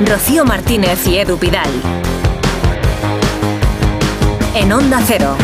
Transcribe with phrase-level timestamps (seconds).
[0.00, 1.68] Rocío Martínez y Edu Pidal.
[4.54, 5.36] En Onda Cero.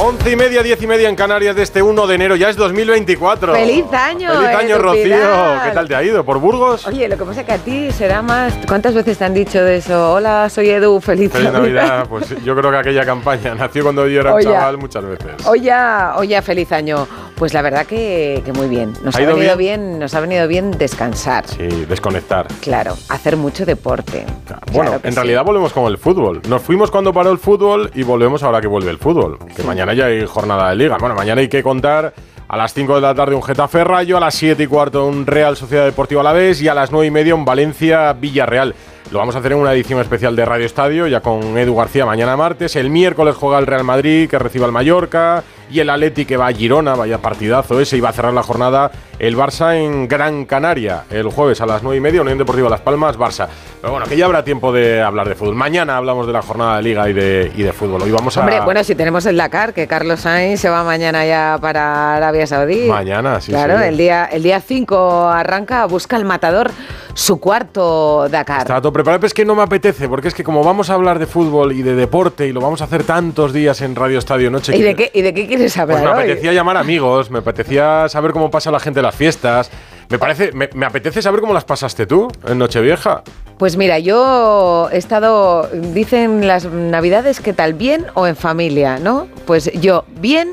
[0.00, 2.56] Once y media, diez y media en Canarias de este 1 de enero, ya es
[2.56, 3.52] 2024.
[3.52, 4.32] ¡Feliz año!
[4.32, 5.02] ¡Feliz año, Edu Rocío!
[5.02, 5.62] Pidal!
[5.64, 6.24] ¿Qué tal te ha ido?
[6.24, 6.86] ¿Por Burgos?
[6.86, 8.54] Oye, lo que pasa es que a ti será más...
[8.68, 10.12] ¿Cuántas veces te han dicho de eso?
[10.12, 12.06] Hola, soy Edu, feliz, Feliz Navidad.
[12.08, 15.44] Pues yo creo que aquella campaña nació cuando yo era un chaval muchas veces.
[15.46, 15.72] Oye,
[16.14, 17.08] oye, feliz año.
[17.38, 18.94] Pues la verdad que, que muy bien.
[19.04, 19.80] Nos ¿Ha ha, ido venido bien?
[19.90, 19.98] bien?
[20.00, 21.46] nos ha venido bien descansar.
[21.46, 22.48] Sí, desconectar.
[22.60, 24.24] Claro, hacer mucho deporte.
[24.72, 25.16] Bueno, Claro en sí.
[25.16, 26.42] realidad volvemos con el fútbol.
[26.48, 29.38] Nos fuimos cuando paró el fútbol y volvemos ahora que vuelve el fútbol.
[29.54, 30.96] Que mañana ya hay jornada de liga.
[30.98, 32.12] Bueno, mañana hay que contar
[32.48, 35.24] a las 5 de la tarde un Getafe Rayo, a las 7 y cuarto un
[35.26, 38.74] Real Sociedad Deportiva Alavés y a las 9 y media un Valencia Villarreal.
[39.10, 42.04] Lo vamos a hacer en una edición especial de Radio Estadio, ya con Edu García
[42.04, 42.76] mañana martes.
[42.76, 45.42] El miércoles juega el Real Madrid, que recibe al Mallorca.
[45.70, 47.96] Y el Atleti, que va a Girona, vaya partidazo ese.
[47.96, 51.04] Y va a cerrar la jornada el Barça en Gran Canaria.
[51.10, 53.48] El jueves a las 9 y media, Unión Deportiva Las Palmas, Barça.
[53.80, 55.54] Pero bueno, que ya habrá tiempo de hablar de fútbol.
[55.54, 58.02] Mañana hablamos de la jornada de Liga y de, y de fútbol.
[58.02, 58.40] Hoy vamos a.
[58.40, 62.46] Hombre, bueno, si tenemos el Dakar, que Carlos Sainz se va mañana ya para Arabia
[62.46, 62.88] Saudí.
[62.88, 63.84] Mañana, sí, Claro, sí.
[63.84, 66.70] el día el día 5 arranca, busca el matador
[67.14, 68.58] su cuarto Dakar.
[68.60, 70.94] Está todo preparado, pero es que no me apetece, porque es que como vamos a
[70.94, 74.18] hablar de fútbol y de deporte y lo vamos a hacer tantos días en Radio
[74.18, 74.74] Estadio Noche.
[74.76, 76.24] ¿Y que- de qué, ¿Y de qué quieres Pues hablar me hoy?
[76.24, 79.70] apetecía llamar amigos, me apetecía saber cómo pasa la gente en las fiestas.
[80.08, 83.22] Me parece, me, me apetece saber cómo las pasaste tú en Nochevieja.
[83.58, 89.26] Pues mira, yo he estado, dicen las navidades que tal bien o en familia, ¿no?
[89.46, 90.52] Pues yo bien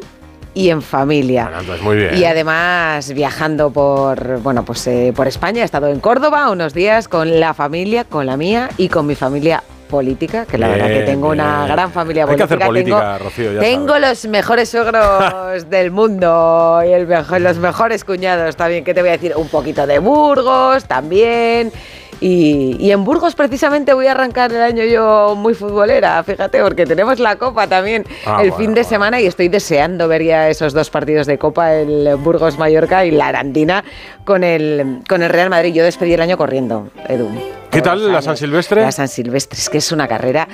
[0.55, 1.43] y en familia.
[1.43, 2.15] Bueno, entonces muy bien.
[2.15, 7.07] Y además viajando por, bueno, pues eh, por España, he estado en Córdoba unos días
[7.07, 10.93] con la familia, con la mía y con mi familia política, que la verdad que
[10.93, 12.55] Bien, tengo una gran familia Hay que política.
[12.55, 14.09] hacer política, tengo Rocío, ya tengo sabes.
[14.09, 19.09] los mejores suegros del mundo y el mejor- los mejores cuñados también, que te voy
[19.09, 21.71] a decir, un poquito de Burgos también.
[22.21, 26.85] Y, y en Burgos precisamente voy a arrancar el año yo muy futbolera, fíjate, porque
[26.85, 28.89] tenemos la Copa también Ah, el bueno, fin de bueno.
[28.89, 33.11] semana y estoy deseando ver ya esos dos partidos de Copa, el Burgos Mallorca y
[33.11, 33.83] la Arandina
[34.23, 35.73] con el, con el Real Madrid.
[35.73, 37.29] Yo despedí el año corriendo, Edu.
[37.69, 38.21] ¿Qué tal la.
[38.21, 38.81] San Silvestre?
[38.81, 40.47] La San Silvestre, es que es una carrera.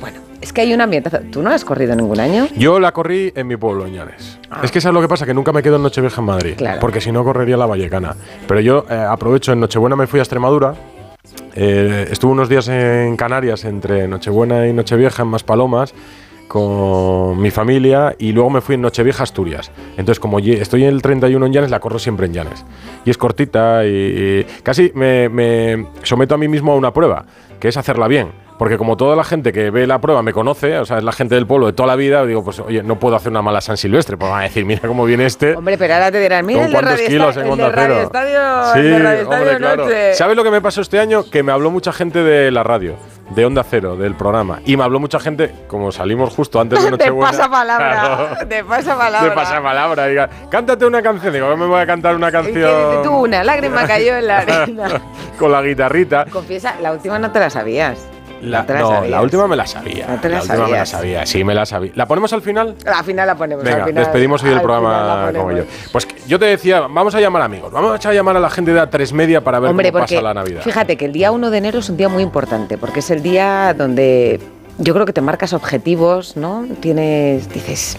[0.00, 1.18] Bueno, es que hay un ambientazo.
[1.32, 2.46] ¿Tú no has corrido ningún año?
[2.56, 4.38] Yo la corrí en mi pueblo, en Llanes.
[4.62, 6.52] Es que sabes lo que pasa, que nunca me quedo en Nochevieja en Madrid.
[6.54, 6.58] Ah.
[6.58, 6.80] Claro.
[6.80, 8.14] Porque si no correría la Vallecana.
[8.46, 10.74] Pero yo eh, aprovecho, en Nochebuena me fui a Extremadura.
[11.54, 15.94] Eh, estuve unos días en Canarias entre Nochebuena y Nochevieja en Maspalomas
[16.48, 19.70] con mi familia y luego me fui en Nochevieja Asturias.
[19.92, 22.64] Entonces, como estoy en el 31 en Llanes, la corro siempre en Llanes.
[23.04, 27.26] Y es cortita y, y casi me, me someto a mí mismo a una prueba,
[27.60, 28.47] que es hacerla bien.
[28.58, 31.12] Porque como toda la gente que ve la prueba me conoce, o sea, es la
[31.12, 33.60] gente del pueblo de toda la vida, digo, pues oye, no puedo hacer una mala
[33.60, 35.54] San Silvestre, pues van a decir, mira cómo viene este.
[35.54, 37.64] Hombre, pero ahora te dirán, mira ¿Con el de cuántos Radio, kilos en el Onda
[37.66, 38.02] de Radio Cero?
[38.06, 39.84] Estadio, Sí, el de Radio Estadio hombre, claro.
[39.84, 40.14] Noche.
[40.14, 41.22] ¿Sabes lo que me pasó este año?
[41.30, 42.96] Que me habló mucha gente de la radio,
[43.30, 44.58] de Onda Cero, del programa.
[44.64, 47.30] Y me habló mucha gente, como salimos justo antes de De Nochebuena.
[47.30, 49.28] pasapalabra, Claro, de pasapalabra.
[49.28, 50.06] de pasapalabra.
[50.06, 51.32] Diga, cántate una canción.
[51.32, 53.02] Digo, me voy a cantar una ¿Y qué dices canción.
[53.04, 53.12] tú?
[53.18, 55.00] Una lágrima cayó en la arena.
[55.38, 56.24] con la guitarrita.
[56.24, 57.98] Confiesa, la última no te la sabías.
[58.42, 60.06] La, no la no, la última me la sabía.
[60.06, 61.92] No te la última me la sabía, sí, me la sabía.
[61.94, 62.74] ¿La ponemos al final?
[62.86, 63.64] Al final la ponemos.
[63.64, 65.64] Venga, al final, despedimos hoy el programa la como yo.
[65.92, 68.80] Pues yo te decía, vamos a llamar amigos, vamos a llamar a la gente de
[68.80, 70.62] A3 Media para ver Hombre, cómo porque pasa la Navidad.
[70.62, 73.22] fíjate que el día 1 de enero es un día muy importante, porque es el
[73.22, 74.40] día donde
[74.78, 76.66] yo creo que te marcas objetivos, ¿no?
[76.80, 77.96] Tienes, dices,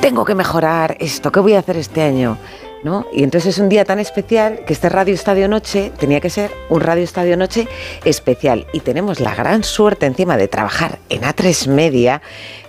[0.00, 2.36] tengo que mejorar esto, ¿qué voy a hacer este año?
[2.84, 3.06] ¿No?
[3.12, 6.50] Y entonces es un día tan especial que este Radio Estadio Noche tenía que ser
[6.68, 7.68] un Radio Estadio Noche
[8.04, 8.66] especial.
[8.72, 12.20] Y tenemos la gran suerte encima de trabajar en A3 Media,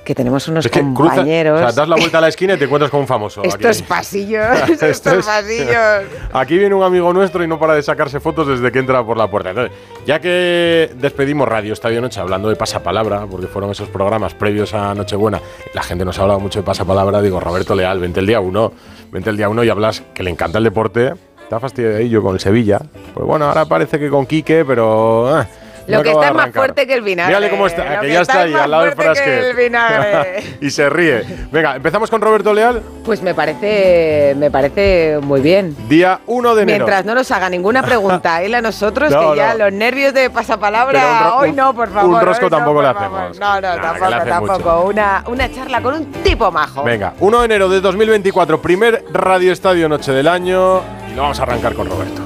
[0.06, 1.56] que tenemos unos Es que cruza- compañeros.
[1.62, 3.42] o sea, das la vuelta a la esquina y te encuentras con un famoso.
[3.44, 3.88] estos aquí.
[3.88, 6.04] pasillos, Esto estos es- pasillos.
[6.32, 9.18] Aquí viene un amigo nuestro y no para de sacarse fotos desde que entra por
[9.18, 9.50] la puerta.
[9.50, 9.76] Entonces,
[10.06, 14.94] ya que despedimos Radio Estadio Noche hablando de pasapalabra, porque fueron esos programas previos a
[14.94, 15.42] Nochebuena,
[15.74, 18.74] la gente nos ha hablado mucho de pasapalabra, digo, Roberto Leal, vente el día uno,
[19.14, 21.14] vente el día uno y hablas que le encanta el deporte.
[21.44, 22.82] Está fastidiadillo con el Sevilla.
[23.14, 25.40] Pues bueno, ahora parece que con Quique, pero...
[25.40, 25.46] eh,
[25.88, 27.30] Lo no que está es más fuerte que el vinagre.
[27.36, 28.94] Mírale cómo está, Lo que que ya está está es ahí más al lado del
[28.94, 29.44] fuerte que frasquet.
[29.50, 30.44] el vinagre.
[30.62, 31.24] y se ríe.
[31.52, 32.82] Venga, empezamos con Roberto Leal.
[33.04, 35.76] Pues me parece, me parece muy bien.
[35.90, 36.78] Día 1 de enero.
[36.86, 39.66] Mientras no nos haga ninguna pregunta él a nosotros, No, que ya no.
[39.66, 42.16] los nervios de pasapalabra, hoy no, por favor.
[42.16, 43.40] un rosco tampoco le hacemos.
[43.40, 44.82] No, no, tampoco, hace tampoco.
[44.84, 46.84] Una, una charla con un tipo majo.
[46.84, 50.82] Venga, 1 de enero de 2024, primer Radio Estadio Noche del año
[51.12, 52.22] y lo vamos a arrancar con Roberto.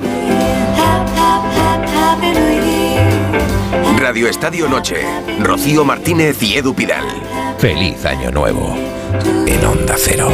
[3.98, 4.98] Radio Estadio Noche.
[5.40, 7.06] Rocío Martínez y Edu Pidal.
[7.58, 8.76] Feliz Año Nuevo.
[9.48, 10.30] En Onda Cero.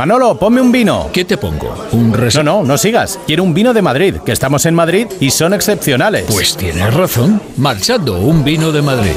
[0.00, 1.10] Manolo, ponme un vino.
[1.12, 1.74] ¿Qué te pongo?
[1.92, 2.34] ¿Un res...
[2.36, 3.20] No, no, no sigas.
[3.26, 6.24] Quiero un vino de Madrid, que estamos en Madrid y son excepcionales.
[6.26, 7.42] Pues tienes razón.
[7.58, 9.12] Marchando, un vino de Madrid.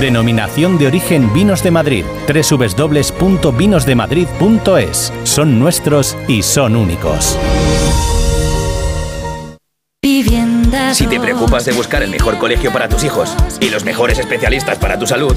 [0.00, 2.06] Denominación de origen Vinos de Madrid.
[2.26, 5.12] www.vinosdemadrid.es.
[5.24, 7.36] Son nuestros y son únicos.
[10.92, 14.78] Si te preocupas de buscar el mejor colegio para tus hijos y los mejores especialistas
[14.78, 15.36] para tu salud,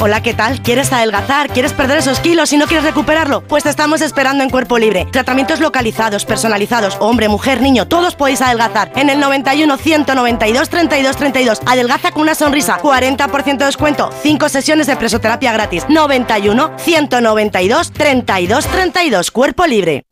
[0.00, 0.62] Hola, ¿qué tal?
[0.62, 1.48] ¿Quieres adelgazar?
[1.48, 3.40] ¿Quieres perder esos kilos y no quieres recuperarlo?
[3.42, 5.08] Pues te estamos esperando en Cuerpo Libre.
[5.10, 8.92] Tratamientos localizados, personalizados, hombre, mujer, niño, todos podéis adelgazar.
[8.94, 11.60] En el 91 192 32 32.
[11.66, 12.78] Adelgaza con una sonrisa.
[12.78, 14.10] 40% de descuento.
[14.22, 15.84] 5 sesiones de presoterapia gratis.
[15.88, 19.30] 91 192 32 32.
[19.32, 20.07] Cuerpo Libre.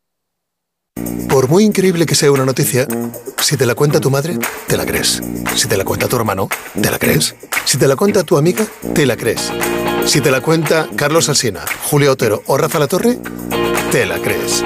[1.28, 2.88] Por muy increíble que sea una noticia,
[3.42, 5.22] si te la cuenta tu madre, te la crees.
[5.54, 6.48] Si te la cuenta tu hermano,
[6.80, 7.34] te la crees.
[7.64, 8.64] Si te la cuenta tu amiga,
[8.94, 9.52] te la crees.
[10.06, 11.60] Si te la cuenta Carlos Alsina,
[11.90, 13.18] Julio Otero o Rafa La Torre,
[13.92, 14.64] te la crees.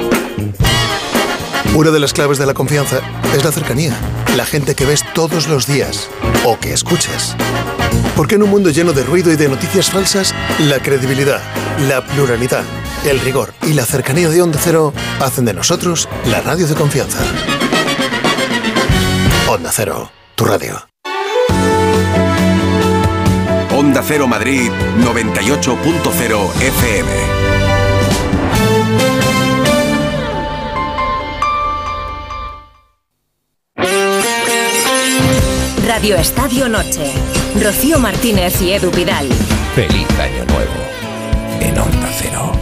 [1.74, 3.00] Una de las claves de la confianza
[3.34, 3.96] es la cercanía,
[4.36, 6.08] la gente que ves todos los días
[6.44, 7.36] o que escuchas.
[8.16, 11.40] Porque en un mundo lleno de ruido y de noticias falsas, la credibilidad,
[11.88, 12.64] la pluralidad,
[13.04, 17.18] el rigor y la cercanía de Onda Cero hacen de nosotros la radio de confianza.
[19.48, 20.86] Onda Cero, tu radio.
[23.76, 27.40] Onda Cero Madrid 98.0 FM.
[35.86, 37.12] Radio Estadio Noche.
[37.60, 39.28] Rocío Martínez y Edu Vidal.
[39.74, 40.90] Feliz Año Nuevo
[41.60, 42.52] en Onda Cero.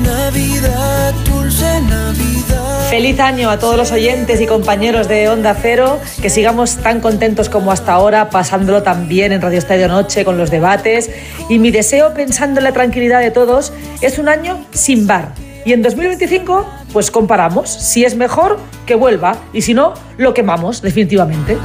[0.00, 2.88] Navidad, dulce Navidad.
[2.90, 7.48] Feliz año a todos los oyentes y compañeros de Onda Cero, que sigamos tan contentos
[7.48, 11.10] como hasta ahora, pasándolo tan bien en Radio Estadio Noche con los debates.
[11.48, 15.34] Y mi deseo, pensando en la tranquilidad de todos, es un año sin bar.
[15.64, 17.68] Y en 2025, pues comparamos.
[17.68, 19.36] Si es mejor, que vuelva.
[19.52, 21.58] Y si no, lo quemamos, definitivamente.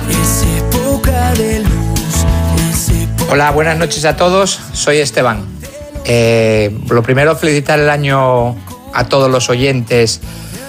[3.31, 4.59] Hola, buenas noches a todos.
[4.74, 5.62] Soy Esteban.
[6.05, 8.55] Eh, lo primero, felicitar el año
[8.94, 10.21] a todos los oyentes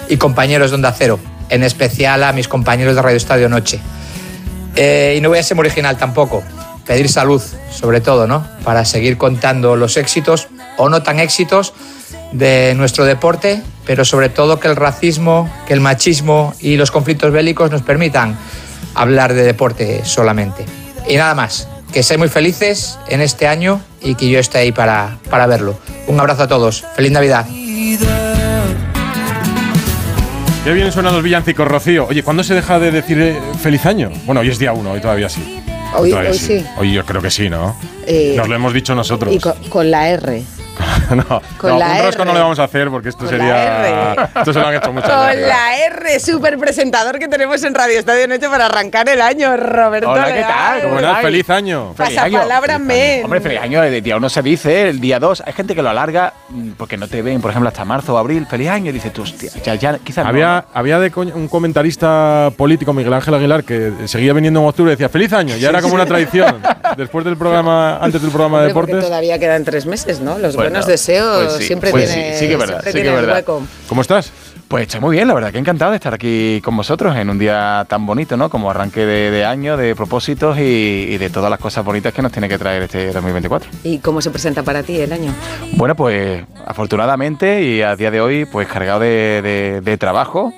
[0.09, 3.79] y compañeros de Onda Cero, en especial a mis compañeros de Radio Estadio Noche.
[4.75, 6.43] Eh, y no voy a ser muy original tampoco,
[6.85, 7.41] pedir salud,
[7.71, 8.45] sobre todo, ¿no?
[8.63, 10.47] Para seguir contando los éxitos
[10.77, 11.73] o no tan éxitos
[12.31, 17.31] de nuestro deporte, pero sobre todo que el racismo, que el machismo y los conflictos
[17.31, 18.37] bélicos nos permitan
[18.93, 20.65] hablar de deporte solamente.
[21.07, 24.73] Y nada más, que sean muy felices en este año y que yo esté ahí
[24.73, 25.79] para, para verlo.
[26.07, 26.83] Un abrazo a todos.
[26.93, 27.45] Feliz Navidad.
[30.65, 32.05] Qué bien suenan los villancicos, Rocío.
[32.07, 34.11] Oye, ¿cuándo se deja de decir eh, feliz año?
[34.25, 35.63] Bueno, hoy es día uno, hoy todavía sí.
[35.95, 36.65] Hoy, sí.
[36.75, 37.77] Hoy yo creo que sí, ¿no?
[38.05, 39.33] Eh, Nos lo hemos dicho nosotros.
[39.33, 40.43] Y con la R.
[41.15, 44.13] no, con la un rosco no le vamos a hacer porque esto sería.
[44.35, 47.99] Esto se lo han hecho muchas Con la R, super presentador que tenemos en Radio
[47.99, 50.11] Estadio Noche para arrancar el año, Roberto.
[50.11, 50.81] Hola, ¿qué tal?
[50.81, 51.93] ¿Cómo Feliz año.
[51.95, 53.23] Pasa palabra men.
[53.23, 53.83] Hombre, feliz año.
[53.83, 55.41] El día uno se dice, el día dos.
[55.45, 58.17] Hay gente que lo alarga mm, porque no te ven, por ejemplo, hasta marzo o
[58.17, 58.45] abril.
[58.47, 58.89] Feliz año.
[58.89, 60.25] Y dice tú, hostia, ya, ya quizás.
[60.25, 64.95] Había, había de un comentarista político, Miguel Ángel Aguilar, que seguía viniendo en octubre y
[64.95, 65.55] decía, feliz año.
[65.57, 66.61] Ya era como una tradición.
[66.97, 69.03] Después del programa, antes del programa de deportes.
[69.03, 70.37] todavía quedan tres meses, ¿no?
[70.37, 73.43] Los buenos deseos pues siempre pues tiene, sí, que verdad, sí que verdad.
[73.43, 74.31] ¿Cómo estás?
[74.67, 77.37] Pues estoy muy bien, la verdad que encantado de estar aquí con vosotros en un
[77.37, 78.49] día tan bonito, ¿no?
[78.49, 82.49] Como arranque de, año, de propósitos y, de todas las cosas bonitas que nos tiene
[82.49, 83.69] que traer este 2024.
[83.83, 85.31] ¿Y cómo se presenta para ti el año?
[85.73, 90.51] Bueno, pues afortunadamente y a día de hoy, pues cargado de, de trabajo,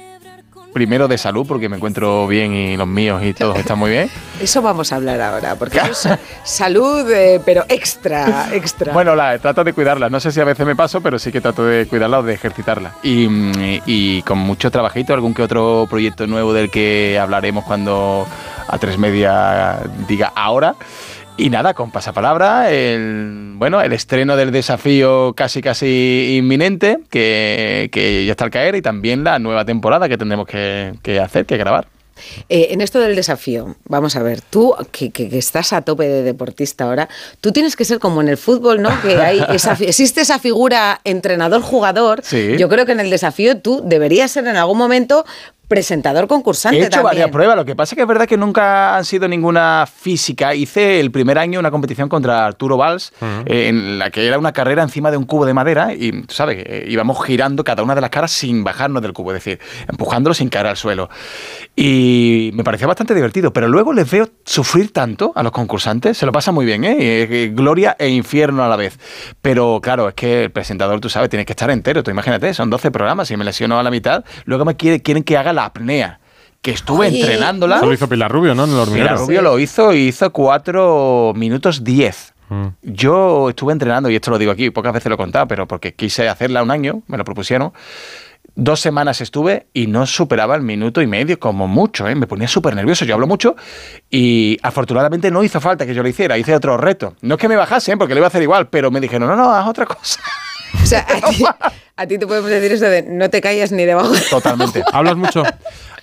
[0.78, 4.12] primero de salud, porque me encuentro bien y los míos y todos están muy bien.
[4.40, 6.08] Eso vamos a hablar ahora, porque es
[6.44, 8.94] salud, eh, pero extra, extra.
[8.94, 10.08] Bueno, la, trato de cuidarla.
[10.12, 12.36] No sé si a veces me paso, pero sí que trato de cuidarla o de
[12.36, 12.94] ejercitarla.
[13.02, 13.28] Y,
[13.88, 18.28] y con mucho trabajito, algún que otro proyecto nuevo del que hablaremos cuando
[18.68, 20.76] a tres media diga ahora.
[21.39, 28.32] Y nada, con pasapalabra, el, bueno, el estreno del desafío casi casi inminente, que, ya
[28.32, 31.89] está al caer, y también la nueva temporada que tendremos que, hacer, que grabar.
[32.50, 36.86] Eh, en esto del desafío, vamos a ver, tú que, estás a tope de deportista
[36.86, 37.08] ahora,
[37.39, 38.89] tú tienes que ser como en el fútbol, ¿no?
[39.03, 39.39] Que hay
[39.82, 42.24] existe esa figura entrenador-jugador.
[42.58, 45.24] Yo creo que en el desafío tú deberías ser en algún momento
[45.68, 47.04] presentador concursante He hecho también.
[47.06, 50.56] varias pruebas, lo que pasa es que es verdad que nunca han sido ninguna física.
[50.56, 53.12] Hice el primer año una competición contra Arturo Valls,
[53.46, 56.34] eh, en la que era una carrera encima de un cubo de madera y, tú
[56.34, 56.64] ¿sabes?
[56.66, 59.60] Eh, íbamos girando cada una de las caras sin bajarnos del cubo, es decir,
[59.90, 61.10] empujándolo sin caer al suelo.
[61.76, 66.26] Y me parecía bastante divertido, pero luego les veo sufrir tanto a los concursantes, se
[66.26, 66.96] lo pasa muy bien, ¿eh?
[67.00, 68.98] Eh, Gloria e infierno a la vez.
[69.42, 72.04] Pero claro, es que el presentador, tú sabes, tiene que estar entero.
[72.04, 75.24] Tú imagínate, son 12 programas y me lesiono a la mitad, luego me quiere- quieren
[75.24, 76.20] que haga la apnea.
[76.62, 77.20] Que estuve Ay.
[77.22, 77.78] entrenándola.
[77.78, 78.64] Eso lo hizo Pilar Rubio, ¿no?
[78.64, 79.08] En el hormiguero.
[79.10, 82.34] Pilar Rubio lo hizo y hizo 4 minutos 10.
[82.50, 82.68] Mm.
[82.82, 85.94] Yo estuve entrenando, y esto lo digo aquí, pocas veces lo he contado, pero porque
[85.94, 87.74] quise hacerla un año, me lo propusieron.
[88.56, 92.16] Dos semanas estuve y no superaba el minuto y medio, como mucho, ¿eh?
[92.16, 93.06] me ponía súper nervioso.
[93.06, 93.56] Yo hablo mucho
[94.10, 97.14] y afortunadamente no hizo falta que yo lo hiciera, hice otro reto.
[97.22, 97.98] No es que me bajase, ¿eh?
[97.98, 100.22] porque lo iba a hacer igual, pero me dijeron, no, no, haz otra cosa.
[100.84, 101.44] O sea, a ti,
[101.96, 104.14] a ti te podemos decir eso de no te calles ni debajo.
[104.30, 104.84] Totalmente.
[104.92, 105.44] ¿Hablas mucho?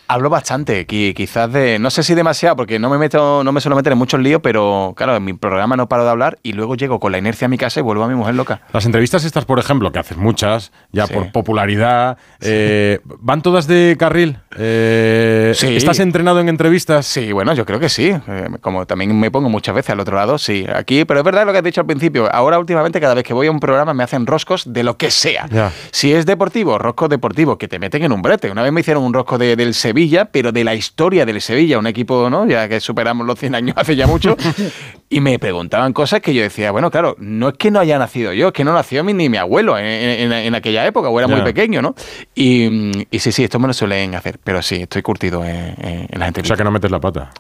[0.06, 3.61] Hablo bastante, qui- quizás de, no sé si demasiado, porque no me meto, no me
[3.62, 6.52] suelo meter en muchos líos, pero claro, en mi programa no paro de hablar y
[6.52, 8.61] luego llego con la inercia a mi casa y vuelvo a mi mujer loca.
[8.75, 11.14] Las entrevistas estas, por ejemplo, que haces muchas, ya Sí.
[11.14, 14.38] por popularidad, eh, ¿van todas de carril?
[14.58, 15.75] Eh, Sí.
[15.75, 17.06] ¿Estás entrenado en entrevistas?
[17.06, 18.11] Sí, bueno, yo creo que sí.
[18.11, 20.66] Eh, como también me pongo muchas veces al otro lado, sí.
[20.75, 22.28] Aquí, pero es verdad lo que has dicho al principio.
[22.32, 25.11] Ahora, últimamente, cada vez que voy a un programa me hacen roscos de lo que
[25.11, 25.46] sea.
[25.50, 25.73] Ya.
[25.92, 28.50] Si es deportivo, rosco deportivo, que te meten en un brete.
[28.50, 29.93] Una vez me hicieron un rosco de- del Sevilla,
[30.30, 32.46] pero de la historia del Sevilla, un equipo, ¿no?
[32.46, 34.36] Ya que superamos los 100 años hace ya mucho.
[35.08, 38.32] y me preguntaban cosas que yo decía, bueno, claro, no es que no haya nacido
[38.32, 41.18] yo, es que no nació mi- ni mi abuelo en, en- en aquella época, o
[41.18, 41.44] era muy Ya.
[41.44, 41.94] pequeño, ¿no?
[42.34, 46.08] Y, y sí, sí, esto me lo suelen hacer, pero sí, estoy curtido en, en,
[46.10, 47.30] en las O sea, que no metes la pata.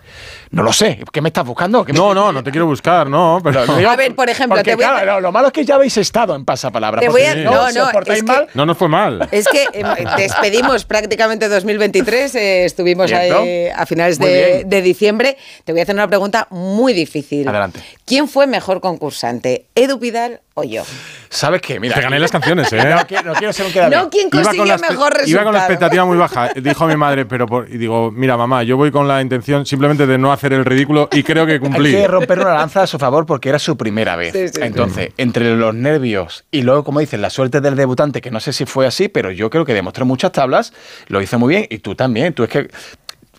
[0.50, 1.00] No lo sé.
[1.12, 1.84] ¿Qué me estás buscando?
[1.84, 3.40] ¿Qué me- No, no, no te quiero buscar, no.
[3.42, 3.66] Pero...
[3.66, 5.52] Lo digo A ver, por ejemplo, porque, te voy a- claro, lo, lo malo es
[5.52, 7.00] que ya habéis estado en pasapalabra.
[7.00, 8.88] Te voy a- si no, si no, os portáis es que- mal, No nos fue
[8.88, 9.28] mal.
[9.32, 9.84] Es que eh,
[10.16, 15.36] despedimos prácticamente 2023, eh, estuvimos ahí a finales de, diciembre.
[15.64, 17.48] Te voy a hacer una pregunta muy difícil.
[17.48, 17.80] Adelante.
[18.04, 20.82] ¿Quién fue mejor concursante, Edu Pidal o yo?
[21.30, 21.80] ¿Sabes qué?
[21.80, 22.76] Mira, Te gané las canciones, ¿eh?
[22.76, 24.00] No quiero, no quiero ser un queda bien.
[24.02, 25.26] No, ¿quién Iba consiguió mejor resultado?
[25.28, 26.50] Iba con la expectativa muy baja.
[26.56, 30.06] Dijo mi madre, pero por- y digo, mira, mamá, yo voy con la intención simplemente
[30.06, 31.90] de no hacer el ridículo y creo que Hay cumplí.
[31.92, 34.32] que romper una lanza a su favor porque era su primera vez.
[34.32, 34.60] Sí, sí, sí.
[34.62, 38.52] Entonces, entre los nervios y luego, como dices, la suerte del debutante, que no sé
[38.52, 40.72] si fue así, pero yo creo que demostró muchas tablas,
[41.08, 42.33] lo hizo muy bien y tú también.
[42.34, 42.70] Tú es que.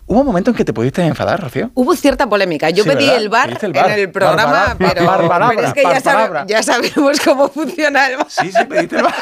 [0.08, 1.70] ¿Hubo un momento en que te pudiste enfadar, Rocío?
[1.74, 2.70] Hubo cierta polémica.
[2.70, 3.90] Yo Sí, pedí el bar, el bar.
[3.90, 8.06] en el programa, Bar, bar, pero, pero es que ya, sabe- ya sabemos cómo funciona
[8.06, 8.26] el bar.
[8.30, 9.14] Sí, sí, pediste el bar.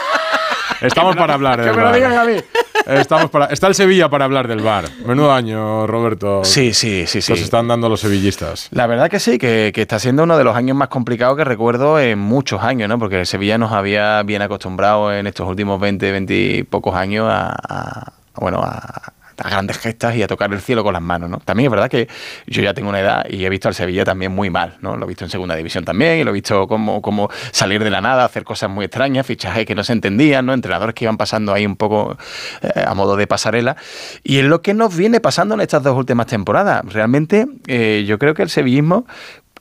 [0.83, 2.37] Estamos para hablar que del me lo digan a mí.
[2.85, 4.85] Estamos para, está el Sevilla para hablar del bar.
[5.07, 6.45] Menudo año, Roberto.
[6.45, 7.33] Sí, sí, sí, sí.
[7.33, 8.69] Nos están dando los sevillistas.
[8.71, 11.45] La verdad que sí, que, que está siendo uno de los años más complicados que
[11.45, 12.99] recuerdo en muchos años, ¿no?
[12.99, 17.27] Porque el Sevilla nos había bien acostumbrado en estos últimos 20, 20 y pocos años
[17.31, 21.31] a, a- bueno, a, a grandes gestas y a tocar el cielo con las manos,
[21.31, 21.39] ¿no?
[21.39, 22.09] También es verdad que
[22.47, 24.97] yo ya tengo una edad y he visto al Sevilla también muy mal, ¿no?
[24.97, 27.91] Lo he visto en segunda división también y lo he visto como, como salir de
[27.91, 30.53] la nada, hacer cosas muy extrañas, fichajes que no se entendían, ¿no?
[30.53, 32.17] Entrenadores que iban pasando ahí un poco
[32.63, 33.77] eh, a modo de pasarela.
[34.23, 36.85] Y es lo que nos viene pasando en estas dos últimas temporadas.
[36.85, 39.07] Realmente eh, yo creo que el sevillismo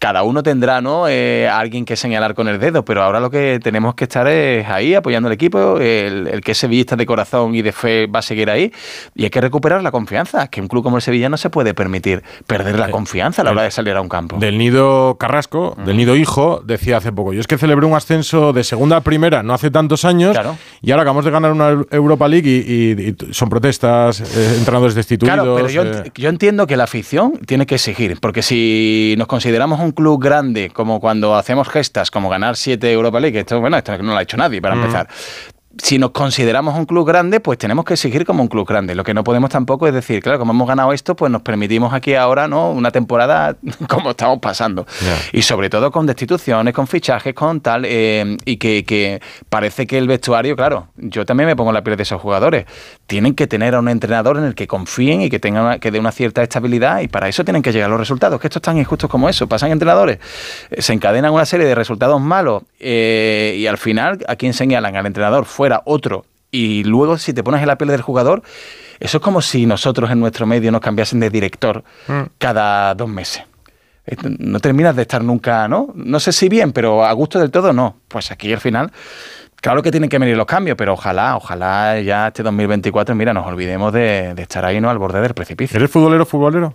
[0.04, 1.08] cada uno tendrá ¿no?
[1.08, 4.68] Eh, alguien que señalar con el dedo, pero ahora lo que tenemos que estar es
[4.68, 8.20] ahí apoyando al equipo, el, el que es sevillista de corazón y de fe va
[8.20, 8.70] a seguir ahí,
[9.16, 11.74] y hay que recuperar la confianza, que un club como el Sevilla no se puede
[11.74, 14.36] permitir perder la confianza a la hora de salir a un campo.
[14.40, 18.52] Del Nido Carrasco, del Nido Hijo, decía hace poco, yo es que celebré un ascenso
[18.52, 20.58] de segunda a primera no hace tantos años Claro.
[20.82, 24.96] y ahora acabamos de ganar una Europa League y, y- y son protestas, eh, entrenadores
[24.96, 25.34] destituidos.
[25.34, 29.28] Claro, pero yo, eh, yo entiendo que la afición tiene que exigir, porque si nos
[29.28, 33.78] consideramos un club grande, como cuando hacemos gestas, como ganar 7 Europa League, esto, bueno,
[33.78, 35.08] esto no lo ha hecho nadie para empezar.
[35.82, 38.94] Si nos consideramos un club grande, pues tenemos que exigir como un club grande.
[38.94, 41.94] Lo que no podemos tampoco es decir, claro, como hemos ganado esto, pues nos permitimos
[41.94, 42.70] aquí ahora, ¿no?
[42.70, 43.56] Una temporada
[43.90, 44.86] como estamos pasando.
[45.32, 49.98] Y sobre todo con destituciones, con fichajes, con tal, eh, y que, que parece que
[49.98, 52.66] el vestuario, claro, yo también me pongo en la piel de esos jugadores.
[53.08, 55.90] Tienen que tener a un entrenador en el que confíen y que tenga una- que
[55.90, 58.40] dé una cierta estabilidad, y para eso tienen que llegar los resultados.
[58.40, 59.48] Que esto es tan injusto como eso.
[59.48, 60.20] Pasan entrenadores,
[60.70, 64.96] eh, se encadenan una serie de resultados malos, eh, y al final, ¿a quién señalan?
[64.96, 66.26] Al entrenador fuera otro.
[66.52, 68.44] Y luego, si te pones en la piel del jugador,
[69.00, 71.86] eso es como si nosotros en nuestro medio nos cambiasen de director
[72.38, 73.44] cada dos meses.
[74.40, 75.88] No terminas de estar nunca, ¿no?
[75.96, 77.96] No sé si bien, pero a gusto del todo no.
[78.10, 78.92] Pues aquí al final
[79.64, 83.48] Claro que tienen que venir los cambios, pero ojalá, ojalá ya este 2024, mira, nos
[83.48, 84.90] olvidemos de, estar ahí ¿no?
[84.90, 85.78] al borde del precipicio.
[85.78, 86.74] ¿Eres futbolero, futbolero?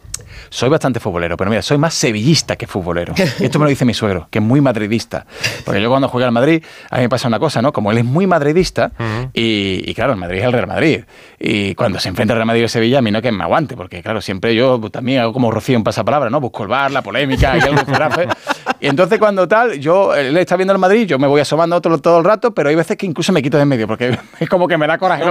[0.50, 3.14] Soy bastante futbolero, pero mira, soy más sevillista que futbolero.
[3.38, 5.26] Y esto me lo dice mi suegro, que es muy madridista.
[5.64, 7.72] Porque yo cuando jugué al Madrid, a mí me pasa una cosa, ¿no?
[7.72, 8.90] Como él es muy madridista,
[9.32, 11.04] y, claro, el Madrid es el Real Madrid.
[11.38, 13.76] Y cuando se enfrenta el Real Madrid y Sevilla, a mí no que me aguante,
[13.76, 16.40] porque claro, siempre yo también hago como Rocío en pasapalabra, ¿no?
[16.40, 17.60] Busco el bar, la polémica, y,
[18.80, 21.98] y entonces cuando tal, yo, él está viendo el Madrid, yo me voy asomando todo,
[21.98, 24.48] todo el rato, pero hay veces que incluso me quito de en medio, porque es
[24.48, 25.24] como que me da coraje.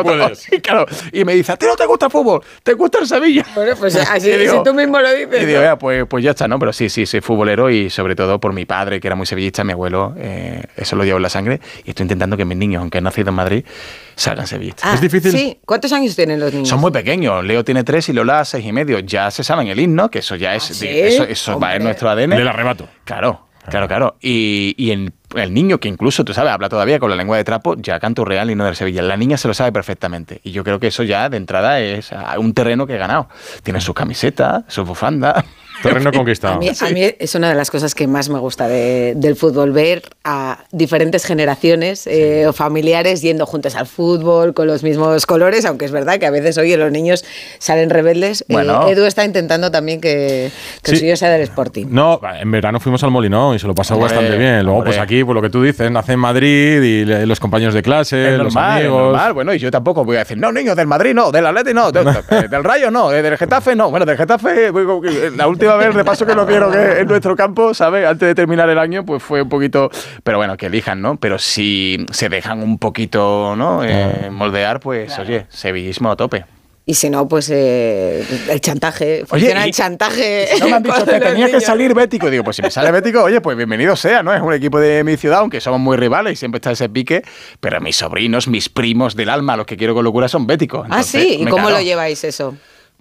[0.51, 2.41] y, claro, y me dice, ¿a ti no te gusta el fútbol?
[2.63, 3.45] ¿Te gusta el Sevilla?
[3.55, 5.43] Bueno, pues así, si tú mismo lo dices.
[5.43, 6.59] Y digo, pues, pues ya está, ¿no?
[6.59, 9.63] Pero sí, sí, soy futbolero y sobre todo por mi padre, que era muy sevillista,
[9.63, 11.59] mi abuelo, eh, eso lo llevo en la sangre.
[11.85, 13.65] Y estoy intentando que mis niños, aunque han nacido en Madrid,
[14.15, 14.85] salgan sevillistas.
[14.85, 15.31] Ah, es difícil.
[15.31, 16.69] Sí, ¿cuántos años tienen los niños?
[16.69, 17.43] Son muy pequeños.
[17.43, 18.99] Leo tiene tres y Lola seis y medio.
[18.99, 20.81] Ya se saben el himno, que eso ya es.
[20.81, 22.31] ¿Ah, eso, eso va en nuestro ADN.
[22.31, 22.87] Del arrebato.
[23.03, 23.47] Claro.
[23.69, 24.15] Claro, claro.
[24.21, 24.91] Y, y
[25.39, 28.21] el, niño, que incluso, tú sabes, habla todavía con la lengua de trapo, ya canta
[28.21, 29.01] un real y no de Sevilla.
[29.01, 30.41] La niña se lo sabe perfectamente.
[30.43, 33.29] Y yo creo que eso ya de entrada es un terreno que he ganado.
[33.63, 35.45] Tiene su camiseta, su bufanda.
[35.81, 36.55] Terreno conquistado.
[36.55, 40.59] A mí, es una de las cosas que más me gusta del fútbol, ver a
[40.71, 45.91] diferentes generaciones eh, o familiares yendo juntos al fútbol con los mismos colores, aunque es
[45.91, 47.25] verdad que a veces, oye, los niños
[47.59, 48.45] salen rebeldes.
[48.49, 48.55] Eh,
[48.89, 50.51] Edu está intentando también que,
[50.83, 51.87] que el suyo sea del Sporting.
[51.89, 54.65] No, en verano fuimos al Molinón y se lo pasó bastante bien.
[54.65, 57.81] Luego, pues aquí, por lo que tú dices, nace en Madrid y los compañeros de
[57.81, 59.17] clase, los amigos.
[59.33, 61.91] Bueno, y yo tampoco voy a decir, no, niños del Madrid no, del Atleti no,
[61.91, 62.05] del,
[62.49, 63.89] del Rayo no, del Getafe no.
[63.89, 64.71] Bueno, del Getafe,
[65.35, 68.05] la última a ver, de paso que lo vieron en nuestro campo, ¿sabes?
[68.05, 69.89] Antes de terminar el año, pues fue un poquito.
[70.23, 71.17] Pero bueno, que elijan, ¿no?
[71.17, 73.83] Pero si se dejan un poquito, ¿no?
[73.83, 76.45] Eh, moldear, pues, oye, sevillismo a tope.
[76.89, 79.25] Y si no, pues eh, el chantaje.
[79.25, 80.47] Funciona el chantaje.
[80.57, 82.29] No me han dicho que tenía que salir bético.
[82.29, 84.33] Digo, pues si me sale bético, oye, pues bienvenido sea, ¿no?
[84.33, 87.23] Es un equipo de mi ciudad, aunque somos muy rivales y siempre está ese pique.
[87.59, 90.87] Pero mis sobrinos, mis primos del alma, los que quiero con locura, son béticos.
[90.89, 91.39] ah, sí.
[91.41, 92.55] ¿Y cómo lo lleváis eso?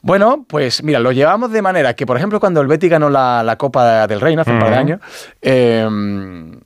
[0.07, 3.57] Bueno, pues mira, lo llevamos de manera que, por ejemplo, cuando el Betty ganó la,
[3.59, 5.01] Copa del Reino hace un par de años,
[5.43, 6.61] em,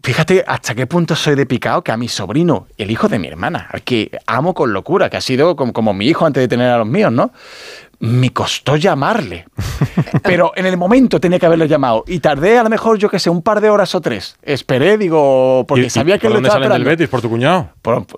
[0.00, 3.26] fíjate hasta qué punto soy de picado que a mi sobrino, el hijo de mi
[3.26, 6.46] hermana, al que amo con locura, que ha sido como, como mi hijo antes de
[6.46, 7.32] tener a los míos, ¿no?
[8.00, 9.46] Me costó llamarle.
[10.22, 12.04] Pero en el momento tenía que haberlo llamado.
[12.06, 14.36] Y tardé a lo mejor, yo qué sé, un par de horas o tres.
[14.42, 17.08] Esperé, digo, porque sabía que ¿por dónde salen del Betis?
[17.08, 17.70] ¿Por tu cuñado?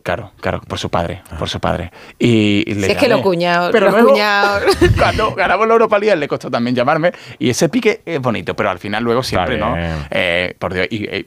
[0.03, 1.93] claro, claro, por su padre, por su padre.
[2.19, 4.63] Y, es que lo cuñado, pero los cuñados...
[4.99, 7.13] cuando ganamos la Europa League le costó también llamarme.
[7.39, 9.75] Y ese pique es bonito, pero al final luego siempre, ¿no?
[10.11, 11.25] Eh, por Dios, y,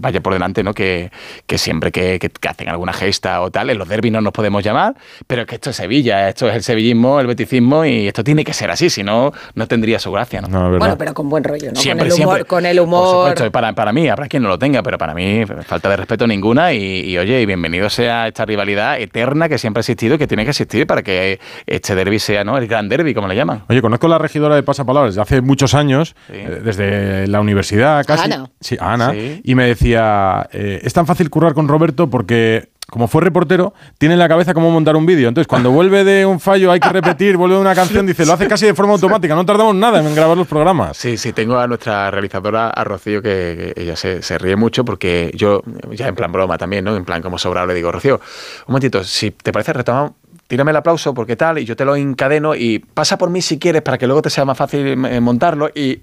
[0.00, 0.74] vaya por delante, ¿no?
[0.74, 1.10] Que,
[1.46, 4.62] que siempre que, que, hacen alguna gesta o tal, en los derbis no nos podemos
[4.62, 4.94] llamar,
[5.26, 8.52] pero que esto es Sevilla, esto es el sevillismo, el beticismo y esto tiene que
[8.52, 10.40] ser así, si no, no tendría su gracia.
[10.40, 10.78] ¿no?
[10.78, 11.80] bueno, pero con buen rollo, ¿no?
[11.80, 12.46] Siempre, con el humor.
[12.46, 13.02] Con el humor.
[13.02, 15.96] Por supuesto, para, para mí, habrá quien no lo tenga, pero para mí falta de
[15.96, 20.18] respeto ninguna y, oye, y bienvenido sea esta rivalidad eterna que siempre ha existido y
[20.18, 22.58] que tiene que existir para que este derby sea ¿no?
[22.58, 23.64] el gran derby, como le llaman.
[23.68, 28.04] Oye, conozco a la regidora de Pasapalabras desde hace muchos años, eh, desde la universidad
[28.04, 28.24] casi.
[28.24, 28.50] Ana.
[28.60, 29.14] Sí, Ana.
[29.14, 34.16] Y me decía, eh, es tan fácil currar con Roberto porque como fue reportero, tiene
[34.16, 35.26] en la cabeza cómo montar un vídeo.
[35.26, 38.34] Entonces, cuando vuelve de un fallo, hay que repetir, vuelve de una canción, dice, lo
[38.34, 40.94] hace casi de forma automática, no tardamos nada en grabar los programas.
[40.98, 45.62] Sí, sí, tengo a nuestra realizadora, a Rocío, que, ella se, ríe mucho porque yo,
[45.92, 46.94] ya en plan broma también, ¿no?
[46.94, 50.12] En plan como sobrado, le digo, Rocío, un momentito, si te parece, retomamos
[50.46, 53.58] tírame el aplauso porque tal, y yo te lo encadeno y pasa por mí si
[53.58, 55.98] quieres para que luego te sea más fácil eh, montarlo y,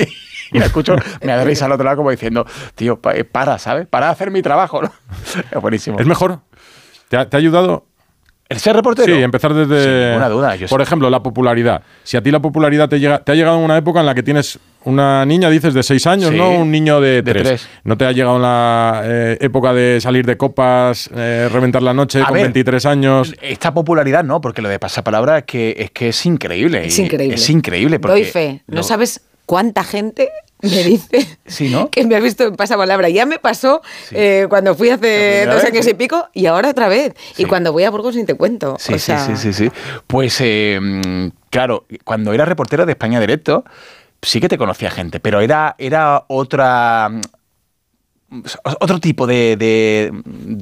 [0.54, 3.88] y la escucho, me da risa al otro lado como diciendo, tío, eh, para, ¿sabes?
[3.88, 4.82] Para de hacer mi trabajo.
[5.52, 6.00] Es buenísimo.
[6.00, 6.40] Es mejor.
[7.08, 7.86] ¿Te ha, ayudado?
[8.48, 9.16] ¿El ser reportero?
[9.16, 10.16] Sí, empezar desde.
[10.16, 10.56] una duda.
[10.70, 11.84] por ejemplo, la popularidad.
[12.04, 14.16] Si a ti la popularidad te, llega, te ha llegado en una época en la
[14.16, 16.52] que tienes una niña, dices, de seis años, ¿no?
[16.52, 17.68] Un niño de, tres.
[17.84, 21.94] ¿No te ha llegado en la eh, época de salir de copas, eh, reventar la
[21.94, 23.36] noche con 23 años?
[23.42, 26.86] Esta popularidad no, porque lo de pasapalabra es que es, que es increíble.
[26.86, 27.36] Es increíble.
[27.36, 28.00] Es increíble.
[28.00, 28.64] Porque Doy fe.
[28.68, 30.30] No sabes cuánta gente
[30.62, 31.40] me dice
[31.92, 33.10] que me ha visto en pasapalabra.
[33.10, 33.82] Ya me pasó
[34.12, 37.16] eh, cuando fui hace dos años y pico y ahora otra vez.
[37.36, 38.78] Y cuando voy a Burgos ni te cuento.
[38.78, 39.72] Sí, sí, sí, sí,
[40.06, 43.66] Pues em, claro, cuando era reportero de España Directo,
[44.22, 47.10] sí que te conocía gente, pero era, era otra
[48.80, 50.12] otro tipo de,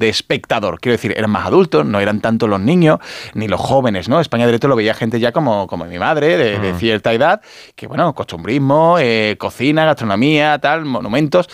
[0.00, 0.80] espectador.
[0.80, 2.98] Quiero decir, eran más adultos, no eran tanto los niños
[3.34, 4.20] ni los jóvenes, ¿no?
[4.20, 6.78] España Directo lo veía gente ya como, como mi madre, de, mm.
[6.78, 7.40] cierta edad,
[7.74, 11.48] que bueno, costumbrismo, eh, cocina, gastronomía, tal, monumentos.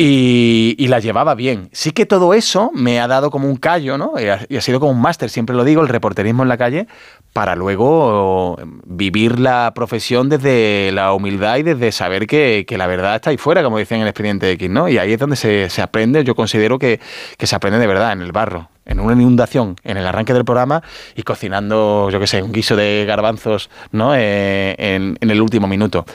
[0.00, 1.68] Y, la llevaba bien.
[1.72, 4.12] Sí que todo eso me ha dado como un callo, ¿no?
[4.18, 6.86] Y ha, sido como un máster, siempre lo digo, el reporterismo en la calle,
[7.32, 8.56] para luego
[8.86, 13.38] vivir la profesión desde la humildad y desde saber que, que la verdad está ahí
[13.38, 14.88] fuera, como decían en el expediente X, ¿no?
[14.88, 17.00] Y ahí es donde se, se aprende, yo considero que,
[17.36, 20.46] que se aprende de verdad, en el barro en una inundación en el arranque del
[20.46, 20.82] programa
[21.14, 24.14] y cocinando, yo qué sé, un guiso de garbanzos ¿no?
[24.14, 26.06] Eh, en, el último minuto.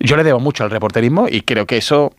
[0.00, 2.14] Yo le debo mucho al reporterismo y creo que eso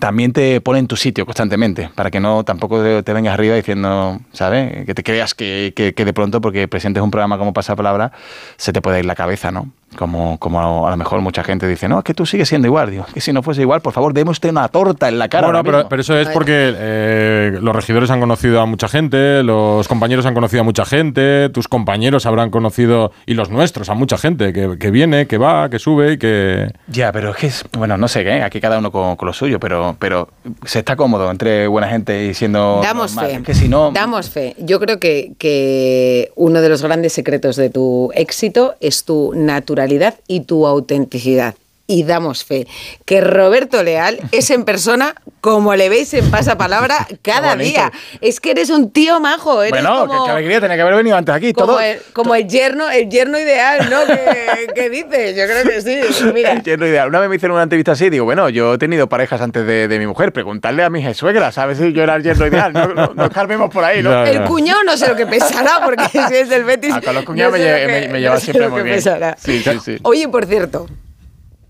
[0.00, 4.18] también te pone en tu sitio constantemente, para que no tampoco te vengas arriba diciendo,
[4.32, 4.84] ¿sabes?
[4.84, 8.12] Que te creas que, que, que de pronto, porque presentes un programa como pasa palabra,
[8.56, 9.70] se te puede ir la cabeza, ¿no?
[9.96, 12.92] Como, como a lo mejor mucha gente dice, no, es que tú sigues siendo igual.
[12.92, 15.48] Digo, que si no fuese igual, por favor, deme usted una torta en la cara.
[15.48, 19.88] Bueno, pero, pero, eso es porque eh, los regidores han conocido a mucha gente, los
[19.88, 24.16] compañeros han conocido a mucha gente, tus compañeros habrán conocido, y los nuestros, a mucha
[24.16, 26.72] gente que, que viene, que va, que sube y que.
[26.86, 29.32] Ya, pero es que es, bueno, no sé qué, aquí cada uno con, con, lo
[29.32, 30.28] suyo, pero, pero
[30.64, 32.80] se está cómodo entre buena gente y siendo.
[32.82, 33.36] Damos normal.
[33.36, 33.42] fe.
[33.42, 33.90] Que si no.
[33.92, 34.54] Damos fe.
[34.58, 40.14] Yo creo que, que uno de los grandes secretos de tu éxito es tu naturalidad
[40.26, 41.54] y tu autenticidad.
[41.86, 42.68] Y damos fe
[43.04, 47.92] que Roberto Leal es en persona como le veis en pasapalabra cada día.
[48.20, 49.62] Es que eres un tío majo.
[49.62, 51.52] Eres bueno, como, qué, qué, alegría tenía que haber venido antes aquí.
[51.52, 51.80] Como, todo.
[51.80, 54.06] El, como el yerno, el yerno ideal, ¿no?
[54.06, 56.24] que, que, dices, yo creo que sí.
[56.32, 56.52] Mira.
[56.52, 57.08] El yerno ideal.
[57.08, 59.88] Una vez me hicieron una entrevista así, digo, bueno, yo he tenido parejas antes de,
[59.88, 62.72] de mi mujer, preguntarle a mi suegra, ¿sabes si yo era el yerno ideal?
[62.72, 64.10] No, no, no escarbemos por ahí, ¿no?
[64.10, 66.94] no el cuñado no sé lo que pesará, porque si es del Betis.
[66.94, 69.00] Ah, con los cuñados no me, me, me, lleva siempre muy bien.
[69.00, 69.98] Sí, sí, sí.
[70.02, 70.86] Oye, por cierto,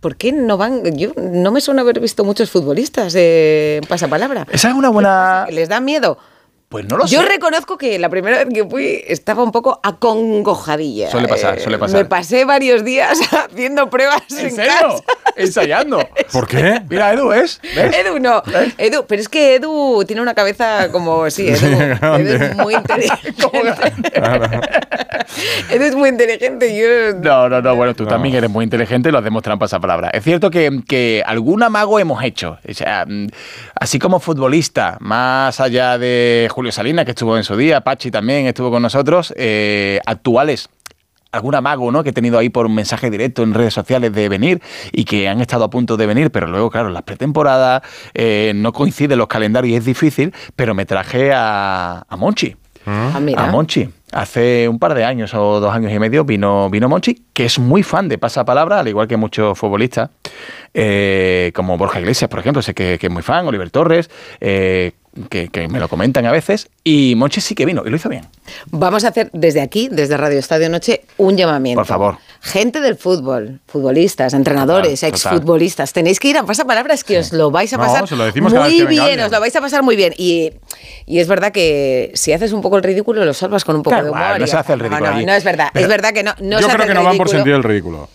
[0.01, 0.97] ¿Por qué no van?
[0.97, 4.47] Yo no me suena haber visto muchos futbolistas en pasapalabra.
[4.51, 5.47] Esa es una buena.
[5.51, 6.17] ¿Les da miedo?
[6.71, 7.27] Pues no lo Yo sé.
[7.29, 11.11] reconozco que la primera vez que fui estaba un poco acongojadilla.
[11.11, 11.99] Suele pasar, suele pasar.
[11.99, 13.19] Me pasé varios días
[13.51, 14.73] haciendo pruebas ¿En, en serio?
[14.81, 15.03] casa.
[15.37, 15.99] Ensayando.
[16.33, 16.81] ¿Por qué?
[16.89, 17.61] Mira, Edu, ¿es?
[17.75, 17.97] ¿Ves?
[17.97, 18.41] Edu no.
[18.79, 21.29] Edu, pero es que Edu tiene una cabeza como.
[21.31, 23.33] Sí, Edu, Sí, Edu es muy inteligente.
[25.71, 26.77] Edu es muy inteligente.
[26.77, 27.19] Yo.
[27.21, 28.11] No, no, no, bueno, tú No.
[28.11, 30.11] también eres muy inteligente y lo has demostrado en pasapalabra.
[30.11, 32.59] Es cierto que, que algún amago hemos hecho.
[32.69, 33.27] O sea, mm,
[33.75, 38.47] así como futbolista, más allá de Julio Salinas, que estuvo en su día, Pachi también
[38.47, 40.69] estuvo con nosotros, eh, actuales
[41.33, 42.03] algún amago ¿no?
[42.03, 44.61] que he tenido ahí por un mensaje directo en redes sociales de venir
[44.93, 47.81] y que han estado a punto de venir, pero luego, claro, las pretemporadas
[48.13, 52.55] eh, no coinciden los calendarios y es difícil, pero me traje a, a Monchi.
[52.85, 53.43] Ah, mira.
[53.43, 53.89] A Monchi.
[54.13, 57.59] Hace un par de años o dos años y medio vino, vino Monchi, que es
[57.59, 60.11] muy fan de Pasapalabra, al igual que muchos futbolistas,
[60.75, 64.93] eh, como Borja Iglesias, por ejemplo, sé que, que es muy fan, Oliver Torres, eh,
[65.29, 68.09] que, que me lo comentan a veces, y Monchi sí que vino, y lo hizo
[68.09, 68.27] bien.
[68.71, 71.81] Vamos a hacer desde aquí, desde Radio Estadio Noche, un llamamiento.
[71.81, 72.19] Por favor.
[72.43, 75.33] Gente del fútbol, futbolistas, entrenadores, Total, total.
[75.35, 78.17] exfutbolistas, tenéis que ir a pasapalabra, es que os lo vais a No, pasar se
[78.17, 80.15] lo decimos cada vez muy que bien, os lo vais a pasar muy bien.
[80.17, 80.53] Y,
[81.05, 84.03] y es verdad que si haces un poco el ridículo, lo salvas con un poco
[84.03, 84.39] de humor.
[84.39, 86.23] no y se hace el ridículo No, no, no, es verdad, Pero es verdad que
[86.23, 88.09] no, no Yo se creo hace que no van por sentir el ridículo.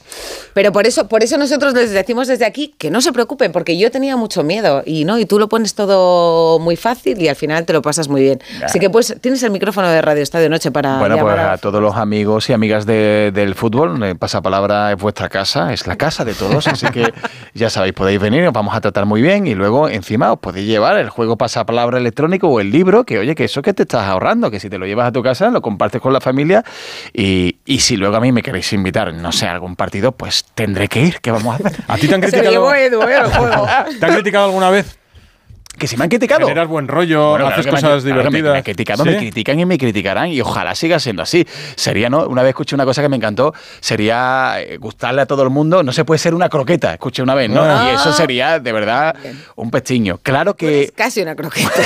[0.56, 3.78] Pero por eso, por eso nosotros les decimos desde aquí que no se preocupen, porque
[3.78, 7.36] yo tenía mucho miedo y no, y tú lo pones todo muy fácil y al
[7.36, 8.42] final te lo pasas muy bien.
[8.64, 11.82] Así que pues tienes el micrófono de Radio Estadio Noche para Bueno, pues a todos
[11.82, 16.24] los amigos y amigas de- del fútbol, eh, Pasapalabra es vuestra casa, es la casa
[16.26, 17.14] de todos, así que
[17.54, 20.68] ya sabéis, podéis venir, os vamos a tratar muy bien y luego encima os podéis
[20.68, 24.04] llevar el juego Pasapalabra electrónico o el libro, que oye, que eso que te estás
[24.08, 26.64] ahorrando, que si te lo llevas a tu casa, lo compartes con la familia
[27.14, 30.46] y, y si luego a mí me queréis invitar, no sé, a algún partido, pues
[30.56, 31.82] tendré que ir, ¿qué vamos a hacer?
[31.88, 32.52] ¿A ti te han Se lo criticado?
[32.52, 33.18] llevó Edu, ¿eh?
[33.24, 33.68] El juego.
[34.00, 34.98] ¿Te han criticado alguna vez?
[35.78, 36.42] Que si me han criticado.
[36.48, 38.52] Generas buen rollo, Bueno, claro haces que me han- cosas claro que me- divertidas.
[38.54, 39.10] Me, han criticado, ¿Sí?
[39.10, 41.46] me critican y me criticarán y ojalá siga siendo así.
[41.76, 42.26] Sería, ¿no?
[42.28, 45.84] Una vez escuché una cosa que me encantó, sería eh, gustarle a todo el mundo.
[45.84, 47.62] No se puede ser una croqueta, escuché una vez, ¿no?
[47.64, 47.90] Ah.
[47.92, 49.16] Y eso sería, de verdad,
[49.56, 50.20] un pestiño.
[50.24, 50.84] Claro que...
[50.84, 51.70] Es casi una croqueta.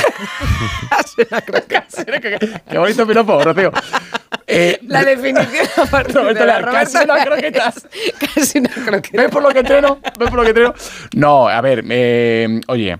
[0.89, 1.41] casi una
[2.21, 2.61] croqueta.
[2.69, 3.71] Qué bonito piropo, Rocío.
[4.45, 7.69] Eh, La definición aparte de la casi una croqueta.
[7.69, 9.21] es Casi una croqueta.
[9.23, 9.99] ¿Ves por lo que entreno?
[10.17, 10.73] ¿Ves por lo que entreno?
[11.15, 12.97] No, a ver, eh, oye,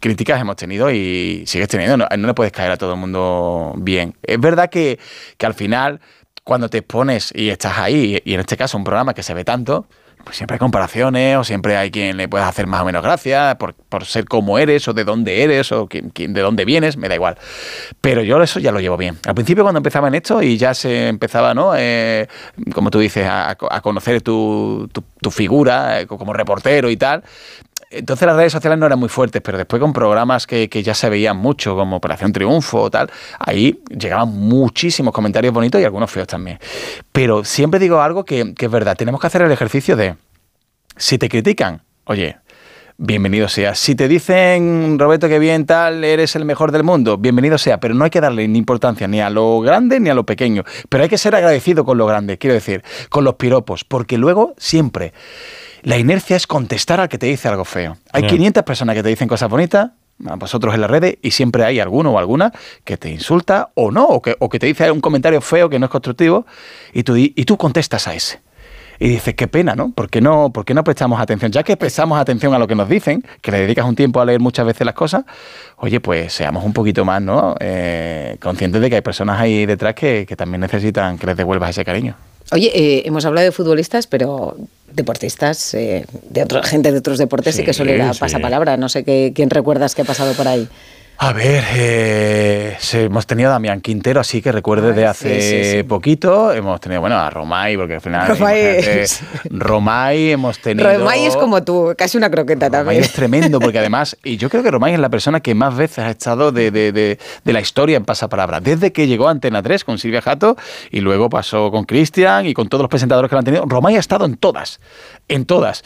[0.00, 1.96] críticas hemos tenido y sigues teniendo.
[1.96, 4.14] No, no le puedes caer a todo el mundo bien.
[4.22, 4.98] Es verdad que,
[5.38, 6.00] que al final,
[6.44, 9.44] cuando te expones y estás ahí, y en este caso un programa que se ve
[9.44, 9.86] tanto,
[10.24, 13.56] pues siempre hay comparaciones o siempre hay quien le puedas hacer más o menos gracia
[13.60, 17.08] por, por ser como eres o de dónde eres o quién- de dónde vienes, me
[17.08, 17.36] da igual.
[18.00, 19.18] Pero yo eso ya lo llevo bien.
[19.24, 21.74] Al principio cuando empezaba en esto y ya se empezaba, ¿no?
[21.76, 22.26] Eh,
[22.74, 27.22] como tú dices, a, conocer tu, tu- tu figura eh, como reportero y tal.
[27.90, 30.94] Entonces las redes sociales no eran muy fuertes, pero después con programas que, que ya
[30.94, 36.10] se veían mucho, como Operación Triunfo o tal, ahí llegaban muchísimos comentarios bonitos y algunos
[36.10, 36.58] feos también.
[37.12, 40.16] Pero siempre digo algo que, que es verdad, tenemos que hacer el ejercicio de,
[40.96, 42.38] si te critican, oye,
[42.98, 43.74] bienvenido sea.
[43.74, 47.94] Si te dicen, Roberto, que bien tal, eres el mejor del mundo, bienvenido sea, pero
[47.94, 50.64] no hay que darle ni importancia ni a lo grande ni a lo pequeño.
[50.88, 54.54] Pero hay que ser agradecido con lo grande, quiero decir, con los piropos, porque luego
[54.56, 55.12] siempre
[55.86, 57.96] la inercia es contestar al que te dice algo feo.
[58.10, 59.90] Hay 500 personas que te dicen cosas bonitas,
[60.26, 63.92] a vosotros en las redes y siempre hay alguno o alguna que te insulta o
[63.92, 66.44] no, o que, o que te dice un comentario feo que no es constructivo
[66.92, 68.40] y tú, y tú contestas a ese.
[68.98, 69.92] Y dices, qué pena, ¿no?
[69.92, 71.52] ¿Por qué no, ¿Por qué no prestamos atención?
[71.52, 74.24] Ya que prestamos atención a lo que nos dicen, que le dedicas un tiempo a
[74.24, 75.24] leer muchas veces las cosas,
[75.76, 77.54] oye, pues seamos un poquito más, ¿no?
[77.60, 81.70] Eh, conscientes de que hay personas ahí detrás que, que también necesitan que les devuelvas
[81.70, 82.16] ese cariño.
[82.52, 84.56] Oye, eh, hemos hablado de futbolistas, pero
[84.92, 88.76] deportistas, eh, de otra gente de otros deportes sí, que suele ir a pasapalabra.
[88.76, 90.68] No sé qué, quién recuerdas que ha pasado por ahí.
[91.18, 96.52] A ver, eh, hemos tenido a Damián Quintero, así que recuerde de hace poquito.
[96.52, 98.28] Hemos tenido, bueno, a Romay, porque al final.
[98.28, 99.06] Romay.
[99.50, 100.92] Romay hemos tenido.
[100.92, 103.04] Romay es como tú, casi una croqueta Romay también.
[103.04, 106.00] es tremendo, porque además, y yo creo que Romay es la persona que más veces
[106.00, 108.60] ha estado de, de, de, de la historia en pasapalabra.
[108.60, 110.56] Desde que llegó a Antena 3 con Silvia Jato
[110.90, 113.64] y luego pasó con Cristian y con todos los presentadores que lo han tenido.
[113.66, 114.80] Romay ha estado en todas
[115.28, 115.82] en todas.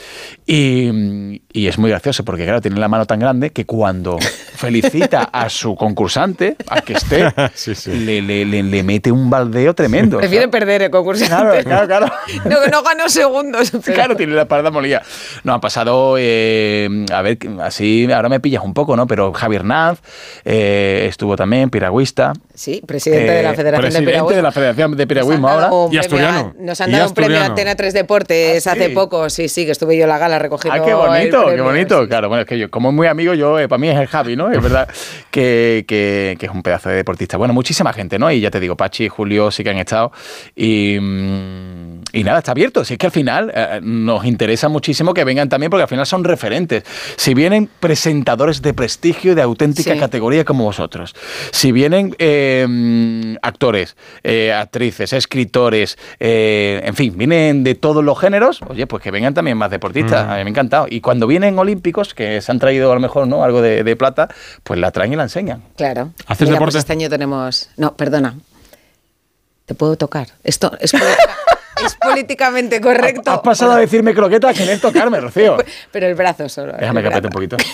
[0.46, 4.18] Y, y, es muy gracioso porque, claro, tiene la mano tan grande que cuando
[4.54, 7.92] felicita a su concursante, a que esté, sí, sí.
[7.92, 10.18] Le, le, le, mete un baldeo tremendo.
[10.18, 11.64] Prefiere o sea, perder el concursante.
[11.64, 12.12] Claro, claro, claro.
[12.44, 13.70] No, no ganó segundos.
[13.70, 13.94] Pero...
[13.94, 15.02] Claro, tiene la espalda molida.
[15.44, 19.06] No, ha pasado, eh, a ver, así, ahora me pillas un poco, ¿no?
[19.06, 19.98] Pero Javier Naz
[20.44, 22.32] eh, estuvo también, piragüista.
[22.54, 24.36] Sí, presidente eh, de la Federación presidente de Piragüismo.
[24.36, 25.70] de la Federación de Piragüismo ahora.
[25.90, 26.54] Y asturiano.
[26.58, 28.94] A, nos han dado un premio a Antena 3 Deportes ¿Ah, hace sí?
[28.94, 32.08] poco, sí, sí, que estuve yo en la gala recogiendo Ah, qué bonito, qué bonito.
[32.08, 34.06] Claro, bueno, es que yo, como es muy amigo, yo, eh, para mí es el
[34.06, 34.50] Javi, ¿no?
[34.50, 34.88] Es verdad
[35.30, 37.36] que, que, que, es un pedazo de deportista.
[37.36, 38.30] Bueno, muchísima gente, ¿no?
[38.30, 40.12] Y ya te digo, Pachi Julio sí que han estado.
[40.56, 42.84] Y, mm, y nada, está abierto.
[42.84, 46.06] Si es que al final eh, nos interesa muchísimo que vengan también, porque al final
[46.06, 46.84] son referentes.
[47.16, 49.98] Si vienen presentadores de prestigio y de auténtica sí.
[49.98, 51.14] categoría como vosotros,
[51.50, 58.60] si vienen eh, actores, eh, actrices, escritores, eh, en fin, vienen de todos los géneros,
[58.68, 60.26] oye, pues que vengan también más deportistas.
[60.26, 60.30] Mm.
[60.30, 60.86] A mí me ha encantado.
[60.88, 63.44] Y cuando vienen olímpicos, que se han traído a lo mejor ¿no?
[63.44, 64.28] algo de, de plata,
[64.62, 65.62] pues la traen y la enseñan.
[65.76, 66.12] Claro.
[66.26, 66.72] ¿Haces Mira, deporte?
[66.72, 67.70] Pues este año tenemos.
[67.76, 68.36] No, perdona.
[69.66, 70.28] Te puedo tocar.
[70.42, 70.92] Esto es.
[71.84, 73.30] es políticamente correcto.
[73.30, 75.56] Has pasado a decirme croqueta a querer tocarme, Rocío.
[75.92, 76.74] Pero el brazo solo.
[76.78, 77.56] Déjame que apriete un poquito.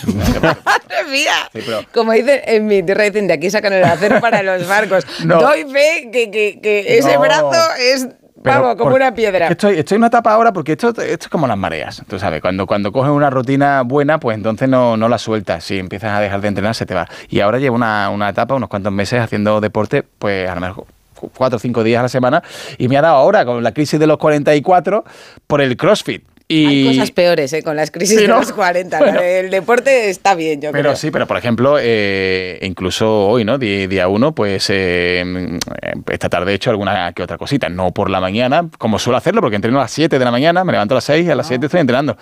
[1.09, 1.27] Sí,
[1.65, 1.83] pero...
[1.95, 5.07] Como dicen en mi tierra, dicen de aquí sacan el acero para los barcos.
[5.25, 5.41] No.
[5.41, 7.21] Doy fe que, que, que ese no.
[7.21, 8.09] brazo es
[8.43, 9.49] pero Vamos, como una piedra.
[9.49, 12.03] Estoy, estoy en una etapa ahora porque esto, esto es como las mareas.
[12.09, 15.65] Tú sabes, cuando, cuando coges una rutina buena, pues entonces no, no la sueltas.
[15.65, 17.09] Si empiezas a dejar de entrenar, se te va.
[17.29, 20.87] Y ahora llevo una, una etapa, unos cuantos meses haciendo deporte, pues a lo mejor
[21.35, 22.43] cuatro o cinco días a la semana.
[22.79, 25.05] Y me ha dado ahora, con la crisis de los 44,
[25.47, 26.25] por el CrossFit.
[26.49, 26.67] Y...
[26.67, 27.63] Hay cosas peores ¿eh?
[27.63, 28.35] con las crisis sí, ¿no?
[28.35, 28.99] de los 40.
[29.01, 30.97] Bueno, el deporte está bien, yo pero creo.
[30.97, 33.59] sí, pero por ejemplo, eh, incluso hoy, ¿no?
[33.59, 35.59] Día, día uno, pues eh,
[36.09, 37.69] esta tarde he hecho alguna que otra cosita.
[37.69, 40.63] No por la mañana, como suelo hacerlo, porque entreno a las 7 de la mañana,
[40.63, 42.17] me levanto a las 6 y a las 7 estoy entrenando.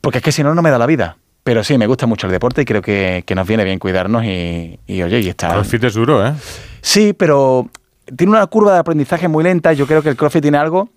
[0.00, 1.16] Porque es que si no, no me da la vida.
[1.42, 4.24] Pero sí, me gusta mucho el deporte y creo que, que nos viene bien cuidarnos
[4.24, 5.50] y, y oye, y está...
[5.50, 6.32] CrossFit es duro, ¿eh?
[6.80, 7.68] Sí, pero
[8.16, 9.72] tiene una curva de aprendizaje muy lenta.
[9.72, 10.88] Yo creo que el CrossFit tiene algo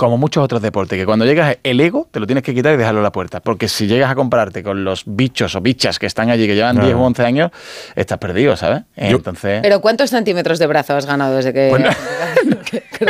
[0.00, 2.78] como muchos otros deportes, que cuando llegas el ego te lo tienes que quitar y
[2.78, 3.40] dejarlo a la puerta.
[3.40, 6.76] Porque si llegas a compararte con los bichos o bichas que están allí, que llevan
[6.76, 6.84] no.
[6.84, 7.50] 10 o 11 años,
[7.94, 8.84] estás perdido, ¿sabes?
[8.96, 9.60] Entonces...
[9.60, 11.68] ¿Pero cuántos centímetros de brazo has ganado desde que...?
[11.68, 11.90] Bueno,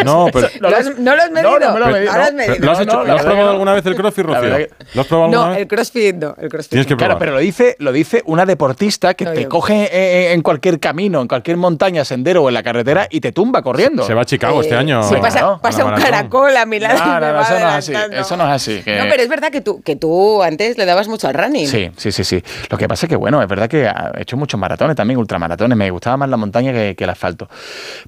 [0.04, 0.48] no, pero...
[0.58, 1.60] ¿Lo has, ¿No lo has medido?
[1.60, 2.10] No, no me lo he medido.
[2.10, 2.56] Ahora has medido.
[2.58, 4.56] ¿Lo has, hecho, ¿lo has probado alguna vez el crossfit, Rocío?
[4.56, 4.70] Que...
[4.94, 5.58] ¿Lo has probado alguna no, vez?
[5.60, 6.34] el crossfit no.
[6.38, 7.10] El crossfit Tienes que probar.
[7.10, 9.48] Claro, pero lo dice, lo dice una deportista que no, te yo.
[9.48, 13.30] coge eh, en cualquier camino, en cualquier montaña, sendero o en la carretera y te
[13.30, 14.02] tumba corriendo.
[14.02, 15.04] Se va a Chicago eh, este año.
[15.04, 17.92] Sí, pasa, pasa un caracol a mi No, no, no, eso no es así.
[18.12, 18.82] Eso no es así.
[18.82, 18.98] Que...
[18.98, 21.66] No, pero es verdad que tú, que tú antes le dabas mucho al running.
[21.66, 22.42] Sí, sí, sí, sí.
[22.70, 25.76] Lo que pasa es que, bueno, es verdad que he hecho muchos maratones también, ultramaratones.
[25.76, 27.48] Me gustaba más la montaña que, que el asfalto.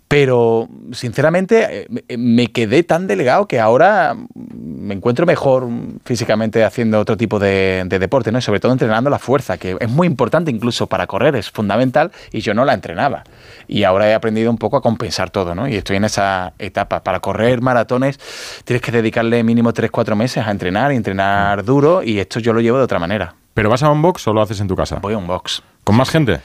[0.08, 5.68] Pero, sinceramente, me quedé tan delegado que ahora me encuentro mejor
[6.04, 8.38] físicamente haciendo otro tipo de, de deporte, ¿no?
[8.38, 12.10] Y sobre todo entrenando la fuerza, que es muy importante incluso para correr, es fundamental,
[12.32, 13.24] y yo no la entrenaba.
[13.68, 15.68] Y ahora he aprendido un poco a compensar todo, ¿no?
[15.68, 17.02] Y estoy en esa etapa.
[17.02, 18.18] Para correr maratones
[18.64, 22.60] tienes que dedicarle mínimo 3-4 meses a entrenar y entrenar duro, y esto yo lo
[22.60, 23.34] llevo de otra manera.
[23.54, 24.98] ¿Pero vas a un box o lo haces en tu casa?
[25.00, 25.62] Voy a un box.
[25.84, 26.40] ¿Con más gente?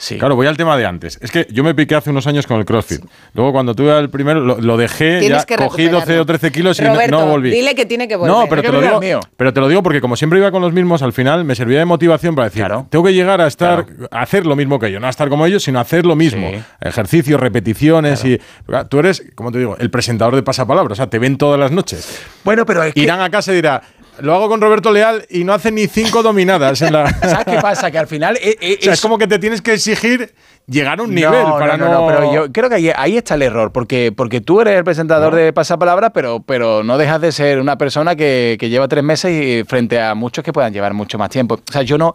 [0.00, 0.18] Sí.
[0.18, 1.18] Claro, voy al tema de antes.
[1.20, 3.02] Es que yo me piqué hace unos años con el CrossFit.
[3.02, 3.08] Sí.
[3.34, 6.84] Luego, cuando tuve el primero, lo, lo dejé, ya cogí 12 o 13 kilos y
[6.84, 7.50] Roberto, no, no, volví.
[7.50, 8.34] Dile que tiene que volver.
[8.34, 10.72] No, pero te, lo digo, pero te lo digo porque como siempre iba con los
[10.72, 12.86] mismos, al final me servía de motivación para decir, claro.
[12.88, 14.08] tengo que llegar a estar, claro.
[14.10, 15.02] a hacer lo mismo que ellos.
[15.02, 16.48] No a estar como ellos, sino a hacer lo mismo.
[16.50, 16.62] Sí.
[16.80, 18.40] Ejercicios, repeticiones y...
[18.88, 20.94] Tú eres, como te digo, el presentador de pasapalabra.
[20.94, 22.22] O sea, te ven todas las noches.
[22.42, 23.82] Bueno, pero es Irán a casa y dirán
[24.20, 27.10] lo hago con Roberto Leal y no hace ni cinco dominadas en la.
[27.20, 27.90] ¿Sabes qué pasa?
[27.90, 28.36] Que al final.
[28.40, 30.32] O sea, es es- como que te tienes que exigir
[30.70, 32.00] llegar a un nivel no, para no, no.
[32.02, 34.84] no, pero yo creo que ahí, ahí está el error, porque, porque tú eres el
[34.84, 39.02] presentador de Pasapalabra, pero, pero no dejas de ser una persona que, que lleva tres
[39.04, 41.54] meses y frente a muchos que puedan llevar mucho más tiempo.
[41.56, 42.14] O sea, yo no,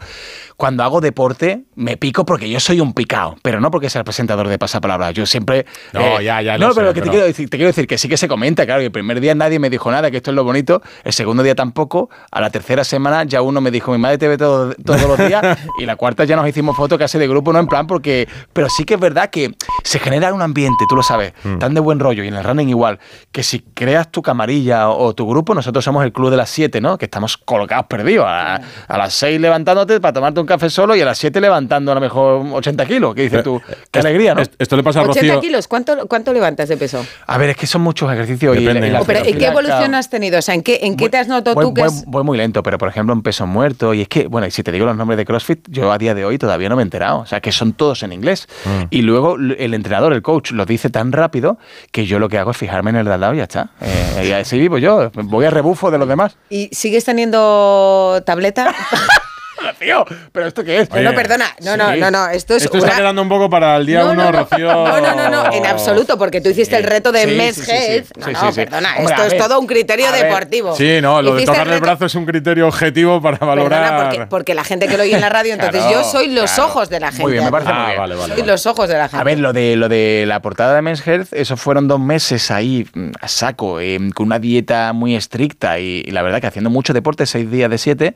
[0.58, 4.06] cuando hago deporte, me pico porque yo soy un picao, pero no porque sea el
[4.06, 5.12] presentador de Pasapalabra.
[5.12, 5.60] Yo siempre...
[5.60, 7.68] eh, No, ya, ya No, lo pero sé, que pero- Te, quiero decir, te quiero
[7.68, 10.10] decir que sí que se comenta, claro, que el primer día nadie me dijo nada,
[10.10, 13.60] que esto es lo bonito, el segundo día tampoco, a la tercera semana ya uno
[13.62, 16.48] me dijo, mi madre te ve todo- todos los días, y la cuarta ya nos
[16.48, 18.28] hicimos fotos casi de grupo, no en plan, porque...
[18.54, 19.52] Pero sí que es verdad que
[19.84, 21.58] se genera un ambiente, tú lo sabes, Mm.
[21.60, 23.00] tan de buen rollo, y en el running igual,
[23.32, 26.50] que si creas tu camarilla o, o tu grupo, nosotros somos el club de las
[26.50, 26.98] 7, ¿no?
[26.98, 28.56] Que estamos colocados perdidos, a,
[28.88, 31.96] a las 6 levantándote para tomarte un café solo y a las 7 levantando a
[31.96, 34.42] lo mejor 80 kilos, que dices tú, qué alegría, ¿no?
[34.42, 35.42] Est- Esto le pasa a 80 Rocío.
[35.42, 37.06] kilos, ¿cuánto, ¿cuánto levantas de peso?
[37.28, 38.88] A ver, es que son muchos ejercicios y, Depende.
[38.88, 40.40] y la Oh, pero ¿en qué evolución has tenido?
[40.40, 42.06] O sea, ¿en qué, en qué te has notado voy, tú que voy- es...?
[42.06, 44.64] voy muy lento, pero por ejemplo en peso muerto, y es que, bueno, y si
[44.64, 46.84] te digo los nombres de CrossFit, yo a día de hoy todavía no me he
[46.84, 48.25] enterado, o sea, que son todos en inglés.
[48.66, 48.84] Mm.
[48.90, 51.58] Y luego el entrenador, el coach, lo dice tan rápido
[51.92, 53.70] que yo lo que hago es fijarme en el de al lado y ya está.
[53.82, 56.38] Eh, y así vivo yo, voy a rebufo de los demás.
[56.50, 58.74] ¿Y sigues teniendo tableta?
[59.80, 60.90] Tío, ¿pero esto qué es?
[60.90, 61.46] No, no, perdona.
[61.64, 62.00] No, no, Sí.
[62.00, 62.28] no, no.
[62.30, 64.40] Esto es Esto una- está quedando un poco para el día No, uno, no, no.
[64.44, 64.72] Rocío.
[64.72, 67.56] No, no, no, no, en absoluto, porque tú hiciste el reto de Sí, sí, Mes
[67.56, 67.72] sí, sí.
[67.72, 68.08] Health.
[68.18, 68.54] No, Sí, no, sí, sí.
[68.56, 70.76] perdona, Hombre, esto a es todo un criterio deportivo.
[70.76, 73.82] Sí, no, lo de tocarle el brazo es un criterio objetivo para valorar.
[73.84, 76.28] Perdona, porque, porque la gente que lo oye en la radio, entonces Claro, yo soy
[76.32, 76.70] los claro.
[76.70, 77.22] ojos de la gente.
[77.24, 77.98] Muy bien, me parece Ah, muy bien.
[78.00, 78.52] vale, vale, Soy vale.
[78.52, 79.18] los ojos de la gente.
[79.22, 82.52] A ver, lo de, lo de la portada de Men's Health, eso fueron dos meses
[82.52, 86.48] ahí mm, a saco, eh, con una dieta muy estricta y, y la verdad que
[86.48, 88.16] haciendo mucho deporte, seis días de siete,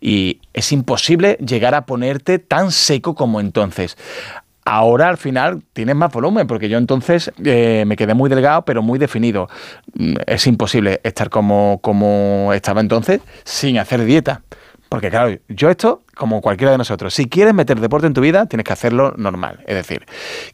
[0.00, 3.96] y es imposible llegar a ponerte tan seco como entonces.
[4.64, 8.82] Ahora al final tienes más volumen, porque yo entonces eh, me quedé muy delgado, pero
[8.82, 9.48] muy definido.
[9.94, 14.42] Mm, Es imposible estar como, como estaba entonces sin hacer dieta.
[14.90, 18.46] Porque claro, yo esto, como cualquiera de nosotros, si quieres meter deporte en tu vida,
[18.46, 19.60] tienes que hacerlo normal.
[19.68, 20.04] Es decir,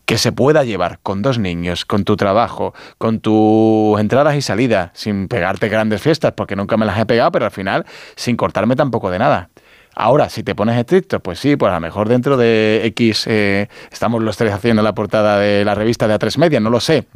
[0.05, 4.91] que se pueda llevar con dos niños, con tu trabajo, con tus entradas y salidas,
[4.93, 8.77] sin pegarte grandes fiestas, porque nunca me las he pegado, pero al final sin cortarme
[8.77, 9.49] tampoco de nada.
[9.99, 13.69] Ahora, si te pones estricto, pues sí, pues a lo mejor dentro de X eh,
[13.91, 17.07] estamos los tres haciendo la portada de la revista de A3 Media, no lo sé.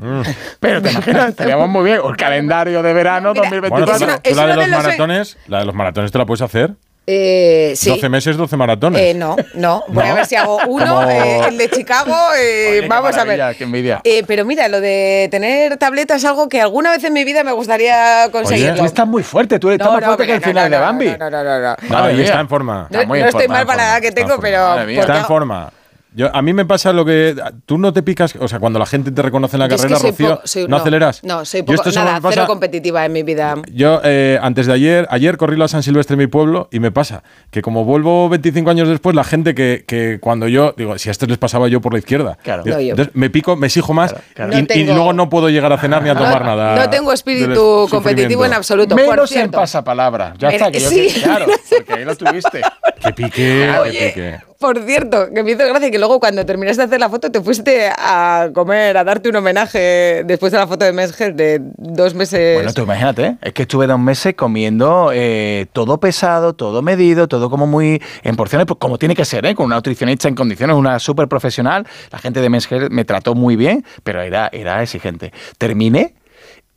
[0.61, 1.99] Pero te imaginas, estaríamos muy bien.
[2.03, 3.87] O el calendario de verano Mira, 2024.
[3.87, 6.25] Bueno, tú, la- tú es la de los- maratones, la de los maratones te la
[6.25, 6.73] puedes hacer.
[7.07, 7.91] Eh, sí.
[7.91, 9.01] 12 meses, 12 maratones.
[9.01, 9.83] Eh, no, no.
[9.89, 10.13] Voy ¿No?
[10.13, 11.11] a ver si hago uno.
[11.11, 13.57] Eh, el de Chicago, eh, Oye, qué vamos a ver.
[13.57, 14.01] Qué envidia.
[14.05, 17.43] Eh, pero mira, lo de tener tableta es algo que alguna vez en mi vida
[17.43, 18.77] me gustaría conseguirlo.
[18.77, 20.77] Tú estás muy fuerte, tú estás No, más no, fuerte que el no, final no,
[20.77, 21.17] de Bambi.
[21.19, 21.61] No, no, no, no.
[21.61, 21.77] no.
[21.81, 22.87] No, Madre y está en forma.
[22.91, 24.41] No, muy no en estoy forma, mal en para la edad que está en tengo,
[24.41, 24.81] pero.
[25.01, 25.73] Está en forma.
[26.13, 27.37] Yo, a mí me pasa lo que.
[27.67, 28.35] Tú no te picas.
[28.41, 30.29] O sea, cuando la gente te reconoce en la Yo es que carrera, soy Rocío,
[30.31, 31.23] poco- soy- ¿no, aceleras?
[31.23, 33.55] No, soy Yo poco, nada, pasa- cero competitiva en mi vida.
[33.73, 36.91] Yo, eh, antes de ayer, ayer corrí la San Silvestre en mi pueblo y me
[36.91, 41.09] pasa que como vuelvo 25 años después, la gente que, que cuando yo, digo, si
[41.11, 42.65] a estos les pasaba yo por la izquierda, Claro.
[42.65, 42.91] Digo, No, yo.
[42.91, 44.53] entonces me pico, me exijo más claro.
[44.59, 46.75] Y, No y luego no puedo llegar a cenar ni a tomar no, nada.
[46.77, 48.97] no tengo espíritu competitivo en absoluto.
[48.97, 50.35] por Menos en pasapalabra.
[50.39, 51.09] Ya está, que yo sí.
[51.15, 52.63] que- claro, porque ahí lo tuviste.
[53.01, 54.50] Que pique, Oye, que pique.
[54.61, 57.41] Por cierto, que me hizo gracia que luego cuando terminaste de hacer la foto te
[57.41, 62.15] fuiste a comer, a darte un homenaje después de la foto de Mesger de dos
[62.15, 62.57] meses.
[62.57, 63.37] Bueno, tú imagínate, ¿eh?
[63.41, 68.37] es que estuve dos meses comiendo eh, todo pesado, todo medido, todo como muy en
[68.37, 69.55] porciones, pues como tiene que ser, ¿eh?
[69.55, 71.87] con una nutricionista en condiciones, una súper profesional.
[72.13, 75.33] La gente de Mesger me trató muy bien, pero era, era exigente.
[75.57, 76.13] Terminé.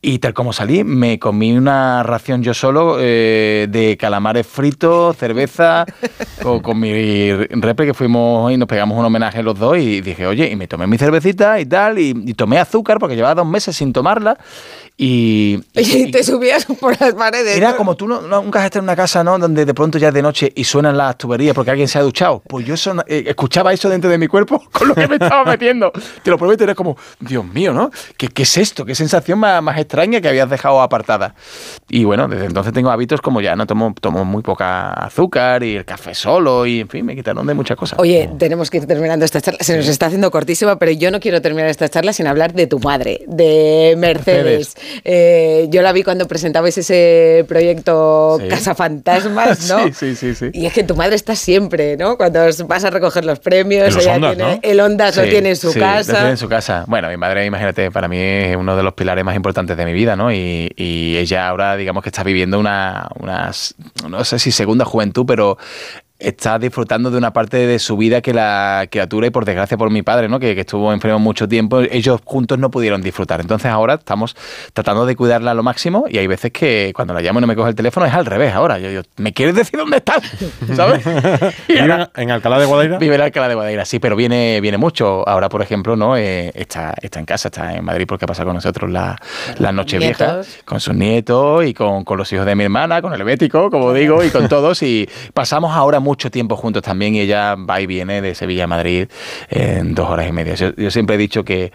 [0.05, 5.85] Y tal como salí, me comí una ración yo solo eh, de calamares fritos, cerveza,
[6.43, 10.27] con, con mi repre que fuimos y nos pegamos un homenaje los dos y dije,
[10.27, 13.47] oye, y me tomé mi cervecita y tal, y, y tomé azúcar porque llevaba dos
[13.47, 14.37] meses sin tomarla
[14.95, 15.59] y...
[15.73, 17.57] y te subías por las paredes.
[17.57, 17.77] Era ¿no?
[17.77, 19.37] como tú no, no- nunca has estado en una casa, ¿no?
[19.39, 22.01] Donde de pronto ya es de noche y suenan las tuberías porque alguien se ha
[22.01, 22.41] duchado.
[22.47, 25.43] Pues yo eso, eh, escuchaba eso dentro de mi cuerpo con lo que me estaba
[25.45, 25.91] metiendo.
[26.23, 27.89] Te lo prometo, era como, Dios mío, ¿no?
[28.17, 28.85] ¿Qué, qué es esto?
[28.85, 31.33] ¿Qué sensación más, más extraña que habías dejado apartada?
[31.89, 33.65] Y bueno, desde entonces tengo hábitos como ya, ¿no?
[33.65, 37.53] Tomo, tomo muy poca azúcar y el café solo y, en fin, me quitaron de
[37.53, 37.99] muchas cosas.
[37.99, 39.59] Oye, tenemos que ir terminando esta charla.
[39.63, 42.67] Se nos está haciendo cortísima, pero yo no quiero terminar esta charla sin hablar de
[42.67, 44.75] tu madre, de Mercedes.
[45.03, 48.47] Eh, yo la vi cuando presentabais ese proyecto Sí.
[48.47, 49.85] Casa Fantasmas, ¿no?
[49.87, 50.49] Sí, sí, sí, sí.
[50.53, 52.17] Y es que tu madre está siempre, ¿no?
[52.17, 54.59] Cuando vas a recoger los premios, ella Ondas, tiene, ¿no?
[54.61, 56.13] el Ondas lo tiene en su sí, lo casa.
[56.13, 56.85] tiene en su casa.
[56.87, 59.93] Bueno, mi madre, imagínate, para mí es uno de los pilares más importantes de mi
[59.93, 60.31] vida, ¿no?
[60.31, 63.75] Y, y ella ahora, digamos que está viviendo una, unas,
[64.07, 65.57] no sé si segunda juventud, pero
[66.23, 69.89] está disfrutando de una parte de su vida que la criatura y por desgracia por
[69.89, 70.39] mi padre, ¿no?
[70.39, 73.41] que, que estuvo enfermo mucho tiempo, ellos juntos no pudieron disfrutar.
[73.41, 74.35] Entonces ahora estamos
[74.73, 77.47] tratando de cuidarla a lo máximo y hay veces que cuando la llamo y no
[77.47, 78.79] me coge el teléfono es al revés ahora.
[78.79, 80.23] Yo, ¿me quieres decir dónde estás?
[80.75, 81.03] ¿Sabes?
[81.67, 82.97] ¿Vive en Alcalá de Guadaira?
[82.97, 85.27] Vive en Alcalá de Guadaira, sí, pero viene, viene mucho.
[85.27, 88.55] Ahora, por ejemplo, no eh, está, está en casa, está en Madrid porque pasa con
[88.55, 89.17] nosotros la,
[89.59, 93.13] la noche vieja, con sus nietos y con, con, los hijos de mi hermana, con
[93.13, 94.81] el Bético, como digo, y con todos.
[94.83, 98.67] Y pasamos ahora mucho tiempo juntos también y ella va y viene de Sevilla a
[98.67, 99.07] Madrid
[99.49, 100.55] en dos horas y media.
[100.55, 101.71] Yo, yo siempre he dicho que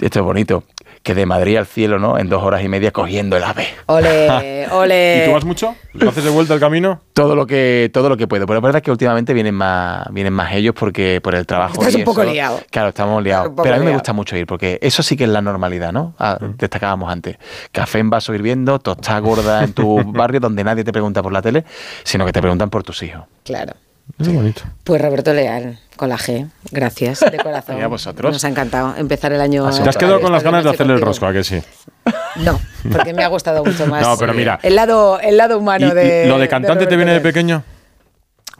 [0.00, 0.64] esto es bonito,
[1.02, 2.18] que de Madrid al cielo, ¿no?
[2.18, 3.66] En dos horas y media cogiendo el ave.
[3.86, 5.22] Ole, ole.
[5.22, 5.74] ¿Y tú vas mucho?
[5.94, 7.00] ¿Lo haces de vuelta el camino?
[7.12, 8.46] Todo lo que, todo lo que puedo.
[8.46, 11.74] Pero la verdad es que últimamente vienen más, vienen más ellos porque por el trabajo.
[11.74, 12.60] Estás y un poco eso- liado.
[12.70, 13.52] Claro, estamos liados.
[13.62, 16.14] Pero a mí me gusta mucho ir porque eso sí que es la normalidad, ¿no?
[16.18, 17.36] Ah, Destacábamos antes.
[17.72, 21.42] Café en vaso hirviendo, tostada gorda en tu barrio donde nadie te pregunta por la
[21.42, 21.64] tele,
[22.04, 23.22] sino que te preguntan por tus hijos.
[23.44, 23.72] Claro.
[24.18, 24.62] Es bonito.
[24.84, 26.48] Pues Roberto Leal, con la G.
[26.70, 27.78] Gracias, de corazón.
[27.78, 28.32] Y a vosotros.
[28.32, 29.68] Nos ha encantado empezar el año.
[29.70, 31.60] ¿Te has quedado con las ganas de noche hacer el rosco, a que sí?
[32.36, 32.58] No,
[32.90, 34.02] porque me ha gustado mucho más.
[34.02, 34.58] No, pero mira.
[34.62, 36.26] El lado, el lado humano ¿Y- y de.
[36.26, 37.62] ¿Lo de cantante te viene de pequeño?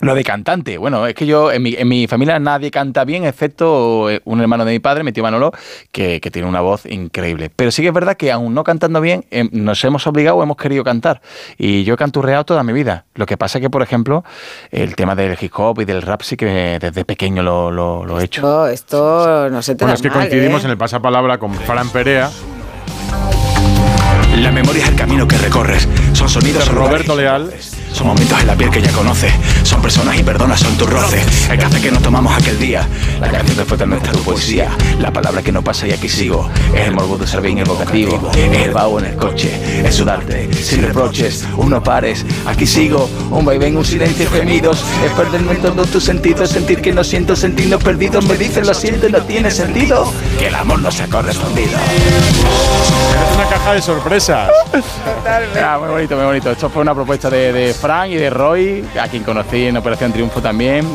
[0.00, 3.24] Lo de cantante, bueno, es que yo, en mi, en mi familia nadie canta bien,
[3.24, 5.52] excepto eh, un hermano de mi padre, mi tío Manolo,
[5.92, 7.52] que, que tiene una voz increíble.
[7.54, 10.42] Pero sí que es verdad que aún no cantando bien, eh, nos hemos obligado o
[10.42, 11.20] hemos querido cantar.
[11.56, 13.04] Y yo he canturreado toda mi vida.
[13.14, 14.24] Lo que pasa es que, por ejemplo,
[14.72, 18.20] el tema del hip hop y del rap sí que desde pequeño lo, lo- lo
[18.20, 18.66] he hecho.
[18.66, 20.64] Esto, esto no se te Bueno, da es que mal, coincidimos ¿eh?
[20.64, 22.28] en el pasapalabra con Fran Perea.
[24.36, 25.86] La memoria es el camino que recorres.
[26.14, 27.81] Son sonidos son Roberto lugares, Leal.
[27.92, 29.32] Son momentos en la piel que ya conoces.
[29.62, 31.48] Son personas y personas, son tus roces.
[31.50, 32.88] El café que nos tomamos aquel día.
[33.20, 34.70] La canción que fue tan nuestra tu poesía.
[34.98, 36.48] La palabra que no pasa y aquí sigo.
[36.74, 38.30] Es el morbo de ser bien evocativo.
[38.34, 39.86] Es el vaho en el coche.
[39.86, 40.52] Es sudarte.
[40.54, 41.46] Sin reproches.
[41.56, 42.24] Uno pares.
[42.46, 43.08] Aquí sigo.
[43.30, 44.82] Un vaivén, un silencio, gemidos.
[45.04, 46.50] Es perderme en todos tus sentidos.
[46.50, 48.24] Sentir que no siento, sentirnos perdidos.
[48.24, 50.10] Me dicen lo siento y no tiene sentido.
[50.38, 51.72] Que el amor no se ha correspondido.
[51.78, 54.50] Es una caja de sorpresas.
[55.24, 56.50] Ah, muy bonito, muy bonito.
[56.50, 60.12] Esto fue una propuesta de, de Frank y de Roy, a quien conocí en Operación
[60.12, 60.86] Triunfo también.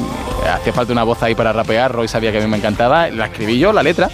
[0.49, 1.91] Hacía falta una voz ahí para rapear.
[1.91, 3.09] Roy sabía que a mí me encantaba.
[3.09, 4.09] La escribí yo, la letra.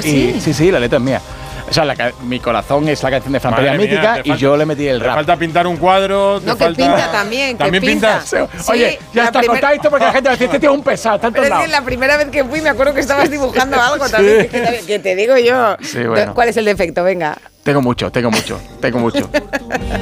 [0.00, 0.34] sí?
[0.36, 1.20] Y, sí, sí, la letra es mía.
[1.68, 4.36] O sea, la mi corazón es la canción de Fran Perea mítica te y falta-
[4.40, 5.14] yo le metí el Te rap.
[5.16, 6.40] falta pintar un cuadro.
[6.40, 7.56] te No, que falta- pinta también.
[7.56, 8.20] que ¿También pinta.
[8.20, 8.50] pintas?
[8.64, 10.70] Sí, Oye, ya la está, primer- esto porque la gente va a decir, este tío
[10.70, 12.92] es un pesado, está en Pero es que la primera vez que fui me acuerdo
[12.94, 14.48] que estabas dibujando algo también.
[14.48, 15.76] Que, te- que te digo yo.
[15.80, 16.34] Sí, bueno.
[16.34, 17.04] ¿Cuál es el defecto?
[17.04, 17.36] Venga.
[17.62, 19.28] Tengo mucho, tengo mucho, tengo mucho.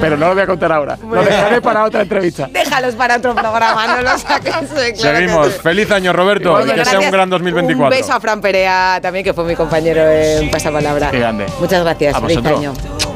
[0.00, 0.96] Pero no lo voy a contar ahora.
[1.02, 2.48] Lo dejaré para otra entrevista.
[2.52, 4.54] Déjalos para otro programa, no lo saques.
[4.54, 5.48] claro Seguimos.
[5.60, 6.52] Feliz año, Roberto.
[6.54, 7.04] Oye, que sea gracias.
[7.04, 7.84] un gran 2024.
[7.84, 11.10] Un beso a Fran Perea también, que fue mi compañero en Pasapalabra.
[11.10, 11.46] Qué grande.
[11.58, 12.14] Muchas gracias.
[12.14, 12.58] A Feliz vosotros.
[12.60, 12.72] año.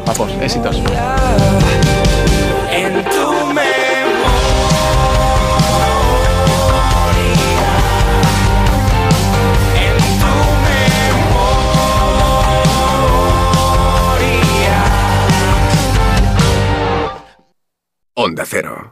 [0.07, 0.83] Vamos, éxitos.
[18.33, 18.92] Onda Cero.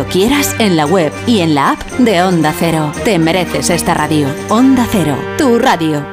[0.05, 2.91] quieras, en la web y en la app de Onda Cero.
[3.03, 4.27] Te mereces esta radio.
[4.49, 5.17] Onda Cero.
[5.37, 6.05] Tu radio.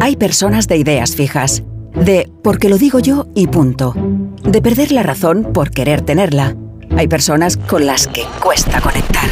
[0.00, 1.62] Hay personas de ideas fijas,
[1.94, 3.94] de porque lo digo yo y punto,
[4.42, 6.56] de perder la razón por querer tenerla.
[6.96, 9.28] Hay personas con las que cuesta conectar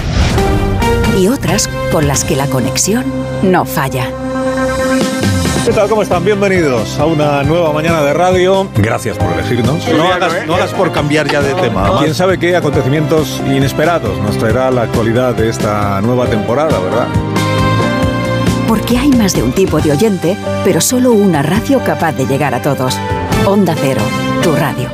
[1.18, 3.04] y otras con las que la conexión
[3.42, 4.10] no falla.
[5.70, 5.88] ¿Qué tal?
[5.88, 6.24] ¿Cómo están?
[6.24, 8.68] Bienvenidos a una nueva mañana de radio.
[8.74, 9.86] Gracias por elegirnos.
[9.86, 11.96] No hagas, no hagas por cambiar ya de tema.
[12.00, 17.06] Quién sabe qué acontecimientos inesperados nos traerá la actualidad de esta nueva temporada, ¿verdad?
[18.66, 22.52] Porque hay más de un tipo de oyente, pero solo una radio capaz de llegar
[22.52, 22.98] a todos.
[23.46, 24.02] Onda Cero,
[24.42, 24.88] tu radio.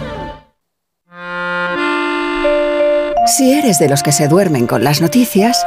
[3.26, 5.66] Si eres de los que se duermen con las noticias,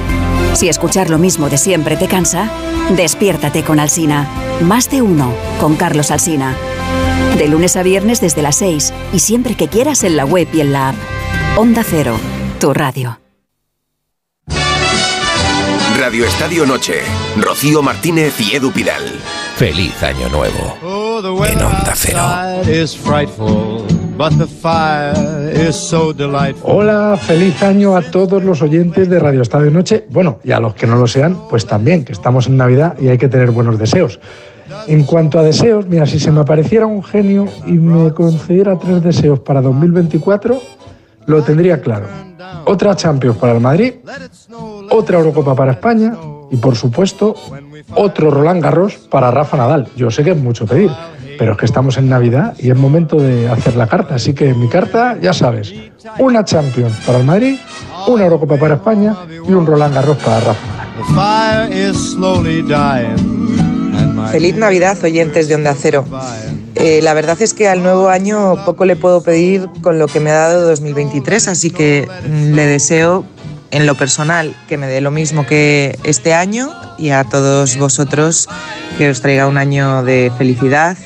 [0.53, 2.49] Si escuchar lo mismo de siempre te cansa,
[2.95, 4.27] despiértate con Alsina.
[4.61, 6.55] Más de uno con Carlos Alsina.
[7.37, 10.61] De lunes a viernes desde las 6 y siempre que quieras en la web y
[10.61, 10.95] en la app.
[11.57, 12.17] Onda Cero,
[12.59, 13.19] tu radio.
[15.97, 17.01] Radio Estadio Noche.
[17.37, 19.03] Rocío Martínez y Edu Pidal.
[19.55, 20.77] Feliz Año Nuevo.
[21.45, 22.23] En Onda Cero.
[26.61, 30.05] Hola, feliz año a todos los oyentes de Radio Estadio Noche.
[30.11, 33.07] Bueno, y a los que no lo sean, pues también, que estamos en Navidad y
[33.07, 34.19] hay que tener buenos deseos.
[34.85, 39.01] En cuanto a deseos, mira, si se me apareciera un genio y me concediera tres
[39.01, 40.61] deseos para 2024,
[41.25, 42.05] lo tendría claro.
[42.65, 43.93] Otra Champions para el Madrid,
[44.91, 46.15] otra Eurocopa para España
[46.51, 47.33] y, por supuesto,
[47.95, 49.87] otro Roland Garros para Rafa Nadal.
[49.95, 50.91] Yo sé que es mucho pedir,
[51.41, 54.13] pero es que estamos en Navidad y es momento de hacer la carta.
[54.13, 55.73] Así que mi carta, ya sabes,
[56.19, 57.57] una Champions para el Madrid,
[58.07, 60.59] una Eurocopa para España y un Roland Garros para Rafa.
[64.31, 66.05] Feliz Navidad, oyentes de Onda Cero.
[66.75, 70.19] Eh, la verdad es que al nuevo año poco le puedo pedir con lo que
[70.19, 73.25] me ha dado 2023, así que mm, le deseo
[73.71, 76.69] en lo personal que me dé lo mismo que este año
[76.99, 78.47] y a todos vosotros
[78.99, 80.97] que os traiga un año de felicidad,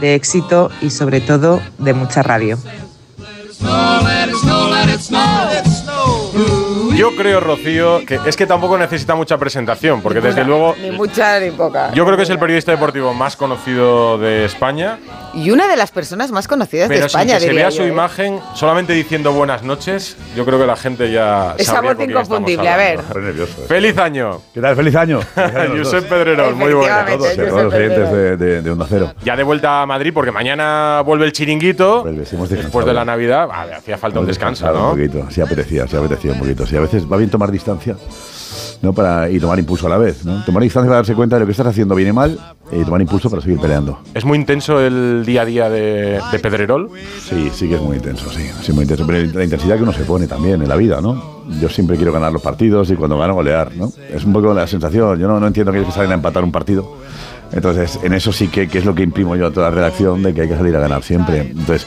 [0.00, 2.58] de éxito y sobre todo de mucha radio.
[6.98, 11.38] Yo creo, Rocío, que es que tampoco necesita mucha presentación, porque desde luego Ni mucha
[11.38, 11.92] ni poca.
[11.94, 14.98] yo creo que es el periodista deportivo más conocido de España,
[15.32, 17.70] Y una de las personas más conocidas de pero España, sin que se diría vea
[17.70, 17.88] yo, su ¿eh?
[17.88, 22.68] imagen, solamente diciendo buenas noches, yo creo que la gente ya Esa sabría estamos inconfundible,
[22.68, 23.00] a ver.
[23.08, 23.46] hablando.
[23.46, 24.40] ¡Feliz año!
[24.52, 24.74] ¿Qué tal?
[24.74, 25.20] ¡Feliz año!
[25.78, 26.92] Josep Pedrerol, muy bueno.
[26.92, 29.12] A todos, todos los oyentes de, de- de Onda Cero.
[29.22, 32.02] Ya de vuelta a Madrid, porque mañana vuelve el chiringuito.
[32.04, 34.90] Después de la Navidad, Vale, hacía falta un descanso, ¿no?
[34.92, 36.66] Un poquito, sí apetecía, sí apetecía un poquito.
[36.66, 37.96] Sí, a veces va bien tomar distancia
[38.82, 38.92] ¿no?
[38.92, 40.24] para, y tomar impulso a la vez.
[40.24, 40.44] ¿no?
[40.44, 42.38] Tomar distancia para darse cuenta de lo que estás haciendo bien y mal
[42.70, 43.98] y tomar impulso para seguir peleando.
[44.14, 46.90] ¿Es muy intenso el día a día de, de Pedrerol?
[47.22, 49.06] Sí, sí que es muy intenso, sí, sí, muy intenso.
[49.06, 51.38] Pero la intensidad que uno se pone también en la vida, ¿no?
[51.60, 53.90] Yo siempre quiero ganar los partidos y cuando gano golear, ¿no?
[54.12, 55.18] Es un poco la sensación.
[55.18, 56.96] Yo no, no entiendo que que salir a empatar un partido.
[57.52, 60.22] Entonces, en eso sí que, que es lo que imprimo yo a toda la redacción
[60.22, 61.40] de que hay que salir a ganar siempre.
[61.40, 61.86] Entonces,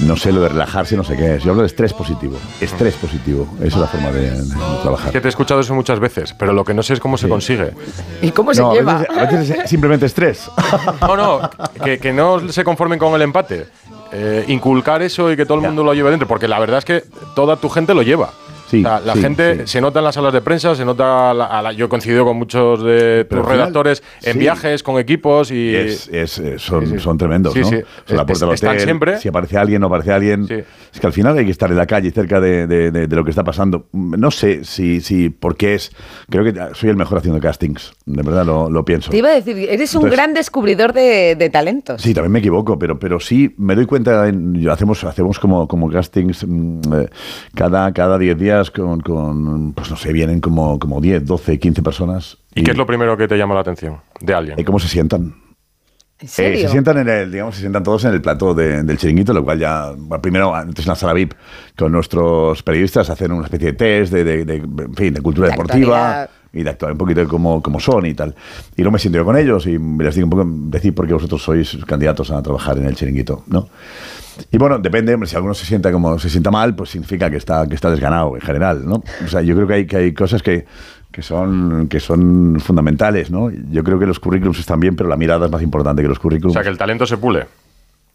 [0.00, 1.42] no sé lo de relajarse, no sé qué es.
[1.44, 2.36] Yo hablo de estrés positivo.
[2.60, 3.46] Estrés positivo.
[3.58, 5.12] Esa es la forma de, de trabajar.
[5.12, 7.28] Que te he escuchado eso muchas veces, pero lo que no sé es cómo se
[7.28, 7.72] consigue.
[8.22, 8.98] ¿Y cómo se No, a lleva?
[8.98, 10.48] veces- a veces es simplemente estrés.
[11.02, 11.50] No, no,
[11.84, 13.66] que, que no se conformen con el empate.
[14.10, 16.84] Eh, inculcar eso y que todo el mundo lo lleve dentro, porque la verdad es
[16.86, 18.30] que toda tu gente lo lleva.
[18.68, 21.32] Sí, O sea, la sí, gente se nota en las salas de prensa, se nota.
[21.32, 24.38] la- a la- yo he coincidido con muchos de Pero tus final, redactores en sí.
[24.38, 25.74] viajes con equipos y.
[25.74, 26.98] Es, es, eh, son, Sí, sí.
[27.00, 27.68] son tremendos, Sí, ¿no?
[27.68, 27.76] sí.
[27.76, 29.18] O sea, la puerta del Es- están hotel, siempre.
[29.18, 30.46] Si aparece alguien, no aparece alguien.
[30.92, 33.16] Es que al final hay que estar en la calle, cerca de, de- de- de
[33.16, 33.86] lo que está pasando.
[33.92, 35.90] No sé si, si por qué es.
[36.28, 37.92] Creo que soy el mejor haciendo castings.
[38.06, 39.10] De verdad lo, lo pienso.
[39.10, 42.02] Te iba a decir, eres un Entonces- gran descubridor de, de talentos.
[42.02, 45.66] Sí, también me equivoco, pero, pero sí me doy cuenta, en- yo hacemos, hacemos como,
[45.68, 47.08] como castings mm, eh,
[47.54, 51.82] cada cada 10 días con, con, pues no sé, vienen como, como 10, 12, 15
[51.82, 52.38] personas.
[52.54, 54.58] ¿Y qué es lo primero que te llama la atención de alguien?
[54.58, 55.34] ¿Y cómo se sientan?
[56.20, 56.60] ¿En Eh, serio?
[56.62, 59.44] se sientan en el, digamos, se sientan todos en el plató de- del chiringuito, lo
[59.44, 61.34] cual ya, bueno, primero, antes en la sala VIP,
[61.76, 65.46] con nuestros periodistas hacen una especie de test de, de- de- en fin, de cultura
[65.46, 66.30] De deportiva actualidad.
[66.52, 68.34] y de actuar un poquito de cómo, cómo son y tal.
[68.76, 71.14] Y luego me siento yo con ellos y les digo un poco, decir por qué
[71.14, 73.68] vosotros sois candidatos a trabajar en el chiringuito, ¿no?
[74.50, 77.36] Y bueno, depende, hombre, si alguno se sienta como se sienta mal, pues significa que
[77.36, 79.02] está, que está desganado en general, ¿no?
[79.24, 80.64] O sea, yo creo que hay, que hay cosas que,
[81.10, 83.50] que son, que son fundamentales, ¿no?
[83.70, 86.18] Yo creo que los currículums están bien, pero la mirada es más importante que los
[86.18, 86.54] O currículums.
[86.54, 87.46] sea, que el talento se pule,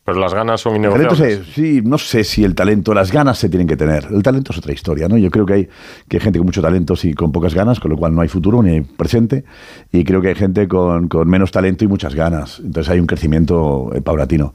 [0.03, 1.47] pero las ganas son innegociables.
[1.53, 4.07] sí, no sé si el talento, las ganas se tienen que tener.
[4.11, 5.17] El talento es otra historia, ¿no?
[5.17, 5.69] Yo creo que hay,
[6.09, 8.27] que hay gente con mucho talento y con pocas ganas, con lo cual no hay
[8.27, 9.45] futuro ni hay presente.
[9.93, 12.59] Y creo que hay gente con, con menos talento y muchas ganas.
[12.59, 14.53] Entonces hay un crecimiento eh, paulatino.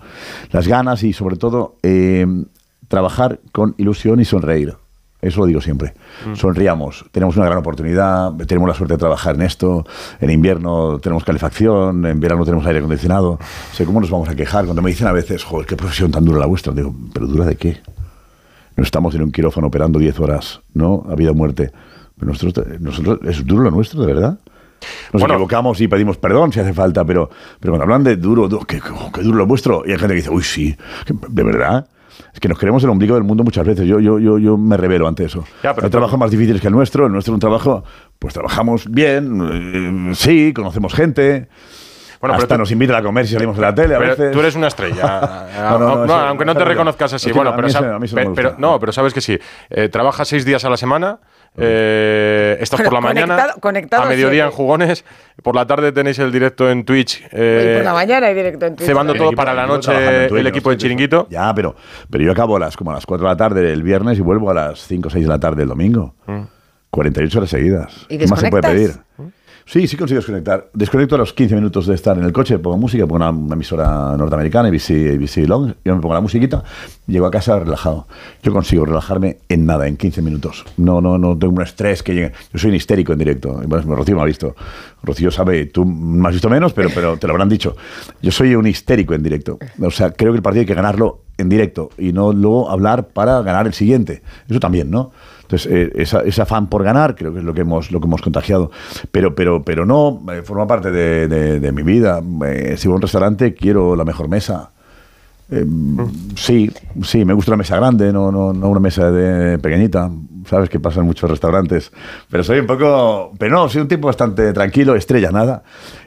[0.50, 2.26] Las ganas y sobre todo eh,
[2.88, 4.74] trabajar con ilusión y sonreír.
[5.20, 5.94] Eso lo digo siempre.
[6.34, 7.04] Sonriamos.
[7.10, 8.32] Tenemos una gran oportunidad.
[8.46, 9.84] Tenemos la suerte de trabajar en esto.
[10.20, 12.06] En invierno tenemos calefacción.
[12.06, 13.30] En verano tenemos aire acondicionado.
[13.32, 13.38] O
[13.74, 14.64] sea, ¿cómo nos vamos a quejar?
[14.64, 16.72] Cuando me dicen a veces, joder, qué profesión tan dura la vuestra.
[16.72, 17.78] Digo, ¿pero dura de qué?
[18.76, 21.04] No estamos en un quirófano operando 10 horas, ¿no?
[21.10, 21.72] A vida o muerte.
[22.16, 24.38] Pero nosotros, nosotros, ¿es duro lo nuestro, de verdad?
[25.12, 28.60] Nos equivocamos y pedimos perdón si hace falta, pero, pero cuando hablan de duro, du-
[28.60, 28.80] qué,
[29.12, 30.76] qué duro lo vuestro, y hay gente que dice, uy, sí,
[31.28, 31.88] ¿de verdad?
[32.32, 33.86] Es que nos queremos el ombligo del mundo muchas veces.
[33.86, 35.44] Yo, yo, yo, yo me revelo ante eso.
[35.62, 37.06] Ya, pero hay trabajos más difíciles que el nuestro.
[37.06, 37.84] El nuestro es un trabajo,
[38.18, 41.48] pues trabajamos bien, eh, sí, conocemos gente.
[42.20, 44.32] Bueno, pero hasta tú- nos invitan a comer si salimos en la tele a veces.
[44.32, 45.46] tú eres una estrella.
[45.58, 47.30] No, no, no, aunque no te reconozcas así.
[47.32, 49.38] Bueno, pero, pero- no, pero sabes que sí.
[49.70, 51.18] Eh, trabajas seis días a la semana,
[51.56, 53.54] Eh, esto es por la mañana.
[53.60, 55.04] Conectado- a mediodía en jugones.
[55.42, 57.24] Por la tarde tenéis el directo en Twitch.
[57.32, 58.86] eh, por la mañana hay directo en Twitch.
[58.86, 60.72] cebando todo para la noche el equipo ¿no?
[60.72, 61.26] de Chiringuito.
[61.30, 61.74] Ya, pero,
[62.10, 64.20] pero yo acabo a las, como a las 4 de la tarde el viernes y
[64.20, 66.14] vuelvo a las 5 o 6 de la tarde el domingo.
[66.26, 66.42] Mm.
[66.90, 68.06] 48 horas seguidas.
[68.08, 68.92] ¿Y ¿Qué más se puede pedir?
[69.68, 70.70] Sí, sí consigo desconectar.
[70.72, 73.52] Desconecto a los 15 minutos de estar en el coche, pongo música, pongo una, una
[73.52, 76.64] emisora norteamericana, ABC, ABC Long, yo me pongo la musiquita,
[77.06, 78.06] llego a casa relajado.
[78.42, 80.64] Yo consigo relajarme en nada, en 15 minutos.
[80.78, 82.32] No, no, no tengo un estrés que llegue.
[82.50, 83.60] Yo soy un histérico en directo.
[83.66, 84.56] Bueno, Rocío me ha visto.
[85.02, 87.76] Rocío sabe, tú me has visto menos, pero, pero te lo habrán dicho.
[88.22, 89.58] Yo soy un histérico en directo.
[89.82, 93.08] O sea, creo que el partido hay que ganarlo en directo y no luego hablar
[93.08, 94.22] para ganar el siguiente.
[94.48, 95.12] Eso también, ¿no?
[95.48, 98.06] Entonces, eh, esa, ese afán por ganar creo que es lo que hemos, lo que
[98.06, 98.70] hemos contagiado.
[99.10, 102.20] Pero, pero, pero no, eh, forma parte de, de- de mi vida.
[102.46, 104.68] Eh, si voy a un restaurante, quiero la mejor mesa.
[105.50, 105.64] Eh,
[106.36, 106.70] sí,
[107.02, 110.10] sí, me gusta una mesa grande, no, no, no una mesa de pequeñita.
[110.46, 111.90] Sabes que pasa en muchos restaurantes.
[112.30, 113.32] Pero soy un poco.
[113.38, 115.62] Pero no, soy un tipo bastante tranquilo, estrella, nada.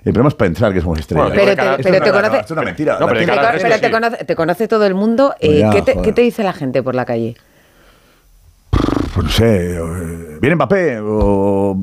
[0.06, 1.30] El problema es para entrar, que somos estrellas.
[1.30, 2.94] Bueno, Pero te- pero es te conoce- es una mentira.
[3.00, 5.34] No, pero Te, pero te conoce, te conoce todo el mundo.
[5.39, 7.36] eh, Ya, ¿qué, qué te dice la gente por la calle?
[9.22, 11.76] Pues no sé, eh, viene Mbappé o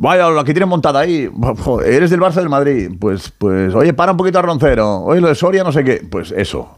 [0.00, 3.92] vaya la que tienen montada ahí, joder, eres del Barça del Madrid, pues pues oye,
[3.92, 6.74] para un poquito a Roncero, oye lo de Soria no sé qué, pues eso.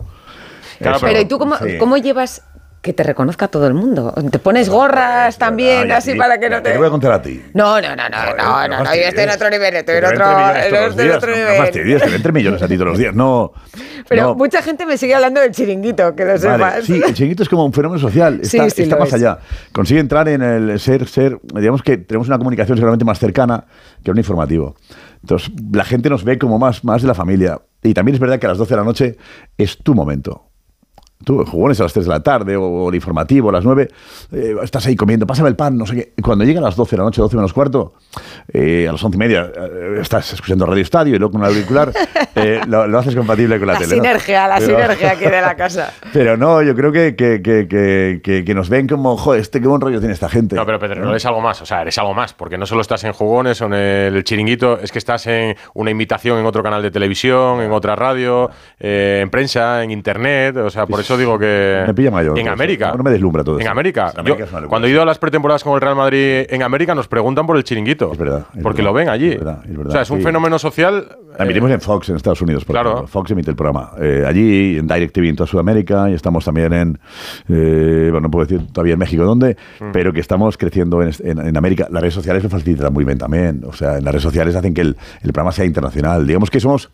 [0.78, 1.76] Claro, Pero ¿y tú cómo, sí.
[1.78, 2.42] cómo llevas
[2.82, 4.14] que te reconozca todo el mundo?
[4.30, 6.78] ¿Te pones gorras también Ay, así para que no Te te...?
[6.78, 7.42] voy a contar a ti.
[7.52, 10.24] No, no, no, no, no, no, no, yo estoy en otro nivel, estoy en otro,
[10.56, 12.00] estoy en otro No nivel.
[12.00, 13.14] ven 3 millones a ti todos los días.
[13.14, 13.52] No.
[14.08, 14.34] Pero no.
[14.34, 16.84] mucha gente me sigue hablando del chiringuito, que lo sepas.
[16.84, 18.40] Sí, el chiringuito es como un fenómeno social.
[18.42, 19.38] Está, más allá.
[19.72, 23.64] Consigue entrar en el ser, ser, digamos que tenemos una comunicación seguramente más cercana
[24.02, 24.74] que un informativo.
[25.22, 27.60] Entonces, la gente nos ve como más, más de la familia.
[27.82, 29.16] Y también es verdad que a las 12 de la noche
[29.58, 30.49] es tu momento.
[31.24, 33.88] Tú, jugones a las 3 de la tarde o, el informativo a las 9,
[34.32, 36.22] eh, estás ahí comiendo, pásame el pan, no sé qué.
[36.22, 37.92] Cuando llega a las 12 de la noche, 12 menos cuarto,
[38.52, 41.46] eh, a las 11 y media, eh, estás escuchando Radio Estadio y luego con un
[41.48, 41.92] auricular,
[42.36, 43.96] eh, lo, lo haces compatible con la, La tele.
[43.96, 44.02] ¿no?
[44.02, 45.92] sinergia, la Pero- sinergia aquí de la casa.
[46.12, 49.60] pero no, yo creo que, que, que, que, que- que nos ven como, joder, este
[49.60, 50.56] qué buen rollo tiene esta gente.
[50.56, 52.80] No, pero Pedro, no eres algo más, o sea, eres algo más, porque no solo
[52.80, 56.62] estás en jugones o en el chiringuito, es que estás en una invitación en otro
[56.62, 58.48] canal de televisión, en otra radio,
[58.78, 61.84] eh, en prensa, en internet, o sea, por eso digo que...
[61.86, 62.38] Me pilla mayor.
[62.38, 62.92] En América.
[62.96, 63.70] No, me deslumbra todo En eso.
[63.70, 64.12] América.
[64.14, 67.46] Es cuando he ido a las pretemporadas con el Real Madrid en América, nos preguntan
[67.46, 68.12] por el chiringuito.
[68.12, 69.30] Es verdad, es porque verdad, lo ven allí.
[69.30, 70.24] es verdad, es verdad, o sea, es un sí.
[70.24, 71.16] fenómeno social.
[71.40, 72.90] La emitimos en Fox, en Estados Unidos, por Claro.
[72.90, 73.06] ejemplo.
[73.08, 73.92] Fox emite el programa.
[74.00, 76.98] Eh, allí, en DirecTV en toda Sudamérica, y estamos también en,
[77.48, 79.84] eh, bueno, no puedo decir todavía en México dónde, Mm.
[79.92, 81.88] pero que estamos creciendo en, en- en América.
[81.90, 83.62] Las redes sociales lo facilitan muy bien también.
[83.66, 86.26] O sea, en las redes sociales hacen que el, el programa sea internacional.
[86.26, 86.90] Digamos que somos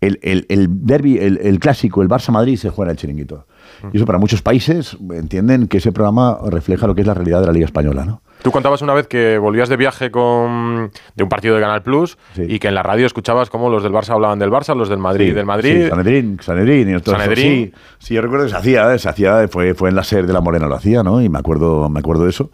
[0.00, 3.46] el, el, el derby, el, el clásico, el Barça-Madrid se juega en el chiringuito.
[3.82, 3.88] Mm.
[3.92, 7.40] Y eso para muchos países entienden que ese programa refleja lo que es la realidad
[7.40, 8.22] de la Liga Española, ¿no?
[8.42, 12.16] Tú contabas una vez que volvías de viaje con, de un partido de Canal Plus
[12.36, 14.98] y que en la radio escuchabas cómo los del Barça hablaban del Barça, los del
[14.98, 15.82] Madrid Sí, del Madrid.
[15.84, 16.88] Sí, Sanedrín, Sanedrín.
[16.88, 17.10] Y eso.
[17.10, 17.44] Sanedrín.
[17.44, 20.32] Sí, sí, yo recuerdo que se hacía, se hacía, fue, fue en la SER de
[20.32, 21.20] la Morena lo hacía, ¿no?
[21.20, 22.50] Y me acuerdo, me acuerdo de eso.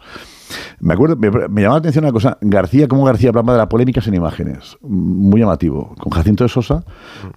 [0.79, 3.69] Me acuerdo, me, me llamaba la atención una cosa, García, cómo García hablaba de la
[3.69, 5.95] polémica sin imágenes, muy llamativo.
[5.99, 6.83] Con Jacinto de Sosa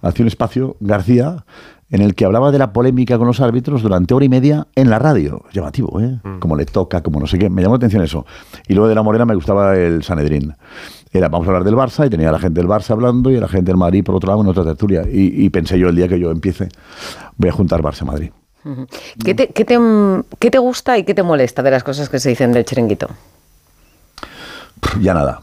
[0.01, 1.43] hacía un espacio, García,
[1.91, 4.89] en el que hablaba de la polémica con los árbitros durante hora y media en
[4.89, 5.43] la radio.
[5.51, 6.19] Llamativo, ¿eh?
[6.39, 7.49] Como le toca, como no sé qué.
[7.49, 8.25] Me llamó la atención eso.
[8.67, 10.53] Y luego de la Morena me gustaba el Sanedrín.
[11.11, 13.37] Era, vamos a hablar del Barça, y tenía a la gente del Barça hablando y
[13.37, 15.03] a la gente del Madrid por otro lado en otra tertulia.
[15.11, 16.69] Y, y pensé yo, el día que yo empiece,
[17.37, 18.31] voy a juntar Barça-Madrid.
[19.23, 19.79] ¿Qué te, qué, te,
[20.37, 23.07] ¿Qué te gusta y qué te molesta de las cosas que se dicen del chiringuito?
[25.01, 25.41] Ya nada.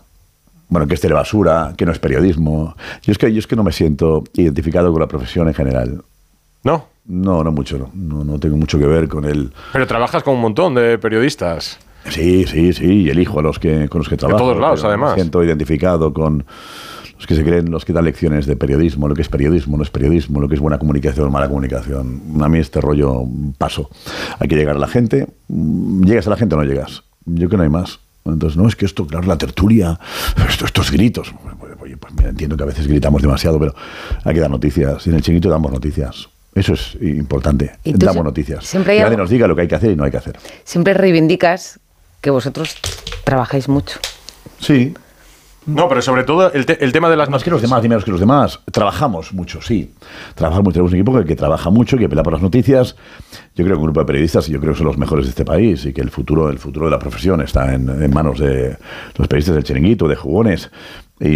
[0.68, 2.76] Bueno, que es telebasura, que no es periodismo.
[3.03, 6.05] Yo es que, yo es que no me siento identificado con la profesión en general.
[6.64, 6.86] ¿No?
[7.07, 7.90] No, no mucho, no.
[7.94, 9.52] No, no tengo mucho que ver con el...
[9.72, 11.78] Pero trabajas con un montón de periodistas.
[12.09, 14.38] Sí, sí, sí, y elijo a los que, con los que trabajo.
[14.38, 15.11] todos lados, además.
[15.12, 16.44] Me siento identificado con
[17.16, 19.82] los que se creen, los que dan lecciones de periodismo, lo que es periodismo, no
[19.82, 22.22] es periodismo, lo que es buena comunicación, mala comunicación.
[22.40, 23.22] A mí este rollo
[23.59, 23.88] paso.
[24.38, 25.26] Hay que llegar a la gente.
[25.48, 27.02] ¿Llegas a la gente o no llegas?
[27.24, 28.00] Yo creo que no hay más.
[28.24, 29.98] Entonces, no, es que esto, claro, la tertulia,
[30.48, 31.32] esto, estos gritos.
[31.80, 33.74] Oye, pues mira, entiendo que a veces gritamos demasiado, pero
[34.24, 35.07] hay que dar noticias.
[35.07, 36.28] Y en el chiquito damos noticias.
[36.57, 37.72] Eso es importante.
[37.84, 38.64] Damos noticias.
[38.64, 40.38] siempre hay que nos diga lo que hay que hacer y no hay que hacer.
[40.64, 41.78] Siempre reivindicas
[42.22, 42.76] que vosotros
[43.24, 44.00] trabajáis mucho.
[44.59, 44.94] Sí.
[45.66, 47.88] No, pero sobre todo el, te- el tema de las Más que los demás, ni
[47.88, 48.60] menos que los demás.
[48.70, 49.92] Trabajamos mucho, sí.
[50.34, 50.74] Trabajamos mucho.
[50.74, 52.94] Tenemos un equipo que, que trabaja mucho, que pelea por las noticias.
[53.56, 55.30] Yo creo que un grupo de periodistas, y yo creo que son los mejores de
[55.30, 58.38] este país, y que el futuro, el futuro de la profesión está en, en manos
[58.38, 58.76] de
[59.16, 60.70] los periodistas del chiringuito, de jugones,
[61.18, 61.26] y,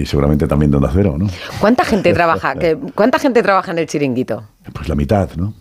[0.00, 1.26] y seguramente también de Onda Cero, ¿no?
[1.60, 2.54] ¿Cuánta gente trabaja?
[2.54, 4.44] que- ¿Cuánta gente trabaja en el chiringuito?
[4.72, 5.54] Pues la mitad, ¿no?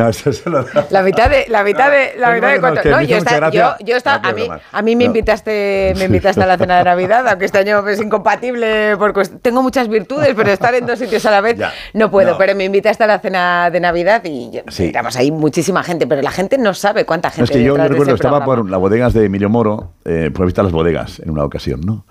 [0.00, 0.64] No, eso lo.
[0.90, 2.90] La mitad de, la mitad de, la No, mitad no, de no, cuánto.
[2.90, 5.08] No, me yo, está, yo, yo está, No, a mí, a mí me No.
[5.10, 9.62] invitaste, me invitaste a la cena de Navidad, aunque este año es incompatible porque tengo
[9.62, 11.72] muchas virtudes, pero estar en dos sitios a la vez Ya.
[11.94, 12.32] no puedo.
[12.32, 12.38] No.
[12.38, 14.92] Pero me invitaste a la cena de Navidad y yo- Sí.
[15.16, 17.52] ahí muchísima gente, pero la gente no sabe cuánta No, gente.
[17.52, 18.62] es que yo, de recuerdo, estaba programa.
[18.62, 22.06] por las bodegas de Emilio Moro, eh, por visitar las bodegas en una ocasión, ¿no?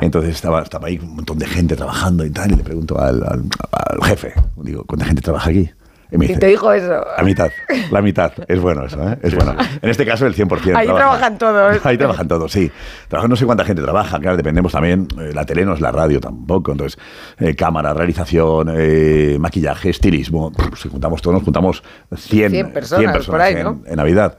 [0.00, 3.22] Entonces estaba, estaba ahí un montón de gente trabajando y tal, y le pregunto al,
[3.22, 5.70] al- al jefe, digo, ¿cuánta gente trabaja aquí?
[6.14, 7.04] Y me Y dice, te dijo eso.
[7.16, 7.50] la mitad,
[7.90, 8.32] la mitad.
[8.46, 9.18] Es bueno eso, ¿eh?
[9.20, 9.56] Es bueno.
[9.82, 10.76] En este caso el 100%.
[10.76, 10.94] Ahí trabaja.
[10.96, 11.84] trabajan todos.
[11.86, 12.70] Ahí trabajan todos, sí.
[13.08, 15.08] Trabajan, no sé cuánta gente trabaja, claro, dependemos también.
[15.20, 16.70] eh, la tele no es la radio tampoco.
[16.70, 16.98] Entonces,
[17.40, 20.52] eh, cámara, realización, eh, maquillaje, estilismo.
[20.52, 21.82] pff, Si juntamos todos, nos juntamos
[22.16, 23.82] 100, 100 personas, por ahí, en, ¿no?
[23.84, 24.38] en Navidad.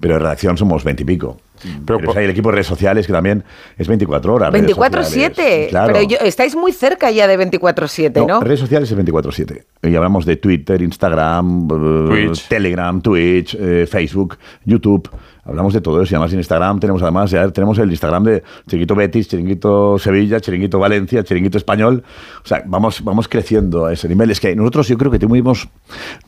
[0.00, 1.36] Pero en redacción somos 20 y pico.
[1.84, 3.44] Pero, hay el equipo de redes sociales que también
[3.76, 4.50] es 24 horas.
[4.50, 5.04] redes 24-7.
[5.04, 5.68] sociales.
[5.68, 5.92] Claro.
[5.92, 8.40] Pero yo- estáis muy cerca ya de 24-7, ¿no?
[8.40, 9.64] Redes sociales es 24-7.
[9.82, 12.48] Y hablamos de Twitter, Instagram, eh, Twitch.
[12.48, 15.10] Telegram, Twitch, eh, Facebook, YouTube.
[15.44, 16.14] Hablamos de todo eso.
[16.14, 20.40] Y además en Instagram tenemos además ya tenemos el Instagram de Chiringuito Betis, Chiringuito Sevilla,
[20.40, 22.04] Chiringuito Valencia, Chiringuito Español.
[22.42, 24.30] O sea, vamos, vamos creciendo a ese nivel.
[24.30, 25.68] Es que nosotros yo creo que tuvimos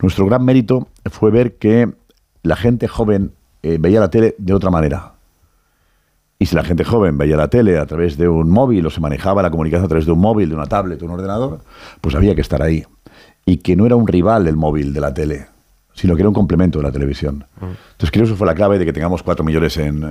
[0.00, 1.88] nuestro gran mérito fue ver que
[2.42, 3.32] la gente joven
[3.62, 5.12] eh, veía la tele de otra manera.
[6.38, 9.00] Y si la gente joven veía la tele a través de un móvil o se
[9.00, 11.60] manejaba la comunicación a través de un móvil, de una tablet, de un ordenador,
[12.00, 12.84] pues había que estar ahí.
[13.46, 15.46] Y que no era un rival del móvil, de la tele,
[15.94, 17.44] sino que era un complemento de la televisión.
[17.60, 20.04] Entonces creo que eso fue la clave de que tengamos 4 millones en,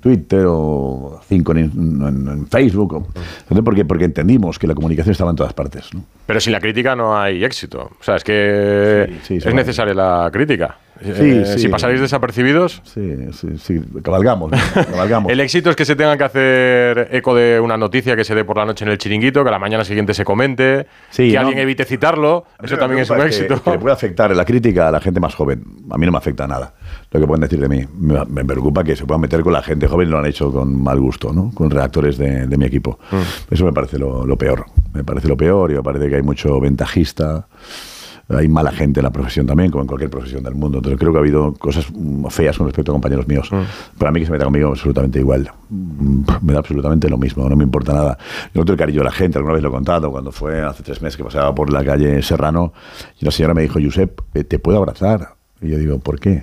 [0.00, 3.08] Twitter o 5 en, en- en Facebook.
[3.64, 5.92] porque, porque entendimos que la comunicación estaba en todas partes.
[5.92, 6.04] ¿no?
[6.24, 7.90] Pero sin la crítica no hay éxito.
[8.00, 10.78] O sea, es que sí, es necesaria la crítica.
[11.02, 11.58] Sí, Eh, sí.
[11.60, 14.52] Si pasáis desapercibidos, Sí, sí, sí, cabalgamos.
[15.28, 18.44] el éxito es que se tengan que hacer eco de una noticia que se dé
[18.44, 21.34] por la noche en el chiringuito, que a la mañana siguiente se comente, Sí, que
[21.34, 21.40] ¿no?
[21.40, 22.46] alguien evite citarlo.
[22.62, 23.56] Eso también es un éxito.
[23.56, 25.62] Que, que le puede afectar la crítica a la gente más joven.
[25.90, 26.74] A mí no me afecta nada.
[27.10, 27.84] Lo que pueden decir de mí.
[27.98, 30.52] Me, me preocupa que se puedan meter con la gente joven y lo han hecho
[30.52, 31.50] con mal gusto, ¿no?
[31.54, 32.98] Con redactores de, de mi equipo.
[33.10, 33.54] Mm.
[33.54, 34.66] Eso me parece lo, lo peor.
[34.92, 37.46] Me parece lo peor y me parece que hay mucho ventajista.
[38.30, 40.78] Hay mala gente en la profesión también, como en cualquier profesión del mundo.
[40.78, 43.48] Entonces creo que ha habido cosas mm, feas con respecto a compañeros míos.
[43.96, 45.50] Pero a mí que se meta conmigo absolutamente igual.
[45.70, 48.18] Mm, Me da absolutamente lo mismo, no me importa nada.
[48.54, 50.82] Yo no tengo cariño a la gente, alguna vez lo he contado, cuando fue hace
[50.82, 52.72] tres meses que pasaba por la calle Serrano
[53.18, 55.36] y la señora me dijo, Josep, eh, ¿te puedo abrazar?
[55.62, 56.42] Y yo digo, ¿por qué?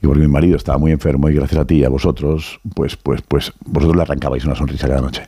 [0.00, 2.96] Y porque mi marido estaba muy enfermo y gracias a ti y a vosotros, pues,
[2.96, 5.22] pues, pues vosotros le arrancabais una sonrisa cada noche.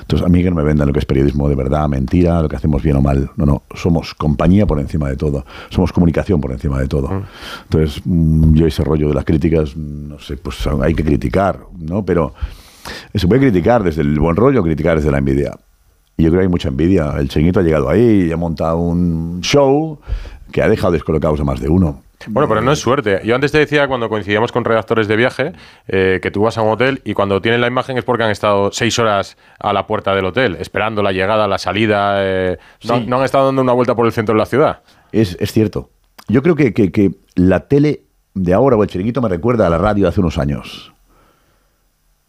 [0.00, 2.48] Entonces, a mí que no me vendan lo que es periodismo de verdad, mentira, lo
[2.48, 3.30] que hacemos bien o mal.
[3.36, 5.44] No, no, somos compañía por encima de todo.
[5.70, 7.24] Somos comunicación por encima de todo.
[7.64, 11.60] Entonces, mm, yo ese rollo de las críticas, mm, no sé, pues hay que criticar,
[11.78, 12.04] ¿no?
[12.04, 12.34] Pero
[13.14, 15.56] se puede criticar desde el buen rollo, criticar desde la envidia.
[16.16, 17.14] Y yo creo que hay mucha envidia.
[17.18, 19.98] El chinguito ha llegado ahí y ha montado un show
[20.50, 22.02] que ha dejado descolocados a más de uno.
[22.28, 23.20] Bueno, pero no es suerte.
[23.24, 25.52] Yo antes te decía, cuando coincidíamos con redactores de viaje,
[25.88, 28.30] eh, que tú vas a un hotel y cuando tienen la imagen es porque han
[28.30, 32.16] estado seis horas a la puerta del hotel, esperando la llegada, la salida.
[32.18, 34.80] eh, no, no han estado dando una vuelta por el centro de la ciudad.
[35.12, 35.90] Es, es cierto.
[36.28, 38.02] Yo creo que, que- que la tele
[38.34, 40.92] de ahora o el chiringuito me recuerda a la radio de hace unos años.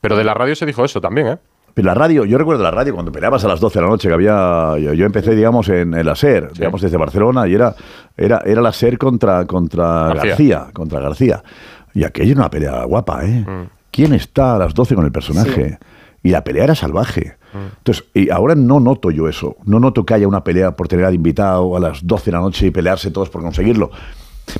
[0.01, 1.37] Pero de la radio se dijo eso también, ¿eh?
[1.73, 4.07] Pero la radio, yo recuerdo la radio cuando peleabas a las 12 de la noche,
[4.07, 4.77] que había.
[4.77, 7.75] Yo, yo empecé, digamos, en el SER, digamos, desde Barcelona, y era,
[8.15, 10.29] era, era la SER contra, contra García.
[10.29, 10.67] García.
[10.71, 11.43] contra García.
[11.93, 13.45] Y aquello era una pelea guapa, ¿eh?
[13.91, 15.77] ¿Quién está a las 12 con el personaje?
[16.23, 17.37] Y la pelea era salvaje.
[17.53, 19.57] Entonces, y ahora no noto yo eso.
[19.65, 22.39] No noto que haya una pelea por tener al invitado a las 12 de la
[22.39, 23.91] noche y pelearse todos por conseguirlo.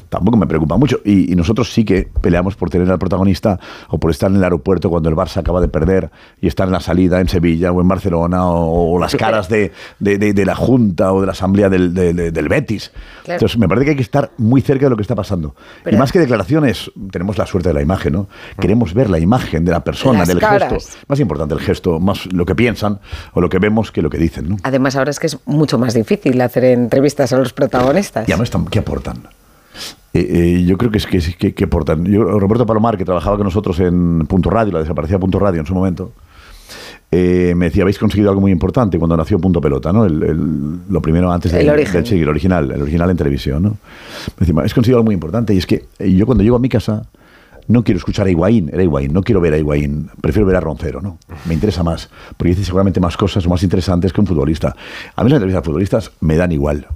[0.09, 0.99] Tampoco me preocupa mucho.
[1.03, 3.59] Y, y nosotros sí que peleamos por tener al protagonista
[3.89, 6.09] o por estar en el aeropuerto cuando el Barça acaba de perder
[6.41, 9.71] y estar en la salida en Sevilla o en Barcelona o, o las caras de,
[9.99, 12.91] de- de- de la Junta o de la Asamblea del, de- de- del Betis.
[13.23, 13.37] Claro.
[13.37, 15.55] Entonces, me parece que hay que estar muy cerca de lo que está pasando.
[15.83, 18.27] Pero- y más que declaraciones, tenemos la suerte de la imagen, ¿no?
[18.59, 20.71] Queremos ver la imagen de la persona, Las del caras.
[20.73, 20.97] gesto.
[21.07, 22.99] Más importante el gesto, más lo que piensan
[23.33, 24.57] o lo que vemos que lo que dicen, ¿no?
[24.63, 28.27] Además, ahora es que es mucho más difícil hacer entrevistas a los protagonistas.
[28.29, 29.23] Y además, ¿qué aportan?
[30.13, 30.27] Eh,
[30.59, 32.05] eh, yo creo que es que, que, que aportan.
[32.05, 35.65] Yo, Roberto Palomar, que trabajaba con nosotros en Punto Radio, la desaparecida Punto Radio en
[35.65, 36.11] su momento,
[37.11, 40.05] eh, me decía, habéis conseguido algo muy importante cuando nació Punto Pelota, ¿no?
[40.05, 43.63] El- el- lo primero antes El del, del chiqui, el original, el original en televisión,
[43.63, 43.69] ¿no?
[43.69, 43.77] Me
[44.45, 47.07] decía, habéis conseguido algo muy importante y es que yo cuando llego a mi casa
[47.67, 50.59] no quiero escuchar a Higuaín, era Higuaín, no quiero ver a Higuaín, prefiero ver a
[50.59, 51.17] Roncero, ¿no?
[51.45, 54.75] Me interesa más, porque dice seguramente más cosas o más interesantes que un futbolista.
[55.15, 56.87] A mí las entrevistas de futbolistas me dan igual.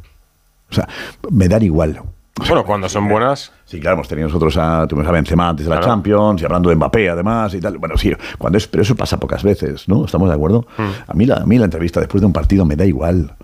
[0.69, 0.87] O sea,
[1.31, 2.01] me dan igual.
[2.39, 3.51] Bueno, cuando son buenas.
[3.65, 5.91] Sí, claro, hemos tenido nosotros a, tuvimos a Benzema antes de la Claro.
[5.93, 7.77] Champions y hablando de Mbappé además y tal.
[7.77, 10.05] Bueno, sí, cuando es, pero eso pasa pocas veces, ¿no?
[10.05, 10.65] ¿Estamos de acuerdo?
[10.77, 10.83] Mm.
[11.07, 13.35] A, mí la, a mí la entrevista después de un partido me da igual.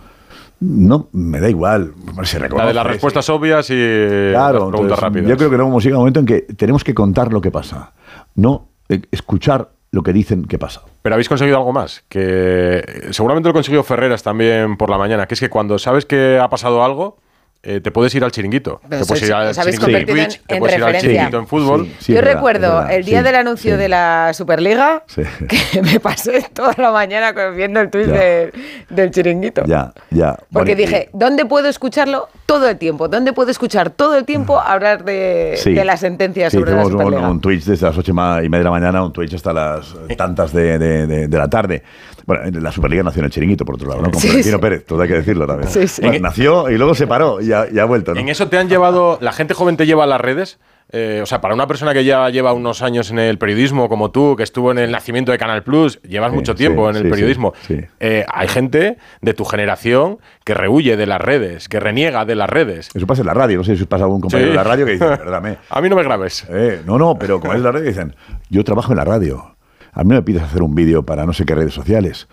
[0.59, 1.93] No, me da igual.
[2.23, 2.89] Se La reconoce, de las sí.
[2.91, 5.29] respuestas obvias y las Claro, preguntas entonces, rápidas.
[5.29, 7.41] yo creo que luego hemos llegado a un momento en que tenemos que contar lo
[7.41, 7.91] que pasa,
[8.35, 10.81] no eh, escuchar lo que dicen que pasa.
[11.01, 12.81] Pero habéis conseguido algo más, que
[13.11, 16.49] seguramente lo consiguió Ferreras también por la mañana, que es que cuando sabes que ha
[16.49, 17.17] pasado algo,
[17.65, 18.81] eh, te puedes ir al chiringuito.
[18.89, 20.87] Pero te puedes ir al chiringuito en convertido en- Twitch, te en puedes ir al
[20.91, 21.09] referencia.
[21.09, 21.87] chiringuito en fútbol.
[22.07, 25.03] Yo recuerdo el día del anuncio de la Superliga
[25.71, 28.53] que me pasé toda la mañana viendo el tweet de-
[28.89, 29.63] del chiringuito.
[29.65, 30.35] Ya, ya.
[30.51, 33.07] Porque Bueno, y- dije, ¿dónde puedo escucharlo todo el tiempo?
[33.07, 35.73] ¿Dónde puedo escuchar todo el tiempo hablar de, Sí.
[35.73, 37.29] de la sentencia Sí, sobre la hicimos un, Superliga?
[37.29, 40.51] un Twitch desde las ocho y media de la mañana, un Twitch hasta las tantas
[40.51, 41.81] de, de- de- de la tarde.
[42.25, 44.11] Bueno, la Superliga nació en el chiringuito, por otro lado, ¿no?
[44.11, 44.61] Con Sí, Florentino sí.
[44.61, 45.69] Pérez, todo hay que decirlo también.
[45.71, 46.01] Sí, sí.
[46.01, 48.19] Bueno, nació y luego se paró y ha, y ha vuelto, ¿no?
[48.19, 50.59] En eso te han llevado, la gente joven te lleva a las redes.
[50.91, 54.11] Eh, o sea, para una persona que ya lleva unos años en el periodismo, como
[54.11, 56.95] tú, que estuvo en el nacimiento de Canal Plus, llevas Sí, mucho tiempo sí, en
[56.97, 57.53] el sí, periodismo.
[57.65, 57.85] sí, sí.
[58.01, 62.49] Eh, hay gente de tu generación que rehuye de las redes, que reniega de las
[62.49, 62.89] redes.
[62.93, 64.51] Eso pasa en la radio, no sé si pasa a algún compañero Sí.
[64.51, 65.57] de la radio que dice, perdóname.
[65.69, 66.45] A mí no me grabes.
[66.49, 68.15] Eh, no, no, pero como es la radio, dicen,
[68.49, 69.55] yo trabajo en la radio.
[69.93, 72.27] A mí me pides hacer un vídeo para no sé qué redes sociales.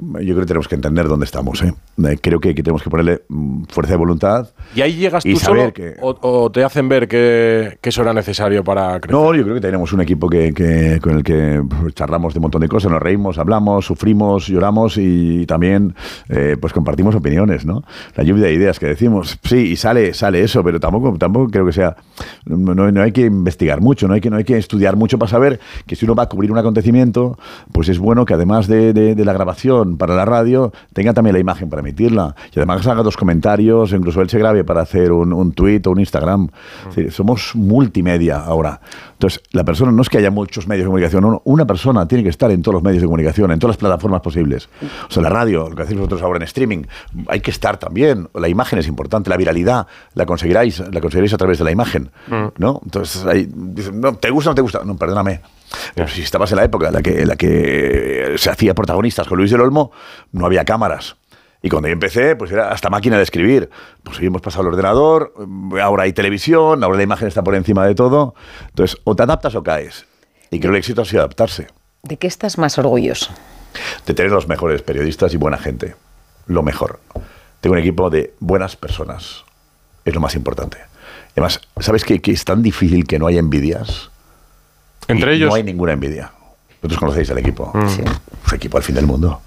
[0.00, 1.62] Yo creo que tenemos que entender dónde estamos.
[1.62, 1.74] ¿eh?
[2.04, 4.48] Eh, Creo que, que tenemos que ponerle mm, fuerza de voluntad.
[4.74, 8.02] ¿Y ahí llegas Y tú solo que- o, o te hacen ver que, que eso
[8.02, 9.10] era necesario para crecer?
[9.20, 12.42] No, yo creo que tenemos un equipo que, con el que pues, charlamos de un
[12.42, 15.94] montón de cosas, nos reímos, hablamos, sufrimos, lloramos y también
[16.28, 17.82] eh, pues compartimos opiniones, ¿no?
[18.14, 21.66] La lluvia de ideas que decimos, sí, y sale, sale eso, pero tampoco, tampoco creo
[21.66, 21.96] que sea,
[22.46, 25.18] no, no- no hay que investigar mucho, no hay que, no hay que estudiar mucho
[25.18, 27.36] para saber que si uno va a cubrir un acontecimiento,
[27.72, 31.34] pues es bueno que además de, de- de la grabación para la radio, tenga también
[31.34, 32.34] la imagen para emitirla.
[32.52, 35.90] Y además haga dos comentarios, incluso él se grabe para hacer un, un tweet o
[35.90, 36.48] un Instagram.
[36.88, 38.80] Es decir, somos multimedia ahora.
[39.12, 42.22] Entonces, la persona no es que haya muchos medios de comunicación, no, una persona tiene
[42.22, 44.68] que estar en todos los medios de comunicación, en todas las plataformas posibles.
[45.08, 46.82] O sea, la radio, lo que hacéis vosotros ahora en streaming,
[47.26, 48.28] hay que estar también.
[48.34, 52.10] La imagen es importante, la viralidad la conseguiráis, la conseguiréis a través de la imagen.
[52.58, 52.80] ¿no?
[52.84, 54.82] Entonces, ahí dicen, no, ¿te gusta o no te gusta?
[54.84, 55.40] No, perdóname.
[55.94, 59.26] Pero si estabas en la época en la que, en la que se hacía protagonistas
[59.26, 59.92] con Luis del Olmo,
[60.32, 61.16] no había cámaras.
[61.60, 63.68] Y cuando yo empecé, pues era hasta máquina de escribir.
[64.02, 65.34] Pues hoy hemos pasado al ordenador,
[65.76, 68.34] eh, ahora hay televisión, ahora la imagen está por encima de todo.
[68.68, 70.06] Entonces, o te adaptas o caes.
[70.50, 71.66] Y creo que el éxito ha sido adaptarse,
[72.02, 73.32] ¿De qué estás más orgulloso?
[74.06, 75.94] de tener los mejores periodistas y buena gente.
[76.46, 77.00] Lo mejor.
[77.60, 79.44] Tengo un equipo de buenas personas.
[80.04, 80.78] Es lo más importante.
[81.32, 82.20] Además, ¿sabes qué?
[82.20, 84.10] que es tan difícil que no haya envidias?
[85.08, 85.48] Entre Y ellos.
[85.50, 86.30] No hay ninguna envidia.
[86.80, 87.72] Vosotros conocéis el equipo.
[87.74, 87.88] Mm.
[87.88, 88.02] Sí.
[88.46, 89.40] Es equipo al fin del mundo.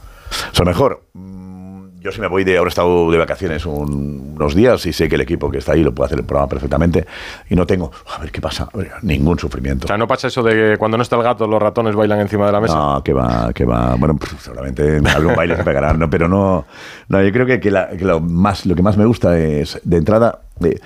[0.52, 1.04] O sea, mejor.
[1.14, 1.62] mm,
[2.02, 2.58] Yo si me voy de.
[2.58, 5.74] Ahora he estado de vacaciones un- unos días y sé que el equipo que está
[5.74, 7.06] ahí lo puede hacer el programa perfectamente.
[7.48, 7.92] Y no tengo.
[8.16, 8.68] A ver qué pasa.
[8.74, 9.86] Ver, Ningún sufrimiento.
[9.86, 12.20] O sea, no pasa eso de que cuando no está el gato, los ratones bailan
[12.22, 12.74] encima de la mesa.
[12.76, 13.94] No, que va, que va.
[13.96, 16.10] Bueno, pff, seguramente algún baile se pegarán, ¿no?
[16.10, 16.66] pero no.
[17.08, 19.80] No, yo creo que, que la- que lo, más, lo que más me gusta es,
[19.84, 20.82] de entrada, de,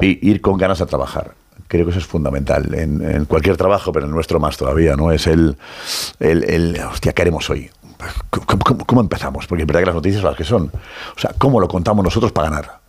[0.00, 1.32] ir con ganas a trabajar.
[1.68, 4.94] Creo que eso es fundamental en, en cualquier trabajo, pero en el nuestro más todavía,
[4.96, 5.10] ¿no?
[5.12, 5.56] Es el,
[6.20, 7.70] el, el, hostia, ¿qué haremos hoy?
[8.30, 9.46] ¿Cómo, cómo- cómo empezamos?
[9.46, 10.70] Porque es verdad que las noticias son las que son.
[11.16, 12.80] O sea, ¿cómo lo contamos nosotros para ganar?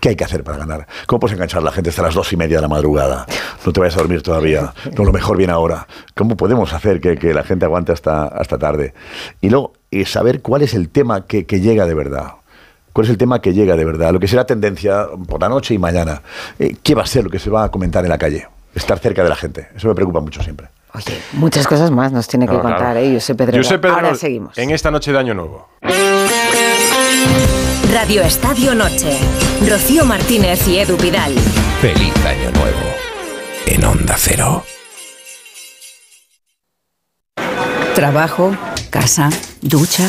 [0.00, 0.86] ¿Qué hay que hacer para ganar?
[1.08, 3.26] ¿Cómo puedes enganchar a la gente hasta las dos y media de la madrugada?
[3.66, 4.72] No te vayas a dormir todavía.
[4.96, 5.88] No, lo mejor viene ahora.
[6.14, 8.94] ¿Cómo podemos hacer que, que la gente aguante hasta, hasta tarde?
[9.40, 12.34] Y luego, eh, saber cuál es el tema que, que llega de verdad.
[12.92, 14.12] ¿Cuál es el tema que llega de verdad?
[14.12, 16.22] Lo que será tendencia por la noche y mañana.
[16.58, 18.46] Eh, ¿Qué va a ser lo que se va a comentar en la calle?
[18.74, 19.68] Estar cerca de la gente.
[19.74, 20.68] Eso me preocupa mucho siempre.
[20.94, 23.00] Oye, muchas cosas más nos tiene que contar, claro.
[23.00, 23.18] ¿eh?
[23.36, 23.62] Pedrero.
[23.62, 24.58] Josep Pedrerol, Ahora seguimos.
[24.58, 25.68] En esta noche de Año Nuevo.
[27.92, 29.18] Radio Estadio Noche.
[29.68, 31.34] Rocío Martínez y Edu Pidal.
[31.80, 32.92] Feliz Año Nuevo
[33.66, 34.64] en Onda Cero.
[37.94, 38.56] Trabajo,
[38.90, 39.30] casa,
[39.60, 40.08] ducha,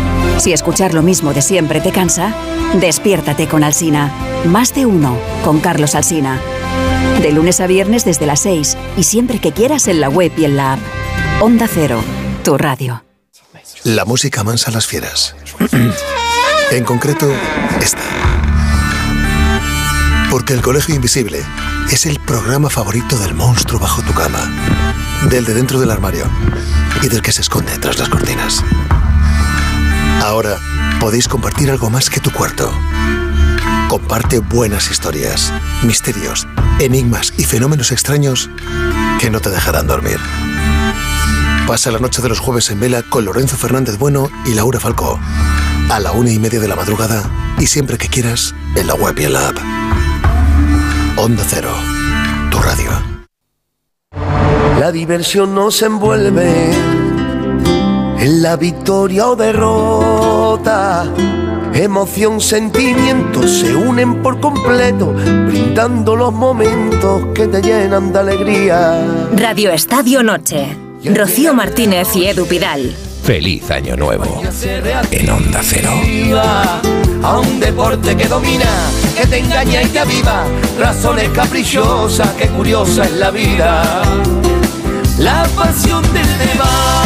[0.41, 2.33] Si escuchar lo mismo de siempre te cansa,
[2.79, 4.11] despiértate con Alsina.
[4.47, 6.41] Más de uno con Carlos Alsina.
[7.21, 10.45] De lunes a viernes desde las 6 y siempre que quieras en la web y
[10.45, 10.79] en la app.
[11.41, 12.03] Onda Cero,
[12.43, 13.03] tu radio.
[13.83, 15.35] La música mansa a las fieras.
[16.71, 17.31] en concreto,
[17.79, 18.01] esta.
[20.31, 21.43] Porque el Colegio Invisible
[21.91, 24.39] es el programa favorito del monstruo bajo tu cama,
[25.29, 26.25] del de dentro del armario
[27.03, 28.63] y del que se esconde tras las cortinas.
[30.21, 30.59] Ahora
[30.99, 32.71] podéis compartir algo más que tu cuarto.
[33.89, 35.51] Comparte buenas historias,
[35.83, 36.47] misterios,
[36.79, 38.49] enigmas y fenómenos extraños
[39.19, 40.19] que no te dejarán dormir.
[41.65, 45.19] Pasa la noche de los jueves en vela con Lorenzo Fernández Bueno y Laura Falcó.
[45.89, 47.23] A la una y media de la madrugada
[47.59, 49.57] y siempre que quieras en la web y en la app.
[51.17, 51.73] Onda Cero,
[52.51, 52.91] tu radio.
[54.79, 57.00] La diversión nos envuelve
[58.21, 61.11] en la victoria o derrota.
[61.73, 69.03] Emoción, sentimientos se unen por completo, brindando los momentos que te llenan de alegría.
[69.35, 70.77] Radio Estadio Noche.
[71.03, 72.95] Rocío Martínez y Edu Pidal.
[73.23, 74.41] Feliz Año Nuevo
[75.11, 75.91] en Onda Cero.
[77.23, 78.69] A un deporte que domina,
[79.15, 80.43] que te engaña y te aviva,
[80.79, 84.03] razones caprichosas, que curiosa es la vida.
[85.17, 87.00] La pasión del debate,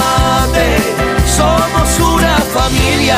[1.45, 3.17] somos una familia.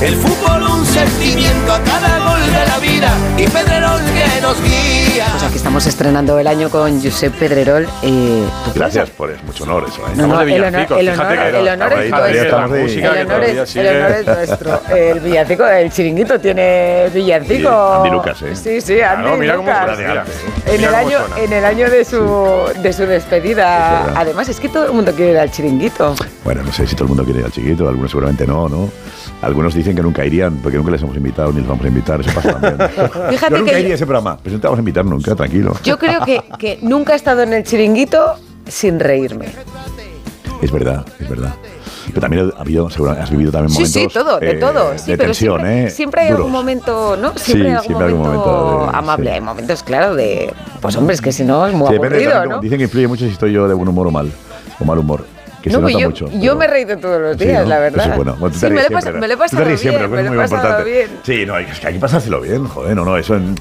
[0.00, 5.26] El fútbol un sentimiento a cada gol de la vida y Pedrerol que nos guía.
[5.30, 7.84] Pues aquí estamos estrenando el año con Josep Pedrerol.
[8.02, 10.02] Eh, ¿tú qué Gracias por es mucho honor eso.
[10.02, 10.10] ¿eh?
[10.16, 11.92] No, no, Estamos de el honor, villancicos, el fíjate honor- que el honor
[14.12, 14.80] es nuestro.
[14.94, 17.94] El villancico, el chiringuito tiene villancico.
[17.94, 18.54] Andy Lucas, ¿eh?
[18.56, 19.98] Sí, sí, Andy Claro, mira cómo Lucas.
[19.98, 20.24] mira.
[20.66, 24.08] En el, cómo año, en el año de su, de su despedida.
[24.10, 24.16] Es.
[24.16, 26.14] Además, es que todo el mundo quiere ir al chiringuito.
[26.44, 28.90] Bueno, no sé si todo el mundo quiere ir al chiquito, algunos seguramente no, ¿no?
[29.44, 32.20] Algunos dicen que nunca irían, porque nunca les hemos invitado ni les vamos a invitar,
[32.20, 32.88] eso pasa también.
[33.30, 35.34] Fíjate Yo nunca que- iría a ese programa, pero no te vamos a invitar nunca,
[35.34, 35.74] tranquilo.
[35.84, 38.34] Yo creo que, que nunca he estado en el chiringuito
[38.66, 39.46] sin reírme.
[40.62, 41.54] Es verdad, es verdad.
[42.06, 44.92] Pero también ha habido, seguro, has vivido también Sí, momentos sí, todo, de eh, todo.
[44.98, 45.90] Sí, de pero tensión, siempre, ¿eh?
[45.90, 46.38] siempre hay Duros.
[46.40, 47.32] algún momento, ¿no?
[47.36, 49.30] Sí, Siempre hay algún siempre hay algún momento, momento de- amable.
[49.30, 49.34] sí.
[49.34, 50.54] Hay momentos, claro, de.
[50.80, 52.60] Pues hombre, es que si no es muy Sí, depende aburrido, también, ¿no?
[52.60, 54.30] Dicen que influye mucho si estoy yo de buen humor o mal,
[54.78, 55.24] o mal humor.
[55.64, 56.26] Que No, se pues nota yo, mucho.
[56.26, 57.70] yo pero- me he reído todos los Sí, días, ¿no?
[57.70, 58.00] la verdad.
[58.04, 58.36] Eso es bueno.
[58.38, 60.10] Bueno, tú te sí, me lo, he me lo pasado siempre, bien, que me es
[60.10, 60.90] lo he muy pasado importante.
[60.90, 61.08] bien.
[61.22, 63.54] Sí, no, es que hay que pasárselo bien, joder, no, no, eso en-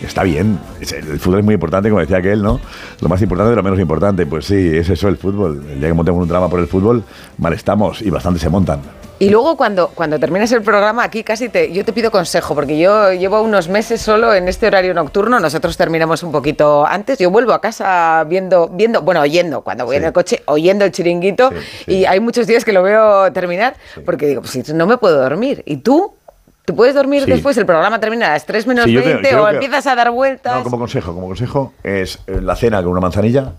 [0.00, 0.58] está bien.
[0.80, 2.58] El fútbol es muy importante, como decía aquel, ¿no?
[3.02, 4.24] Lo más importante de lo menos importante.
[4.24, 5.62] Pues sí, es eso el fútbol.
[5.70, 7.04] El día que montemos un drama por el fútbol,
[7.36, 8.80] mal estamos y bastante se montan.
[9.20, 12.78] Y luego cuando, cuando termines el programa, aquí casi te, yo te pido consejo, porque
[12.78, 17.30] yo llevo unos meses solo en este horario nocturno, nosotros terminamos un poquito antes, yo
[17.30, 21.50] vuelvo a casa viendo, viendo bueno, oyendo, cuando voy en el coche, oyendo el chiringuito,
[21.86, 23.74] y hay muchos días que lo veo terminar,
[24.06, 25.62] porque digo, pues no me puedo dormir.
[25.66, 26.14] ¿Y tú?
[26.64, 27.30] ¿Tú puedes dormir Sí.
[27.32, 27.56] después?
[27.58, 29.86] El programa termina a las 3 menos Sí, yo creo- 20 creo o que- empiezas
[29.86, 30.56] a dar vueltas.
[30.56, 33.52] No, como consejo, como consejo es eh, la cena con una manzanilla.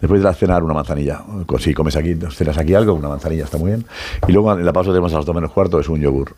[0.00, 1.20] Después de la cena, una manzanilla.
[1.58, 3.84] Si comes aquí, cenas aquí algo, una manzanilla está muy bien.
[4.26, 6.34] Y luego en la pausa tenemos a las 2 menos cuarto, es un yogur.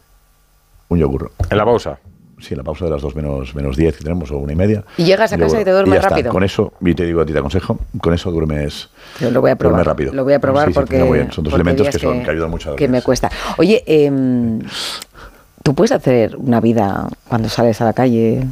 [0.89, 1.31] Un yogur.
[1.49, 1.99] ¿En la pausa?
[2.41, 4.57] Sí, en la pausa de las 2 menos, menos 10 que tenemos, o una y
[4.57, 4.83] media.
[4.97, 5.61] Y llegas a casa yogur.
[5.61, 6.09] y te duermes ya está.
[6.11, 6.33] rápido.
[6.33, 8.91] Con eso, y te digo a ti, te aconsejo, con eso duermes,
[9.21, 9.77] Yo lo voy a probar.
[9.77, 10.13] duermes rápido.
[10.13, 11.31] Lo voy a probar Sí, sí, porque, funciona muy bien.
[11.33, 12.99] Son dos elementos que, son, que ayudan mucho a que dormir.
[13.01, 13.31] me cuesta.
[13.59, 14.59] Oye, em,
[15.63, 18.45] ¿tú puedes hacer una vida cuando sales a la calle?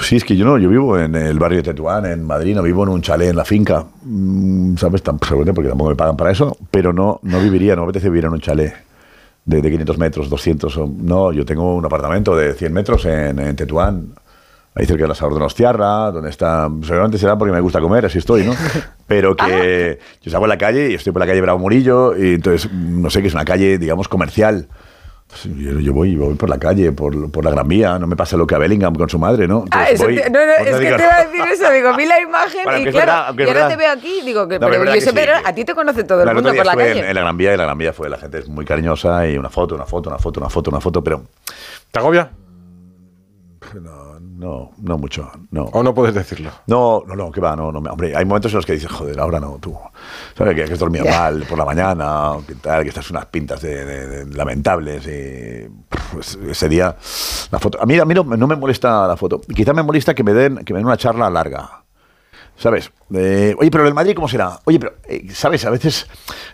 [0.00, 2.56] Pues sí, es que yo no, yo vivo en el barrio de Tetuán, en Madrid,
[2.56, 5.02] no vivo en un chalet en la finca, Mm, ¿sabes?
[5.04, 8.24] Seguramente porque tampoco me pagan para eso, pero no, no viviría, no me apetece vivir
[8.24, 8.74] en un chalet
[9.44, 13.38] de, de 500 metros, 200, o- no, yo tengo un apartamento de 100 metros en,
[13.40, 14.14] en Tetuán,
[14.74, 18.06] ahí cerca de la Sabor de Nostiarra, donde está, seguramente será porque me gusta comer,
[18.06, 18.54] así estoy, ¿no?
[19.06, 22.36] Pero que yo salgo a la calle y estoy por la calle Bravo Murillo, y
[22.36, 24.66] entonces, no sé, que es una calle, digamos, comercial.
[25.32, 28.16] Entonces, Yo, yo voy, voy por la calle, por, por la Gran Vía, no me
[28.16, 29.64] pasa lo que a Bellingham con su madre, ¿no?
[29.70, 31.40] Ah, Entonces eso voy- te- no, no, pues es que digo, te iba a decir
[31.52, 34.48] eso, digo, vi la imagen Bueno, y claro, verdad, y ahora te veo aquí, digo,
[34.48, 36.66] que No, pero pero que sí, pero a ti te conoce todo el mundo por
[36.66, 36.98] la calle.
[36.98, 39.28] En, en la Gran Vía y la Gran Vía fue la gente es muy cariñosa
[39.28, 41.22] y una foto, una foto, una foto, una foto, una foto, pero
[41.92, 42.30] ¿Te agobia?
[44.20, 45.64] No, no mucho, no.
[45.64, 46.50] ¿O no puedes decirlo?
[46.66, 48.90] No, no, no, que va, no, no, me- hombre, hay momentos en los que dices,
[48.90, 49.76] joder, ahora no, tú,
[50.36, 53.26] sabes que, que has dormido mal por la mañana, o que tal, que estás unas
[53.26, 55.68] pintas de, de- de lamentables y
[56.12, 56.96] pues, ese día
[57.50, 60.14] la foto, a mí, a mí no, no me molesta la foto, quizá me molesta
[60.14, 61.84] que me den, que me den una charla larga.
[62.60, 62.90] ¿Sabes?
[63.14, 64.60] Eh, oye, pero el Madrid, ¿cómo será?
[64.64, 65.64] Oye, pero, eh, ¿sabes?
[65.64, 66.06] A veces,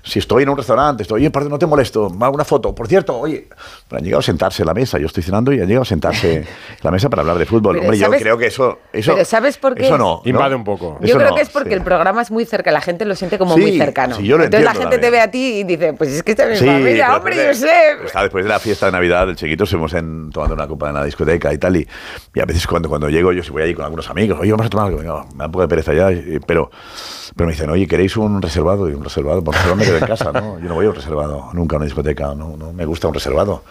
[0.04, 2.72] si estoy en un restaurante, estoy, oye, perdón, no te molesto, me hago una foto.
[2.74, 3.48] Por cierto, oye,
[3.88, 5.86] pero han llegado a sentarse a la mesa, yo estoy cenando y han llegado a
[5.86, 6.44] sentarse
[6.80, 7.74] a la mesa para hablar de fútbol.
[7.74, 8.78] Pero Hombre, yo ¿sabes- creo que eso.
[8.92, 9.86] eso Pero ¿sabes por qué?
[9.86, 10.22] Eso no.
[10.24, 10.30] ¿no?
[10.30, 10.96] Invade un poco.
[11.00, 11.74] Yo Eso creo no, que es porque sí.
[11.74, 14.14] el programa es muy cerca, la gente lo siente como Sí, muy cercano.
[14.16, 16.22] sí, yo lo Entonces la entiendo gente te ve a ti y dice, pues es
[16.22, 17.68] que esta es mi Sí, familia, hombre, yo sé.
[18.04, 20.94] Está después de la fiesta de Navidad del chiquito, estuvimos en, tomando una copa en
[20.94, 21.76] la discoteca y tal.
[21.76, 21.88] Y,
[22.32, 24.66] y a veces cuando, cuando llego, yo si voy allí con algunos amigos, oye, vamos
[24.66, 24.98] a tomar algo.
[25.00, 26.70] Venga, me da un poco de pereza y- pero,
[27.34, 28.88] pero me dicen, oye, ¿queréis un reservado?
[28.88, 30.58] Y un reservado, por reservado me quedo en casa, ¿no?
[30.58, 33.14] Yo no voy a un reservado, nunca a una discoteca, no, no me gusta un
[33.14, 33.62] reservado.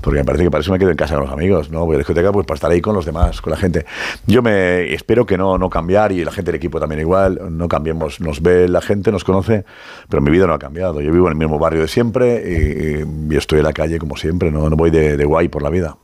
[0.00, 1.80] Porque me parece que para eso me quedo en casa con los amigos, ¿no?
[1.84, 3.86] Voy a la discoteca pues para estar ahí con los demás, con la gente.
[4.26, 7.68] Yo me espero que no, no cambiar y la gente del equipo también igual, no
[7.68, 8.20] cambiemos.
[8.20, 9.64] Nos ve la gente, nos conoce,
[10.08, 11.00] pero mi vida no ha cambiado.
[11.00, 14.16] Yo vivo en el mismo barrio de siempre y, y estoy en la calle como
[14.16, 15.96] siempre, no, no voy de, de guay por la vida.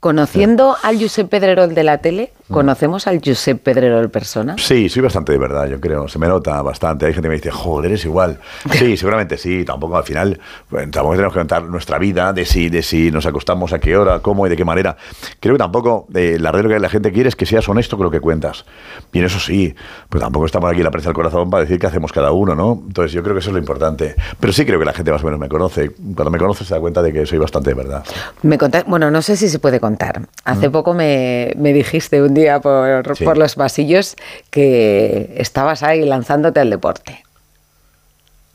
[0.00, 2.32] Conociendo al Josep Pedrerol de la tele.
[2.50, 4.56] ¿Conocemos al Josep Pedrerol persona?
[4.58, 6.08] Sí, soy bastante de verdad, yo creo.
[6.08, 7.06] Se me nota bastante.
[7.06, 8.38] Hay gente que me dice, joder, eres igual.
[8.72, 9.64] Sí, seguramente sí.
[9.64, 10.40] Tampoco al final,
[10.70, 13.96] bueno, tampoco tenemos que contar nuestra vida de si, de si nos acostamos a qué
[13.96, 14.96] hora, cómo y de qué manera.
[15.40, 18.04] Creo que tampoco, eh, la regla que la gente quiere es que seas honesto con
[18.04, 18.64] lo que cuentas.
[19.12, 19.74] Y en eso sí,
[20.08, 22.54] pues tampoco estamos aquí en la prensa del corazón para decir qué hacemos cada uno,
[22.54, 22.82] ¿no?
[22.86, 24.14] Entonces yo creo que eso es lo importante.
[24.38, 25.90] Pero sí creo que la gente más o menos me conoce.
[26.14, 28.04] Cuando me conoce se da cuenta de que soy bastante de verdad.
[28.42, 30.22] Me conta- bueno, no sé si se puede contar.
[30.44, 33.16] Hace poco me, me dijiste un día por.
[33.16, 33.24] Sí.
[33.24, 34.16] por los pasillos
[34.50, 37.22] que estabas ahí lanzándote al deporte.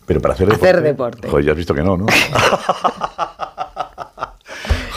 [0.05, 0.67] Pero para hacer deporte.
[0.69, 1.27] Hacer deporte.
[1.29, 2.05] Joder, ya has visto que no, ¿no?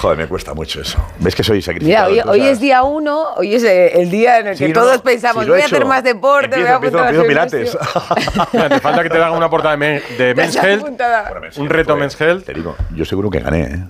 [0.00, 0.96] Joder, me cuesta mucho eso.
[1.18, 1.64] ¿Ves que soy Mira,
[2.04, 2.30] sacrificado?
[2.30, 5.44] hoy, es día uno, hoy es el día en el que Sí, todos no, pensamos,
[5.44, 7.80] lo he voy a hacer más deporte, Empiezo, voy a empiezo, empiezo gimnasio.
[8.52, 10.82] Mira, te falta que te hagan una portada de, men- de Men's Ya Health.
[10.82, 11.32] apuntada.
[11.56, 12.44] Un reto Joder, Men's Health.
[12.44, 13.84] Te digo, yo seguro que gané, ¿eh?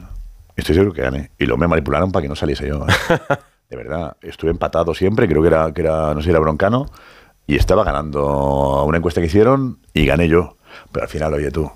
[0.57, 1.31] Estoy seguro que gané.
[1.39, 2.87] Y luego me manipularon para que no saliese yo.
[2.89, 3.19] ¿eh?
[3.69, 6.87] De verdad, estuve empatado siempre, creo que era, que era, no sé, era broncano.
[7.47, 10.57] Y estaba ganando una encuesta que hicieron y gané yo.
[10.93, 11.71] Pero al final, oye tú.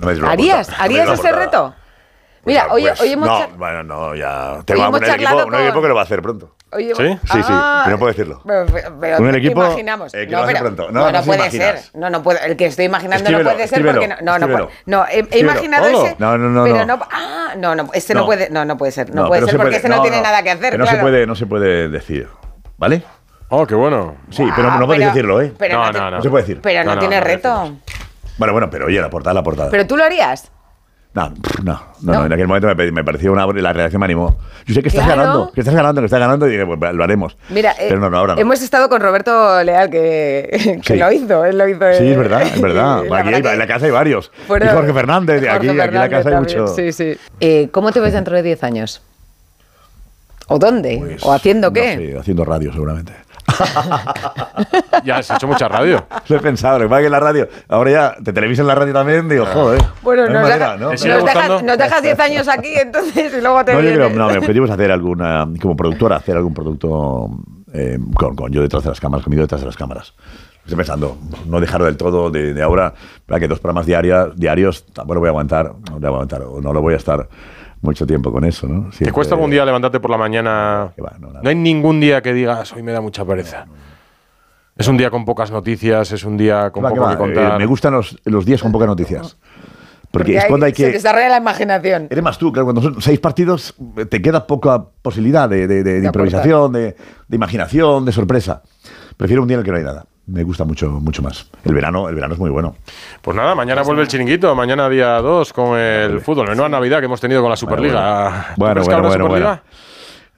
[0.00, 0.68] No me ¿Harías?
[0.68, 1.74] no me ¿Harías una ese reto?
[2.44, 3.28] Mira, hoy, Pues, hoy hemos...
[3.28, 4.54] no, bueno, no, ya.
[4.54, 6.54] Hoy Tengo un equipo, un equipo que lo va a hacer pronto.
[6.78, 7.18] Hemos- ¿Sí?
[7.32, 8.40] Sí, sí, Ah, pero no puedo decirlo.
[8.46, 8.66] pero-
[9.00, 10.14] pero- Un ¿qué equipo, imaginamos?
[10.14, 10.82] eh, que no, pero- pronto.
[10.90, 11.80] No, no, no no se puede imaginas.
[11.90, 12.00] ser.
[12.00, 12.44] No, no puede.
[12.46, 14.66] El que estoy imaginando Escríbelo, no puede ser porque no, no, no escríbelo.
[14.68, 14.78] puede.
[14.86, 16.06] No, he, he imaginado Solo.
[16.06, 16.16] ese.
[16.18, 16.96] No, no, no, Pero no.
[16.96, 17.06] no.
[17.10, 18.26] Ah, no, no, este no, No.
[18.26, 19.14] puede, no, no puede ser.
[19.14, 20.72] No, puede ser se porque puede- ese no, tiene nada que hacer.
[20.72, 20.98] que no claro.
[20.98, 22.28] se puede, no se puede decir,
[22.78, 23.02] ¿vale?
[23.50, 24.16] Oh, qué bueno.
[24.30, 25.52] Sí, pero no podéis decirlo, ¿eh?
[25.58, 26.16] pero no no, no, no.
[26.16, 26.60] No se puede decir.
[26.62, 27.72] Pero no, No, no, tiene no reto.
[28.36, 29.70] Bueno, bueno, pero oye, la portada, la portada.
[29.70, 30.50] Pero tú lo harías.
[31.14, 32.12] No, no, no, ¿No?
[32.12, 33.46] no, en aquel momento me, me pareció una.
[33.46, 34.36] La reacción me animó.
[34.66, 35.22] Yo sé que estás Claro.
[35.22, 37.36] ganando, que estás ganando, que estás ganando, y dije, pues lo haremos.
[37.50, 38.40] Mira, eh, pero no, no, ahora no.
[38.40, 40.98] hemos estado con Roberto Leal, que, que Sí.
[40.98, 41.44] lo hizo.
[41.44, 41.78] Él lo hizo.
[41.98, 42.96] Sí, es verdad, es verdad.
[42.96, 44.32] la Aquí verdad hay- que- en la casa hay varios.
[44.46, 46.66] Y Jorge Fernández, de aquí, Jorge aquí en la casa hay mucho.
[46.66, 47.16] Sí, sí.
[47.38, 49.00] Eh, ¿Cómo te ves dentro de 10 años?
[50.48, 50.98] ¿O dónde?
[50.98, 51.96] Pues, ¿O haciendo no qué?
[51.96, 53.12] sé, haciendo radio, seguramente.
[55.04, 56.06] Ya has hecho mucha radio.
[56.28, 58.66] Lo he pensado, lo que pasa es que en la radio, ahora ya te televisan
[58.66, 59.82] la radio también, digo, joder.
[60.02, 60.90] Bueno, no nos, manera, deja- ¿no?
[60.90, 63.88] ¿Te sigue nos dejas, nos dejas 10 años aquí, entonces, y luego te No, yo
[63.88, 64.06] vienes.
[64.08, 67.28] creo, no, mi objetivo es hacer alguna, como productora, hacer algún producto
[67.72, 70.14] eh, con, con yo detrás de las cámaras, conmigo detrás de las cámaras.
[70.64, 72.94] Estoy pensando, no dejarlo del todo de, de ahora,
[73.26, 76.08] para que dos programas diarios, diarios tampoco lo voy a aguantar, no lo voy a
[76.08, 77.28] aguantar, o no lo voy a estar
[77.84, 78.90] mucho tiempo con eso, ¿no?
[78.96, 80.92] ¿Te cuesta algún día levantarte por la mañana?
[81.02, 83.66] Va, no, hay ningún día que digas, hoy me da mucha pereza.
[84.76, 87.52] Es un día con pocas noticias, es un día con va, poco va, que contar.
[87.54, 89.36] eh, me gustan los, los días con pocas noticias.
[90.10, 90.92] Porque, es cuando hay Se que...
[90.92, 92.06] desarrolla la imaginación.
[92.08, 93.74] Eres más tú, claro, cuando son seis partidos
[94.08, 96.96] te queda poca posibilidad de, de- de- de improvisación, de,
[97.28, 98.62] de imaginación, de sorpresa.
[99.16, 100.06] Prefiero un día en el que no hay nada.
[100.26, 101.50] Me gusta mucho, mucho más.
[101.64, 102.76] El verano, el verano es muy bueno.
[103.20, 107.06] Pues nada, mañana vuelve el chiringuito, mañana día 2 con el fútbol, menuda Navidad que
[107.06, 108.46] hemos tenido con la Superliga.
[108.54, 109.24] ¿Tú Bueno, bueno, bueno, bueno.
[109.24, 109.62] Superliga?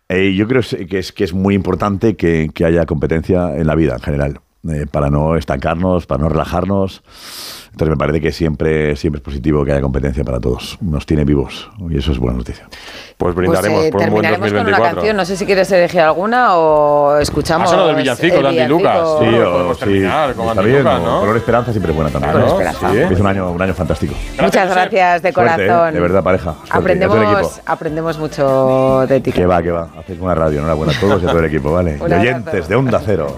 [0.08, 3.74] Eh, yo creo que es, que es muy importante que, que haya competencia en la
[3.74, 7.02] vida en general, eh, para no estancarnos, para no relajarnos.
[7.72, 10.78] Entonces me parece que siempre, siempre es positivo que haya competencia para todos.
[10.80, 12.66] Nos tiene vivos y eso es buena noticia.
[13.18, 14.94] Pues Pues brindaremos eh, por un buen terminaremos con una 2024.
[14.96, 15.16] canción.
[15.18, 17.68] No sé si quieres elegir alguna o escuchamos.
[17.68, 18.96] Ha sonado el villancico de Andy Lucas.
[19.20, 21.20] Sí, o- podemos terminar con está Andy bien, Lucas, ¿no?
[21.20, 22.32] Color Esperanza siempre es buena también.
[22.32, 22.52] Color ¿no?
[22.54, 22.90] Esperanza.
[22.90, 24.14] Sí, Es un año, un año fantástico.
[24.40, 25.66] Muchas gracias de Suerte, ¿eh?
[25.68, 25.94] corazón.
[25.94, 26.52] De verdad, pareja.
[26.52, 26.68] Suerte.
[26.72, 29.32] Y Aprendemos, aprendemos mucho de ti.
[29.32, 29.88] Que va, que va.
[29.98, 30.60] Hacéis una radio.
[30.60, 31.98] Enhorabuena a todos y a todo el equipo, ¿vale?
[32.00, 32.20] Abrazo.
[32.22, 33.36] oyentes de Onda Cero.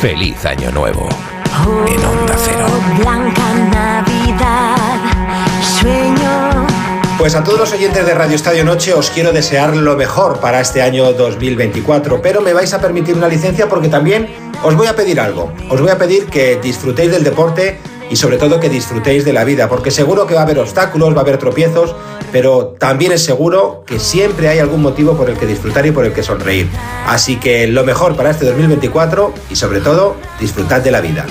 [0.00, 1.06] Feliz Año Nuevo.
[1.86, 3.39] en Onda Cero.
[7.20, 10.58] Pues a todos los oyentes de Radio Estadio Noche os quiero desear lo mejor para
[10.58, 14.26] este año 2024, pero me vais a permitir una licencia porque también
[14.62, 15.52] os voy a pedir algo.
[15.68, 17.78] Os voy a pedir que disfrutéis del deporte
[18.08, 21.14] y sobre todo que disfrutéis de la vida, porque seguro que va a haber obstáculos,
[21.14, 21.94] va a haber tropiezos,
[22.32, 26.06] pero también es seguro que siempre hay algún motivo por el que disfrutar y por
[26.06, 26.70] el que sonreír.
[27.06, 31.26] Así que lo mejor para este 2024 y sobre todo disfrutad de la vida.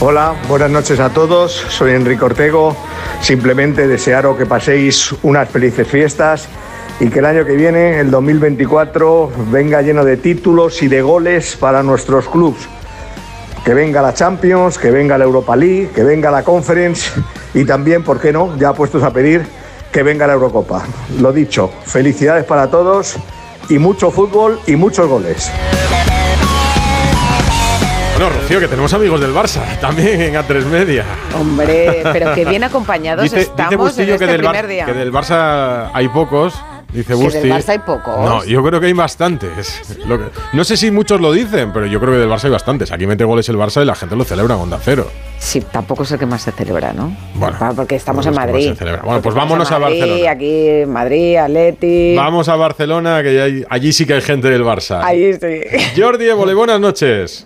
[0.00, 1.52] Hola, buenas noches a todos.
[1.68, 2.74] Soy Enrique Ortego.
[3.24, 6.46] Simplemente desearos que paséis unas felices fiestas
[7.00, 11.56] y que el año que viene, el 2024, venga lleno de títulos y de goles
[11.56, 12.68] para nuestros clubes.
[13.64, 17.12] Que venga la Champions, que venga la Europa League, que venga la Conference
[17.54, 18.58] y también, ¿por qué no?
[18.58, 19.46] Ya puestos a pedir
[19.90, 20.84] que venga la Eurocopa.
[21.18, 23.16] Lo dicho, felicidades para todos
[23.70, 25.50] y mucho fútbol y muchos goles.
[28.16, 31.04] Bueno, Rocío, que tenemos amigos del Barça también en A3 Media.
[31.38, 34.86] Hombre, pero que bien acompañados Dice, dice estamos en Bustillo este que, del primer día.
[34.86, 36.54] que del Barça hay pocos.
[36.92, 37.40] Dice Que Busti.
[37.40, 38.16] del Barça hay pocos.
[38.20, 39.98] No, yo creo que hay bastantes.
[40.06, 42.50] Lo que- no sé si muchos lo dicen, pero yo creo que del Barça hay
[42.52, 42.92] bastantes.
[42.92, 45.08] Aquí mete goles el Barça y la gente lo celebra en Onda Cero.
[45.40, 47.16] Sí, tampoco es el que más se celebra, ¿no?
[47.34, 48.68] Bueno, Ah, porque estamos en que Madrid.
[48.68, 49.02] se celebra.
[49.02, 50.30] Bueno, pues vámonos a en Barcelona.
[50.30, 52.14] Aquí, Madrid, Atleti.
[52.16, 55.00] Vamos a Barcelona, que hay- allí sí que hay gente del Barça.
[55.02, 56.00] Ahí sí.
[56.00, 57.44] Jordi Évole, buenas noches.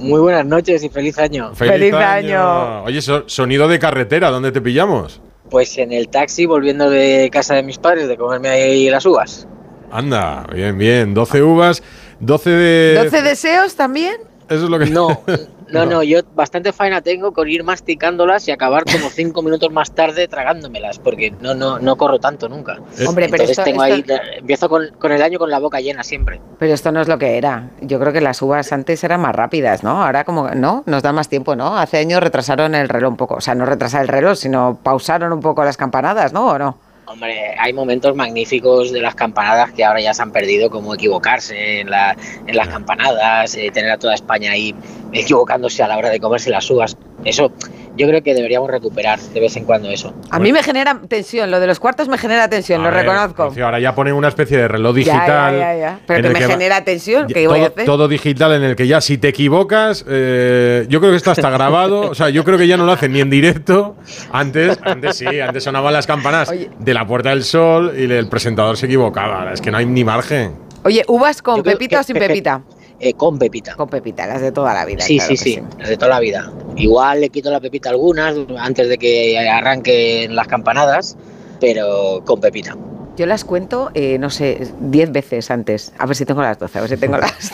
[0.00, 1.54] Muy buenas noches y feliz año.
[1.54, 2.82] Feliz, año.
[2.84, 5.20] Oye, so- sonido de carretera, ¿dónde te pillamos?
[5.50, 9.46] Pues en el taxi volviendo de casa de mis padres de comerme ahí las uvas.
[9.92, 11.12] Anda, bien, bien.
[11.14, 11.82] 12 uvas,
[12.20, 13.10] 12 de...
[13.10, 14.16] ¿12 deseos también?
[14.48, 14.86] Eso es lo que...
[14.86, 15.22] No,
[15.72, 19.92] no, no, yo bastante faena tengo con ir masticándolas y acabar como cinco minutos más
[19.92, 22.78] tarde tragándomelas, porque no, no, no corro tanto nunca.
[23.06, 25.80] Hombre, pero Entonces esto- tengo esto- ahí, empiezo con, con el año con la boca
[25.80, 26.40] llena siempre.
[26.58, 27.70] Pero esto no es lo que era.
[27.80, 30.02] Yo creo que las uvas antes eran más rápidas, ¿no?
[30.04, 30.82] Ahora como, ¿no?
[30.86, 31.78] Nos da más tiempo, ¿no?
[31.78, 33.34] Hace años retrasaron el reloj un poco.
[33.36, 36.46] O sea, no retrasaron el reloj, sino pausaron un poco las campanadas, ¿no?
[36.48, 36.78] ¿O no?
[37.12, 41.80] Hombre, hay momentos magníficos de las campanadas que ahora ya se han perdido, como equivocarse
[41.80, 42.16] en, la,
[42.46, 44.72] en las campanadas, eh, tener a toda España ahí
[45.12, 46.96] equivocándose a la hora de comerse las uvas.
[47.24, 47.50] Eso
[47.96, 50.14] yo creo que deberíamos recuperar de vez en cuando eso.
[50.30, 51.50] A mí me genera tensión.
[51.50, 53.44] Lo de los cuartos me genera tensión, A lo ver, reconozco.
[53.46, 55.54] Rocío, ahora ya ponen una especie de reloj digital.
[55.54, 56.00] ya, ya, ya.
[56.06, 57.84] Pero que me genera tensión, Ya, ¿qué voy a todo, hacer?
[57.86, 61.50] todo digital en el que ya si te equivocas, eh, yo creo que esto está
[61.50, 62.10] grabado.
[62.10, 63.96] O sea, yo creo que ya no lo hacen ni en directo.
[64.32, 68.76] Antes, antes sí, antes sonaban las campanas de la Puerta del Sol y el presentador
[68.76, 69.52] se equivocaba.
[69.52, 70.54] Es que no hay ni margen.
[70.84, 72.62] Oye, ¿uvas con Yo pepita que- o sin que- pepita?
[73.00, 73.74] Eh, con pepita.
[73.76, 75.00] Con pepita, las de toda la vida.
[75.02, 76.52] Sí, claro sí, sí, las de toda la vida.
[76.76, 81.16] Igual le quito la pepita a algunas antes de que arranquen las campanadas,
[81.60, 82.76] pero con pepita.
[83.16, 85.92] Yo las cuento, eh, no sé, 10 veces antes.
[85.98, 87.52] A ver si tengo las 12, a ver si tengo las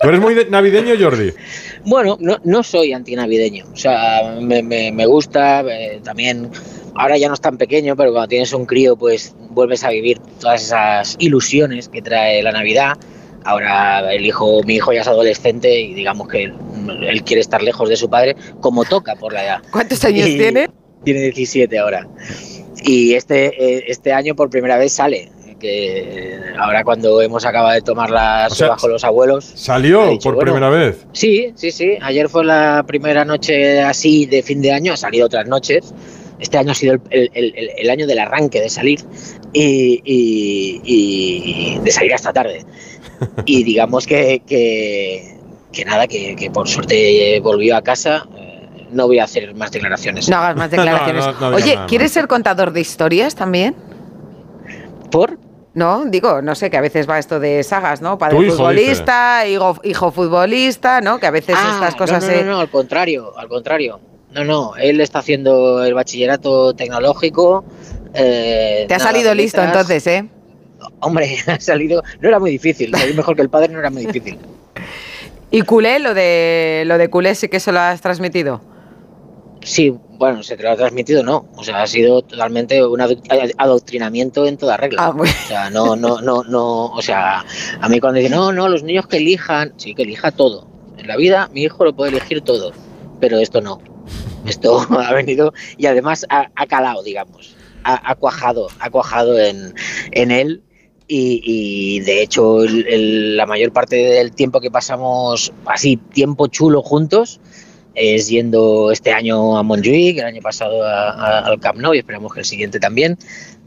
[0.00, 1.32] ¿Tú eres muy de- navideño, Jordi?
[1.84, 3.66] Bueno, no, no soy antinavideño.
[3.72, 6.50] O sea, me, me- me gusta eh, también.
[6.96, 10.18] Ahora ya no es tan pequeño, pero cuando tienes un crío, pues vuelves a vivir
[10.40, 12.96] todas esas ilusiones que trae la Navidad.
[13.44, 16.54] Ahora el hijo, mi hijo ya es adolescente y digamos que él,
[17.02, 19.62] él quiere estar lejos de su padre, como toca por la edad.
[19.70, 20.68] ¿Cuántos años Y- tiene?
[21.04, 22.06] Tiene 17 ahora.
[22.84, 23.46] Y este,
[23.78, 25.30] eh, este año por primera vez sale.
[25.58, 29.44] Que eh, ahora cuando hemos acabado de tomar las O sea, bajo los abuelos.
[29.44, 31.06] ¿Salió dicho, por bueno, primera vez?
[31.12, 31.98] Sí, sí, sí.
[32.00, 35.94] Ayer fue la primera noche así de fin de año, ha salido otras noches.
[36.40, 38.98] Este año ha sido el, el- el- el año del arranque de salir
[39.52, 42.64] y, y- y de salir hasta tarde.
[43.44, 45.36] Y digamos que, que,
[45.72, 48.26] que nada, que, que por suerte volvió a casa.
[48.36, 50.28] Eh, No voy a hacer más declaraciones.
[50.28, 51.24] No hagas más declaraciones.
[51.26, 53.74] No, no, no digas Oye, ¿quieres ser contador de historias también?
[55.10, 55.38] ¿Por?
[55.74, 58.18] No, digo, no sé, que a veces va esto de sagas, ¿no?
[58.18, 61.18] Padre hijo, futbolista, hijo, hijo futbolista, ¿no?
[61.18, 62.36] Que a veces Ah, estas cosas no, se...
[62.38, 63.98] no, no, no, al contrario, al contrario.
[64.32, 67.64] No, no, él está haciendo el bachillerato tecnológico.
[68.14, 70.28] eh, Te ha salido listo entonces, ¿eh?
[71.00, 72.02] Hombre, ha salido.
[72.20, 72.94] No era muy difícil.
[72.94, 74.38] Salir mejor que el padre no era muy difícil.
[75.50, 78.62] ¿Y culé, lo de, lo de culé sí que se lo has transmitido?
[79.64, 81.46] Sí, bueno, se te lo ha transmitido, no.
[81.56, 83.16] O sea, ha sido totalmente un ado-
[83.58, 85.04] adoctrinamiento en toda regla.
[85.04, 86.86] Ah, O sea, no, no, no, no.
[86.86, 87.44] O sea,
[87.80, 90.66] a mí cuando dicen, no, no, los niños que elijan, sí, que elija todo.
[90.98, 92.72] En la vida, mi hijo lo puede elegir todo.
[93.20, 93.80] Pero esto no.
[94.46, 97.54] Esto ha venido y además ha, ha calado, digamos.
[97.84, 99.74] Ha, ha cuajado, ha cuajado en,
[100.12, 100.62] en él.
[101.08, 106.46] Y, y, de hecho, el- el- la mayor parte del tiempo que pasamos así, tiempo
[106.46, 107.40] chulo juntos,
[107.94, 111.98] es yendo este año a Montjuic, el año pasado a- a- al Camp Nou y
[111.98, 113.18] esperamos que el siguiente también,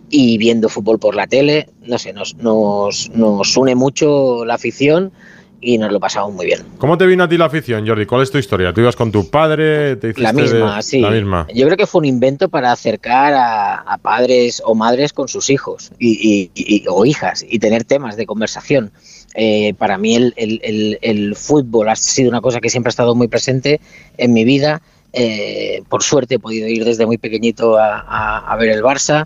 [0.09, 5.11] y viendo fútbol por la tele, no sé, nos, nos, nos une mucho la afición
[5.61, 6.59] y nos lo pasamos muy bien.
[6.77, 8.05] ¿Cómo te vino a ti la afición, Jordi?
[8.05, 8.73] ¿Cuál es tu historia?
[8.73, 9.95] ¿Tú ibas con tu padre?
[9.95, 10.99] Te La hiciste de- misma, sí.
[11.01, 11.47] La misma.
[11.53, 15.49] Yo creo que fue un invento para acercar a, a padres o madres con sus
[15.49, 18.91] hijos y, y- y- o hijas y tener temas de conversación.
[19.33, 22.91] Eh, para mí el, el- el- el fútbol ha sido una cosa que siempre ha
[22.91, 23.81] estado muy presente
[24.17, 24.81] en mi vida.
[25.17, 29.25] Eh, por suerte he podido ir desde muy pequeñito a, a- a ver el Barça.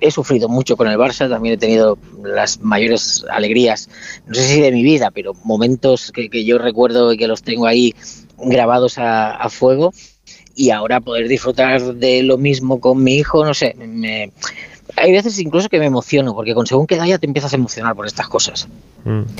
[0.00, 3.88] He sufrido mucho con el Barça, también he tenido las mayores alegrías,
[4.26, 7.42] no sé si de mi vida, pero momentos que, que yo recuerdo y que los
[7.42, 7.94] tengo ahí
[8.38, 9.92] grabados a, a fuego
[10.56, 14.30] y ahora poder disfrutar de lo mismo con mi hijo, no sé, me,
[14.96, 17.56] hay veces incluso que me emociono, porque con según qué edad ya te empiezas a
[17.56, 18.68] emocionar por estas cosas.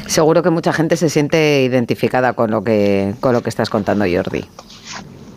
[0.06, 4.04] Seguro que mucha gente se siente identificada con lo que, con lo que estás contando,
[4.10, 4.44] Jordi.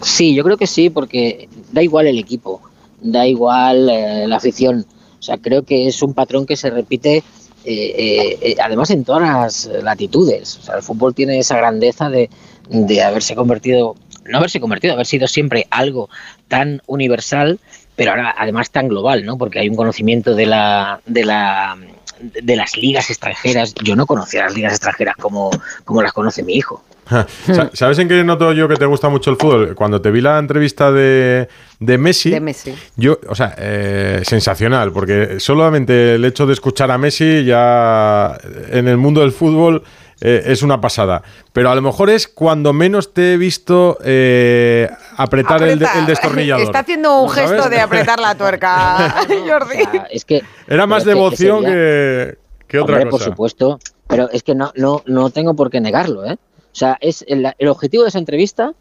[0.01, 2.61] Sí, yo creo que sí, porque da igual el equipo,
[3.01, 4.85] da igual eh, la afición.
[5.27, 7.23] Sea, creo que es un patrón que se repite eh,
[7.65, 10.55] eh, eh, además en todas las latitudes.
[10.55, 12.29] O sea, el fútbol tiene esa grandeza de,
[12.69, 16.09] de haberse convertido, no haberse convertido, haber sido siempre algo
[16.47, 17.59] tan universal,
[17.97, 19.37] pero ahora además tan global, ¿no?
[19.37, 21.77] Porque hay un conocimiento de la, de la
[22.21, 23.75] de las ligas extranjeras.
[23.83, 25.51] Yo no conocía las ligas extranjeras como,
[25.83, 26.83] como las conoce mi hijo.
[27.09, 29.75] Sa- ¿Sabes en qué noto yo que te gusta mucho el fútbol?
[29.75, 31.47] Cuando te vi la entrevista de,
[31.79, 32.75] de Messi, De Messi.
[32.95, 38.37] yo, o sea, eh, sensacional, porque solamente el hecho de escuchar a Messi ya
[38.69, 39.83] en el mundo del fútbol
[40.19, 41.21] eh, es una pasada.
[41.53, 46.05] Pero a lo mejor es cuando menos te he visto eh, apretar, el, de- el
[46.07, 46.63] destornillador.
[46.63, 47.51] Está haciendo un ¿Sabes?
[47.51, 49.15] gesto de apretar la tuerca,
[49.47, 49.77] Jordi.
[50.11, 53.25] Es que Era más devoción que que, que otra Hombre, cosa.
[53.25, 56.37] por supuesto, pero es que no, no, no tengo por qué negarlo, ¿eh?
[56.77, 58.71] O sea, es el, el objetivo de esa entrevista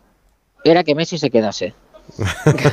[0.65, 1.73] era que Messi se quedase.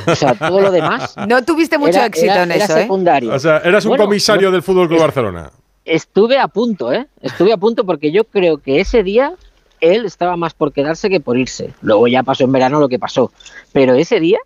[0.08, 1.16] O sea, todo lo demás.
[1.30, 2.82] No tuviste mucho era- éxito era- en era eso, ¿eh?
[2.82, 3.34] secundario.
[3.34, 5.50] O sea, eras un Bueno, comisario no- del Fútbol Club Barcelona.
[5.86, 7.08] Estuve a punto, ¿eh?
[7.22, 9.34] Estuve a punto porque yo creo que ese día
[9.80, 11.74] él estaba más por quedarse que por irse.
[11.82, 13.32] Luego ya pasó en verano lo que pasó.
[13.72, 14.40] Pero ese día,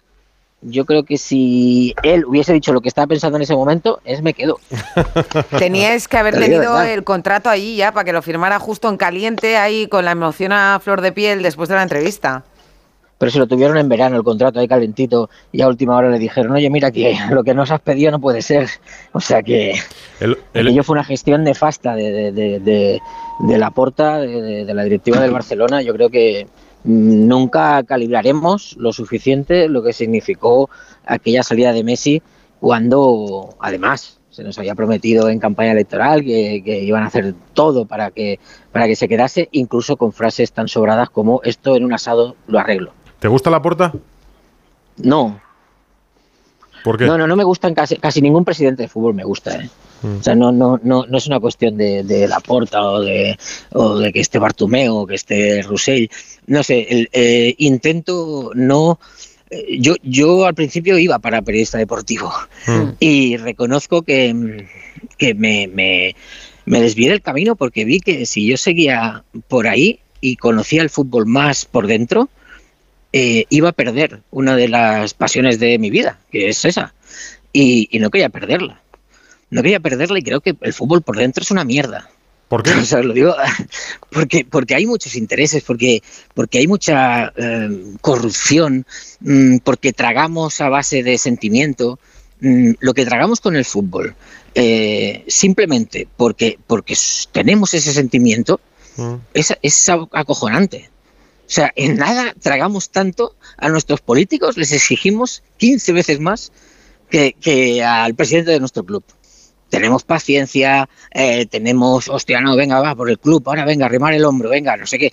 [0.61, 4.21] yo creo que si él hubiese dicho lo que estaba pensando en ese momento, es
[4.21, 4.59] me quedo.
[5.57, 9.57] Teníais que haber tenido el contrato allí ya para que lo firmara justo en caliente,
[9.57, 12.43] ahí con la emoción a flor de piel después de la entrevista.
[13.19, 16.19] Pero si lo tuvieron en verano, el contrato ahí calentito, y a última hora le
[16.19, 18.67] dijeron, oye, mira que lo que nos has pedido no puede ser.
[19.11, 19.73] O sea que
[20.19, 23.01] El- el- aquello fue una gestión nefasta de, de, de, de-
[23.39, 25.81] de la porta, de, de- de la directiva del Barcelona.
[25.81, 26.47] Yo creo que
[26.88, 30.69] nunca calibraremos lo suficiente lo que significó
[31.05, 32.22] aquella salida de Messi
[32.59, 37.85] cuando, además, se nos había prometido en campaña electoral que, que iban a hacer todo
[37.85, 38.39] para que,
[38.72, 42.57] para que se quedase, incluso con frases tan sobradas como esto en un asado lo
[42.59, 42.93] arreglo.
[43.19, 43.93] ¿Te gusta la porta?
[44.97, 45.39] No,
[46.84, 47.05] ¿Por qué?
[47.05, 49.69] no, no, no me gustan casi, casi ningún presidente de fútbol me gusta, ¿eh?
[50.03, 50.19] Mm.
[50.19, 53.38] O sea, no, no, no, no es una cuestión de, de Laporta o de,
[53.73, 56.09] o de que esté Bartumeo o que esté Roussel.
[56.48, 58.99] No sé, el, eh, intento no...
[59.49, 62.32] eh, Yo, yo al principio iba para periodista deportivo
[62.68, 62.90] Mm.
[62.99, 64.65] y reconozco que,
[65.18, 66.15] que me, me,
[66.65, 70.90] me desvié del camino porque vi que si yo seguía por ahí y conocía el
[70.90, 72.30] fútbol más por dentro,
[73.14, 76.94] eh, iba a perder una de las pasiones de mi vida, que es esa.
[77.53, 78.82] Y, y no quería perderla.
[79.49, 82.10] No quería perderla y creo que el fútbol por dentro es una mierda.
[82.48, 82.72] ¿Por qué?
[82.82, 83.36] O sea, lo digo
[84.11, 86.02] porque, porque hay muchos intereses, porque,
[86.34, 87.69] porque hay mucha eh,
[88.02, 88.86] corrupción,
[89.22, 91.99] mm, porque tragamos a base de sentimiento.
[92.40, 94.15] Mm, lo que tragamos con el fútbol,
[94.53, 96.95] eh, simplemente porque, porque
[97.32, 98.60] tenemos ese sentimiento,
[99.34, 100.90] es, es a- acojonante.
[101.48, 106.52] O sea, en nada tragamos tanto a nuestros políticos, les exigimos 15 veces más
[107.10, 109.03] que, que al presidente de nuestro club.
[109.69, 114.23] Tenemos paciencia, eh, tenemos, hostia, no, venga, va por el club, ahora venga, arrimar el
[114.23, 115.11] hombro, venga, no sé qué.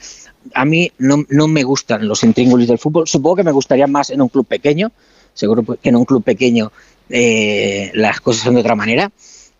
[0.54, 3.08] A mí no, no me gustan los intríngulis del fútbol.
[3.08, 4.92] Supongo que me gustaría más en un club pequeño.
[5.32, 6.70] Seguro que en un club pequeño
[7.08, 9.10] eh, las cosas son de otra manera.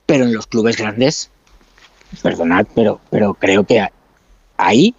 [0.06, 1.30] Pero en los clubes grandes,
[2.22, 3.86] perdonad, pero, pero creo que
[4.56, 4.94] ahí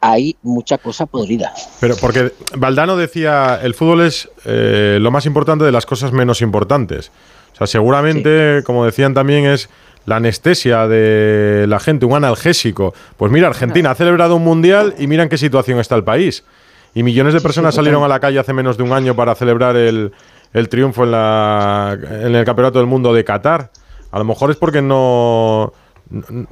[0.00, 1.52] hay mucha cosa podrida.
[1.80, 6.40] Pero porque Valdano decía, el fútbol es eh, lo más importante de las cosas menos
[6.40, 7.10] importantes.
[7.58, 9.68] O sea, seguramente, como decían también, es
[10.06, 12.94] la anestesia de la gente, un analgésico.
[13.16, 16.44] Pues mira, Argentina ha celebrado un mundial y mira en qué situación está el país.
[16.94, 19.76] Y millones de personas salieron a la calle hace menos de un año para celebrar
[19.76, 20.12] el,
[20.52, 23.70] el triunfo en, la, en el Campeonato del Mundo de Qatar.
[24.10, 25.72] A lo mejor es porque no,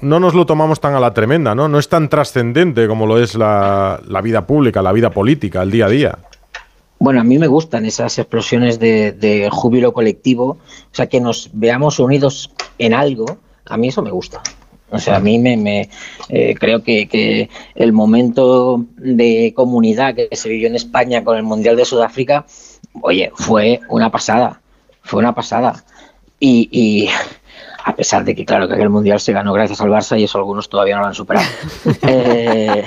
[0.00, 1.68] no nos lo tomamos tan a la tremenda, ¿no?
[1.68, 5.70] No es tan trascendente como lo es la, la vida pública, la vida política, el
[5.70, 6.18] día a día.
[7.06, 10.58] Bueno, a mí me gustan esas explosiones de, júbilo colectivo,
[10.90, 14.42] o sea, que nos veamos unidos en algo, a mí eso me gusta.
[14.90, 15.88] O sea, a mí me,
[16.28, 21.76] eh, creo que, el momento de comunidad que se vivió en España con el Mundial
[21.76, 22.44] de Sudáfrica,
[23.00, 24.60] oye, fue una pasada,
[25.02, 25.84] fue una pasada.
[26.40, 27.08] Y
[27.88, 30.38] a pesar de que, claro, que aquel Mundial se ganó gracias al Barça y eso
[30.38, 31.46] algunos todavía no lo han superado.
[32.02, 32.82] Eh,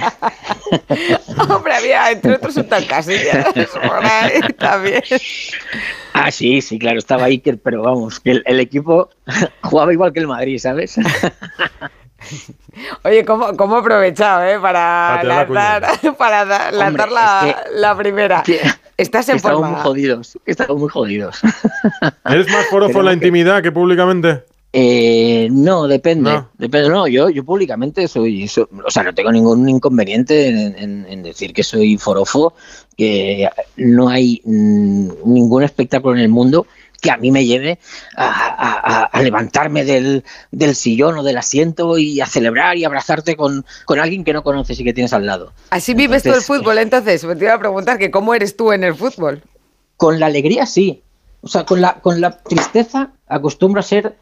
[1.49, 3.47] Hombre, había entre otros un tal Casillas
[4.59, 5.01] también.
[6.13, 9.09] ah, sí, sí, claro, estaba Iker, pero vamos, que el, el equipo
[9.61, 10.95] jugaba igual que el Madrid, ¿sabes?
[13.03, 14.59] Oye, ¿cómo, cómo aprovechado, eh?
[14.59, 18.43] Para tirar la lanzar, para da- lanzar la, es la primera.
[18.97, 19.71] Estás en Estamos forma.
[19.75, 21.39] muy jodidos, estamos muy jodidos.
[22.25, 24.43] ¿Eres más forofo en la intimidad que públicamente?
[24.71, 26.43] Eh, no, depende.
[26.57, 26.89] Depende.
[26.89, 31.23] No, yo, yo públicamente soy, so- o sea, no tengo ningún inconveniente en, en- en
[31.23, 32.53] decir que soy forofo,
[32.95, 36.67] que no hay mm, ningún espectáculo en el mundo
[37.01, 37.79] que a mí me lleve
[38.15, 42.83] a, a- a- a levantarme del, del sillón o del asiento y a celebrar y
[42.83, 45.51] abrazarte con, con alguien que no conoces y que tienes al lado.
[45.71, 47.23] Así vives tú el fútbol, entonces.
[47.23, 49.41] Me te iba a preguntar que cómo eres tú en el fútbol.
[49.97, 51.01] Con la alegría sí.
[51.41, 54.17] O sea, con la, con la tristeza acostumbro a ser,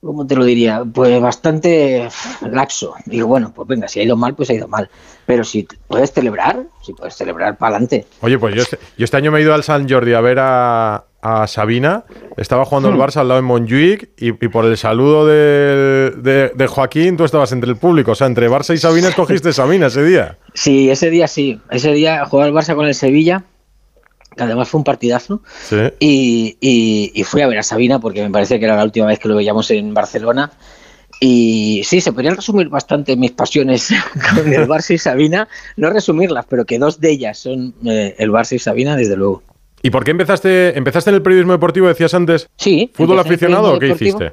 [0.00, 0.82] ¿cómo te lo diría?
[0.84, 2.08] Pues bastante
[2.50, 2.94] laxo.
[3.06, 4.88] Digo, bueno, pues venga, si ha ido mal, pues ha ido mal.
[5.26, 8.06] Pero si puedes celebrar, si puedes celebrar para adelante.
[8.20, 10.38] Oye, pues yo este, yo este año me he ido al San Jordi a ver
[10.40, 12.04] a, a Sabina.
[12.36, 16.48] Estaba jugando el Barça al lado de Montjuic y, y por el saludo de, de-
[16.54, 18.12] de Joaquín tú estabas entre el público.
[18.12, 20.36] O sea, entre Barça y Sabina escogiste Sabina ese día.
[20.52, 21.60] Sí, ese día sí.
[21.70, 23.44] Ese día jugaba el Barça con el Sevilla,
[24.36, 25.42] que además fue un partidazo.
[25.64, 25.76] Sí.
[26.00, 29.06] Y, y- y fui a ver a Sabina porque me parece que era la última
[29.06, 30.50] vez que lo veíamos en Barcelona.
[31.20, 33.88] Y sí, se podrían resumir bastante mis pasiones
[34.34, 35.48] con el Barça y Sabina.
[35.76, 39.42] No resumirlas, pero que dos de ellas son eh, el Barça y Sabina, desde luego.
[39.82, 42.48] ¿Y por qué empezaste, empezaste en el periodismo deportivo, decías antes?
[42.56, 42.90] Sí.
[42.94, 44.18] ¿Fútbol aficionado o qué deportivo.
[44.18, 44.32] hiciste?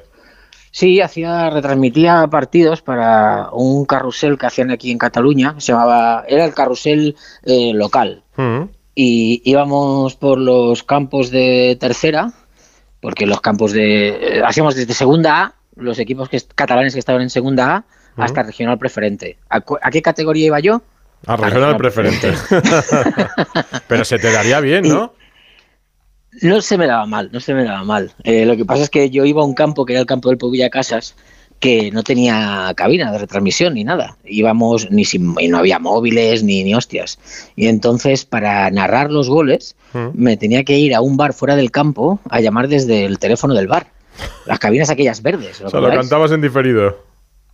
[0.70, 5.54] Sí, hacía, retransmitía partidos para un carrusel que hacían aquí en Cataluña.
[5.58, 7.14] Se llamaba, era el carrusel
[7.44, 8.22] eh, local.
[8.36, 8.62] Mm.
[8.94, 12.32] Y íbamos por los campos de tercera,
[13.00, 14.08] porque los campos de...
[14.08, 17.84] eh, hacíamos desde segunda A, los equipos que, catalanes que estaban en segunda A,
[18.16, 19.38] hasta regional preferente.
[19.48, 19.60] ¿A,
[19.90, 20.82] qué categoría iba yo?
[21.26, 22.34] A regional regional preferente.
[23.88, 25.14] Pero se te daría bien, ¿no?
[26.40, 28.12] No se me daba mal, no se me daba mal.
[28.24, 30.28] Eh, lo que pasa es que yo iba a un campo, que era el campo
[30.30, 31.14] del Pobilla Casas,
[31.62, 34.16] que no tenía cabina de retransmisión ni nada.
[34.24, 37.20] Íbamos, ni sin, y no había móviles ni, ni hostias.
[37.54, 39.76] Y entonces, para narrar los goles,
[40.12, 43.54] me tenía que ir a un bar fuera del campo a llamar desde el teléfono
[43.54, 43.86] del bar.
[44.44, 45.60] Las cabinas aquellas verdes.
[45.60, 46.98] ¿lo O sea, lo cantabas en diferido.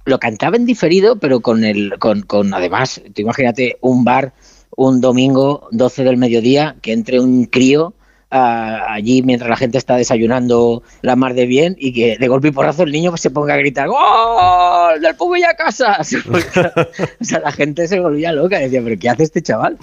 [0.06, 4.32] lo cantaba en diferido, pero con el, con, con además, tú imagínate un bar
[4.74, 7.92] un domingo 12 del mediodía que entre un crío
[8.30, 12.48] ah, allí mientras la gente está desayunando la mar de bien y que de golpe
[12.48, 15.00] y porrazo el niño se ponga a gritar ¡Gol!
[15.00, 16.14] ¡Del Puebla Casas!
[17.20, 19.78] o sea, la gente se volvía loca, decía, ¿pero qué hace este chaval?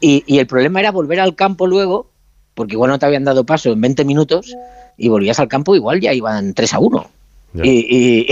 [0.00, 2.10] Y, y el problema era volver al campo luego,
[2.54, 4.54] porque igual no te habían dado paso en 20 minutos
[4.96, 7.10] y volvías al campo, igual ya iban 3 a 1.
[7.62, 8.26] Y, y-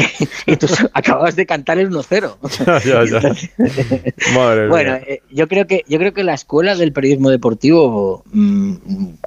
[0.52, 2.84] y tú acababas de cantar el 1-0.
[2.84, 4.34] ya, ya.
[4.34, 5.02] Madre Bueno, mía.
[5.06, 8.74] eh, yo creo que yo creo que la escuela del periodismo deportivo mm,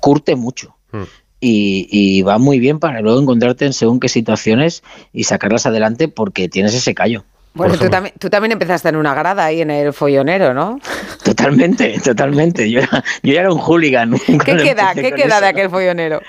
[0.01, 1.03] curte mucho Mm.
[1.41, 4.81] y, y va muy bien para luego encontrarte en según qué situaciones
[5.13, 7.25] y sacarlas adelante porque tienes ese callo.
[7.53, 10.77] Bueno, tú también, tú también empezaste en una grada ahí en el follonero, ¿no?
[11.23, 12.69] Totalmente, totalmente.
[12.69, 14.13] Yo era, yo ya era un hooligan.
[14.45, 14.93] ¿Qué queda?
[14.93, 16.21] ¿Qué queda de aquel follonero?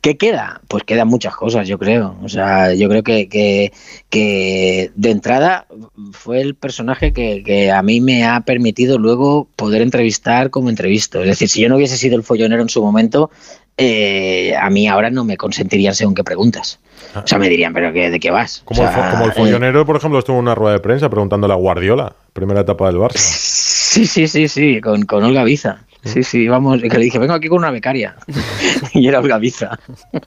[0.00, 0.60] ¿Qué queda?
[0.68, 2.16] Pues quedan muchas cosas, yo creo.
[2.22, 3.72] O sea, yo creo que, que,
[4.10, 5.66] que de entrada
[6.12, 11.20] fue el personaje que, que a mí me ha permitido luego poder entrevistar como entrevisto.
[11.20, 13.30] Es decir, si yo no hubiese sido el follonero en su momento,
[13.76, 16.78] eh, a mí ahora no me consentirían según qué preguntas.
[17.14, 18.62] O sea, me dirían, ¿pero qué, de qué vas?
[18.64, 20.74] Como, O el, sea, fo- como el eh, follonero, por ejemplo, estuvo en una rueda
[20.74, 23.18] de prensa preguntándole a Guardiola, primera etapa del Barça.
[23.92, 25.84] Sí, sí, sí, sí, con, con Olga Biza.
[26.04, 28.16] Sí, sí, vamos, que le dije, vengo aquí con una becaria.
[28.92, 29.78] y era Olga Biza.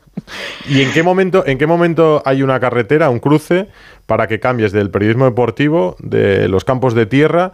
[0.69, 3.67] ¿Y en qué momento, en qué momento hay una carretera, un cruce,
[4.05, 7.51] para que cambies del periodismo deportivo, de los campos de tierra,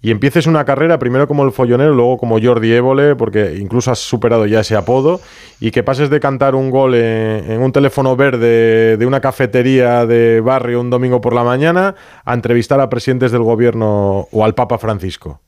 [0.00, 3.98] y empieces una carrera primero como el follonero, luego como Jordi Évole, porque incluso has
[3.98, 5.20] superado ya ese apodo,
[5.58, 10.06] y que pases de cantar un gol en, en un teléfono verde de una cafetería
[10.06, 14.54] de barrio un domingo por la mañana a entrevistar a presidentes del gobierno o al
[14.54, 15.40] Papa Francisco?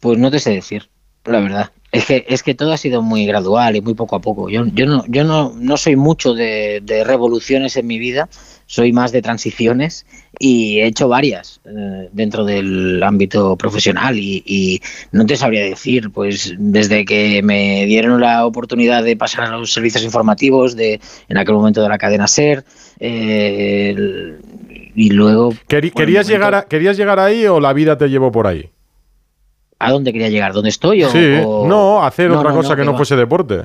[0.00, 0.91] Pues no te sé decir,
[1.24, 1.70] la verdad.
[1.92, 4.48] Es que, es que todo ha sido muy gradual y muy poco a poco.
[4.48, 8.30] Yo, yo no, yo no, no soy mucho de, de revoluciones en mi vida,
[8.64, 10.06] soy más de transiciones
[10.38, 14.80] y he hecho varias eh, dentro del ámbito profesional y, y
[15.12, 19.70] no te sabría decir, pues desde que me dieron la oportunidad de pasar a los
[19.74, 22.64] servicios informativos de en aquel momento de la cadena SER,
[23.00, 24.38] eh, el-
[24.94, 25.52] y luego...
[25.68, 28.70] ¿Querías, llegar a- ¿Querías llegar ahí o la vida te llevó por ahí?
[29.86, 30.52] ¿A dónde quería llegar?
[30.52, 31.02] ¿Dónde estoy?
[31.04, 33.62] O, Sí, o- no, hacer No, otra no, cosa no, que que no fuese deporte.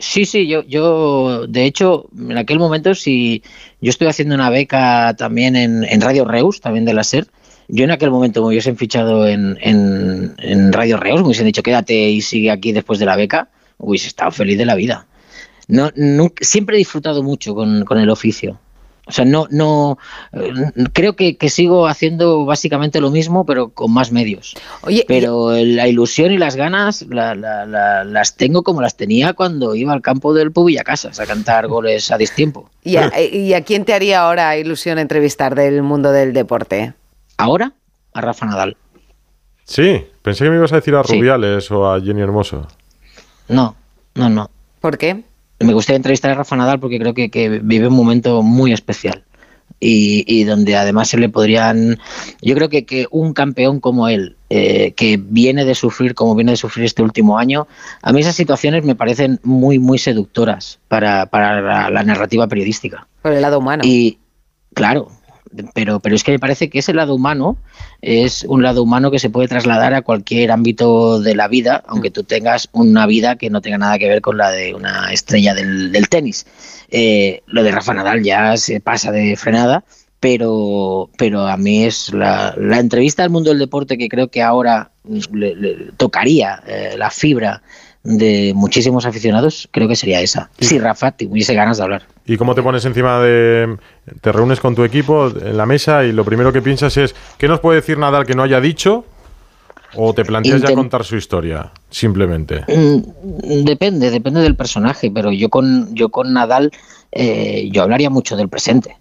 [0.00, 3.42] Sí, sí, yo, yo, de hecho, en aquel momento, si
[3.80, 7.26] yo estoy haciendo una beca también en, en Radio Reus, también de la SER,
[7.66, 11.62] yo en aquel momento me hubiesen fichado en, en, en Radio Reus, me hubiesen dicho
[11.64, 15.06] quédate y sigue aquí después de la beca, hubiese estado feliz de la vida.
[15.66, 18.58] No, nunca- siempre he disfrutado mucho con, con el oficio.
[19.08, 19.96] O sea, no, no,
[20.34, 20.52] eh,
[20.92, 24.54] creo que, que sigo haciendo básicamente lo mismo, pero con más medios.
[24.82, 29.32] Oye, pero la ilusión y las ganas la- la- la- las tengo como las tenía
[29.32, 32.68] cuando iba al campo del Pubillacasas a cantar goles a distiempo.
[32.84, 36.92] ¿Y a, ¿Y a quién te haría ahora ilusión entrevistar del mundo del deporte?
[37.38, 37.72] Ahora,
[38.12, 38.76] a Rafa Nadal.
[39.64, 41.14] Sí, pensé que me ibas a decir a Sí.
[41.18, 42.66] Rubiales o a Jenny Hermoso.
[43.48, 43.74] No,
[44.14, 44.50] no, no.
[44.80, 45.22] ¿Por qué?
[45.60, 49.24] Me gustaría entrevistar a Rafa Nadal porque creo que, que vive un momento muy especial.
[49.80, 51.98] Y, y donde además se le podrían.
[52.42, 56.50] Yo creo que, que un campeón como él, eh, que viene de sufrir como viene
[56.52, 57.68] de sufrir este último año,
[58.02, 63.06] a mí esas situaciones me parecen muy, muy seductoras para, para la- la narrativa periodística.
[63.22, 63.84] Por el lado humano.
[63.86, 64.18] Y
[64.74, 65.12] claro,
[65.74, 67.56] pero, pero es que me parece que ese lado humano
[68.02, 72.10] es un lado humano que se puede trasladar a cualquier ámbito de la vida, aunque
[72.10, 75.54] tú tengas una vida que no tenga nada que ver con la de una estrella
[75.54, 76.46] del, del tenis.
[76.90, 79.84] Eh, lo de Rafa Nadal ya se pasa de frenada,
[80.20, 84.42] pero, pero a mí es la, la entrevista al mundo del deporte que creo que
[84.42, 84.90] ahora
[85.32, 87.62] le- tocaría eh, la fibra
[88.16, 90.50] de muchísimos aficionados, creo que sería esa.
[90.58, 92.02] Si Rafa tuviese ganas de hablar.
[92.26, 93.76] ¿Y cómo te pones encima de...
[94.20, 97.48] Te reúnes con tu equipo en la mesa y lo primero que piensas es, ¿qué
[97.48, 99.04] nos puede decir Nadal que no haya dicho?
[99.94, 101.70] ¿O te planteas ya contar su historia?
[101.90, 102.64] Simplemente.
[102.68, 106.70] Mm, Depende, depende del personaje, pero yo con, yo con Nadal
[107.12, 108.96] eh, yo hablaría mucho del presente.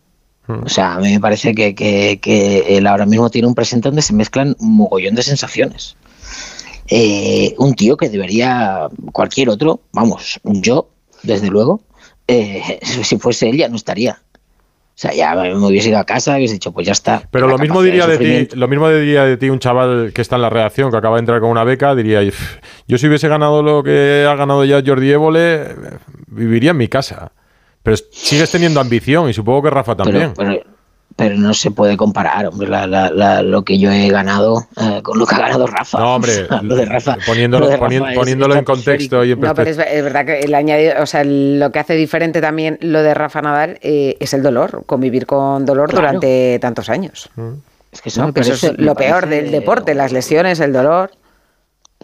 [0.48, 3.90] O sea, a mí me parece que, que- que él ahora mismo tiene un presente
[3.90, 5.98] donde se mezclan un mogollón de sensaciones.
[6.90, 10.90] Eh, un tío que debería, cualquier otro, vamos, yo,
[11.24, 11.82] desde luego,
[12.28, 14.20] eh, si fuese él ya no estaría.
[14.22, 17.22] O sea, ya me hubiese ido a casa y hubiese dicho, pues ya está.
[17.30, 20.38] Pero lo mismo diría de ti, lo mismo diría de ti un chaval que está
[20.38, 22.58] en la redacción, que acaba de entrar con una beca, diría, "If,
[22.88, 25.76] yo si hubiese ganado lo que ha ganado ya Jordi Évole, eh,
[26.28, 27.32] viviría en mi casa.
[27.84, 30.34] Pero sigues teniendo ambición y supongo que Rafa también.
[30.36, 30.77] Pero, pero-
[31.18, 35.02] pero no se puede comparar, hombre, la- la- la- lo que yo he ganado eh,
[35.04, 36.00] con lo que ha ganado Rafa.
[36.00, 37.18] No, hombre, O sea, lo de Rafa.
[37.26, 40.26] poniéndolo, lo de Rafa ponien- es poniéndolo en contexto y en No, pero es, verdad
[40.26, 44.16] que el añadido, o sea, lo que hace diferente también lo de Rafa Nadal eh,
[44.20, 46.06] es el dolor, convivir con dolor Claro.
[46.08, 47.30] durante tantos años.
[47.92, 48.28] Es que eso ¿no?
[48.28, 51.10] me Que eso es lo peor parece- del deporte, las lesiones, el dolor.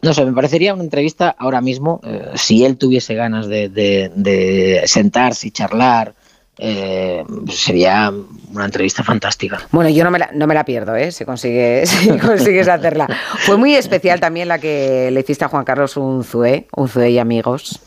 [0.02, 4.11] No sé, me parecería una entrevista ahora mismo, eh, si él tuviese ganas de, de-
[4.15, 6.14] de sentarse y charlar,
[6.58, 8.14] eh, sería
[8.54, 9.68] una entrevista fantástica.
[9.72, 11.12] Bueno, yo no me la, no me la pierdo, ¿eh?
[11.12, 13.08] Si consigues, si consigues hacerla.
[13.40, 17.80] Fue muy especial también la que le hiciste a Juan Carlos Unzué, Unzué y amigos.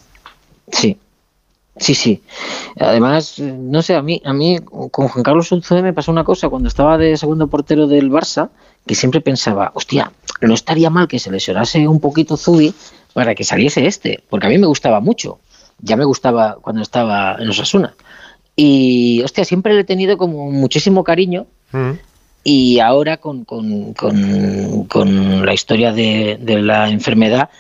[0.73, 0.99] Sí,
[1.77, 2.23] sí, sí.
[2.81, 4.59] Además, no sé, a mí, a mí
[4.91, 8.51] con Juan Carlos Unzué me pasó una cosa cuando estaba de segundo portero del Barça,
[8.85, 12.75] que siempre pensaba, hostia, no estaría mal que se lesionase un poquito Zubi
[13.15, 15.39] para que saliese este, porque a mí me gustaba mucho.
[15.79, 17.95] Ya me gustaba cuando estaba en Osasuna.
[18.57, 21.47] Y, hostia, siempre le he tenido como muchísimo cariño
[22.43, 27.51] y ahora con, con- con- con la historia de, de la enfermedad,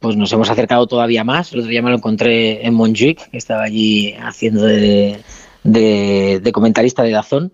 [0.00, 1.52] pues nos hemos acercado todavía más.
[1.52, 5.20] El otro día me lo encontré en Montjuic, que estaba allí haciendo de,
[5.62, 7.52] de- de comentarista de Dazón.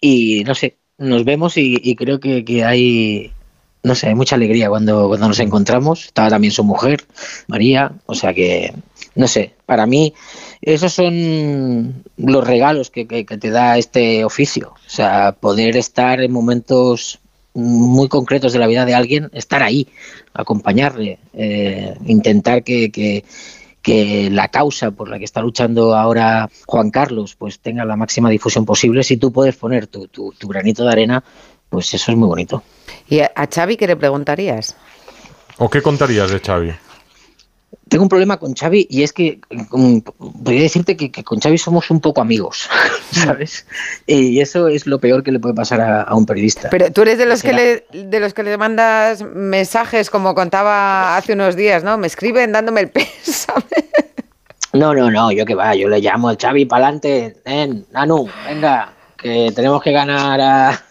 [0.00, 3.32] Y no sé, nos vemos y, y creo que, que hay,
[3.82, 6.06] no sé, hay mucha alegría cuando, cuando nos encontramos.
[6.06, 7.04] Estaba también su mujer,
[7.48, 8.72] María, o sea que,
[9.14, 10.14] no sé, para mí
[10.72, 14.74] esos son los regalos que, que- que te da este oficio.
[14.74, 17.18] O sea, poder estar en momentos
[17.54, 19.86] muy concretos de la vida de alguien, estar ahí,
[20.32, 23.24] acompañarle, eh, intentar que, que-
[23.82, 28.30] que la causa por la que está luchando ahora Juan Carlos pues tenga la máxima
[28.30, 29.02] difusión posible.
[29.04, 31.22] Si tú puedes poner tu, tu- tu granito de arena,
[31.68, 32.62] pues eso es muy bonito.
[33.08, 34.74] ¿Y a, a Xavi qué le preguntarías?
[35.58, 36.72] ¿O qué contarías de Xavi?
[37.88, 39.98] Tengo un problema con Xavi y es que mm,
[40.42, 42.68] podría decirte que, que con Xavi somos un poco amigos,
[43.10, 43.66] ¿sabes?
[44.06, 46.70] Y eso es lo peor que le puede pasar a, a un periodista.
[46.70, 51.16] Pero tú eres de los que le, de los que le mandas mensajes, como contaba
[51.16, 51.98] hace unos días, ¿no?
[51.98, 53.64] Me escriben dándome el pésame.
[54.74, 58.28] No, no, no, yo que va, yo le llamo al Xavi para adelante, ven, Nanu,
[58.44, 60.83] venga, que tenemos que ganar a,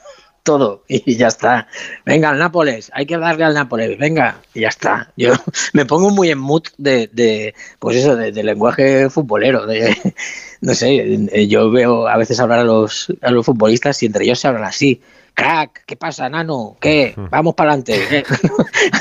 [0.44, 1.68] todo y ya está.
[2.06, 5.12] Venga, al Nápoles, hay que darle al Nápoles, venga, y ya está.
[5.18, 5.34] Yo
[5.74, 9.96] me pongo muy en mood de, de pues eso, de, de lenguaje futbolero, de,
[10.62, 14.26] no sé, eh, yo veo a veces hablar a los, a los futbolistas y entre
[14.26, 15.02] ellos se hablan así.
[15.36, 16.78] Crack, ¿qué pasa, nano?
[16.80, 17.16] ¿Qué?
[17.32, 18.24] Vamos para adelante.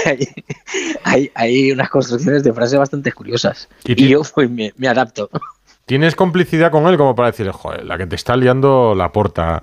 [0.06, 0.28] hay,
[1.04, 3.68] hay, hay unas construcciones de frases bastante curiosas.
[3.84, 5.28] Y, yo pues, me, me adapto.
[5.84, 9.62] ¿Tienes complicidad con él como para decir, joder, la que te está liando la porta?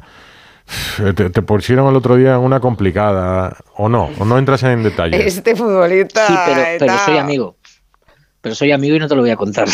[1.16, 4.84] Te, te pusieron el otro día en una complicada, o no, o no entras en
[4.84, 5.26] detalle.
[5.26, 6.28] Este futbolista.
[6.28, 7.56] Sí, pero, pero soy amigo.
[8.41, 9.68] Pero soy amigo y no te lo voy a contar.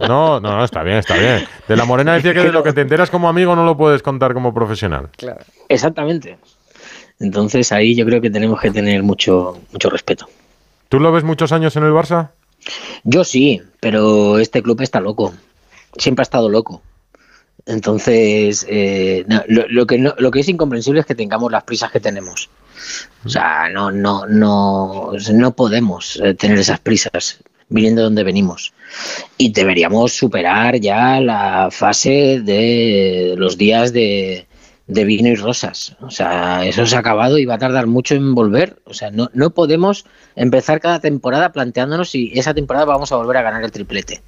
[0.00, 1.46] No, no, no, está bien, está bien.
[1.68, 4.02] De la Morena decía que de lo que te enteras como amigo no lo puedes
[4.02, 5.10] contar como profesional.
[5.68, 6.38] Exactamente.
[7.20, 10.26] Entonces ahí yo creo que tenemos que tener mucho, mucho respeto.
[10.88, 12.30] ¿Tú lo ves muchos años en el Barça?
[13.04, 15.34] Yo sí, pero este club está loco.
[15.96, 16.82] Siempre ha estado loco.
[17.66, 22.00] Entonces, eh, lo que no- lo que es incomprensible es que tengamos las prisas que
[22.00, 22.48] tenemos.
[23.24, 27.38] O sea, no, no, no, no podemos eh, tener esas prisas
[27.68, 28.72] viniendo de donde venimos.
[29.38, 34.46] Y deberíamos superar ya la fase de los días de,
[34.86, 35.96] de vino y rosas.
[36.00, 38.80] O sea, eso se ha acabado y va a tardar mucho en volver.
[38.86, 40.04] O sea, no, no podemos
[40.34, 44.22] empezar cada temporada planteándonos si esa temporada vamos a volver a ganar el triplete.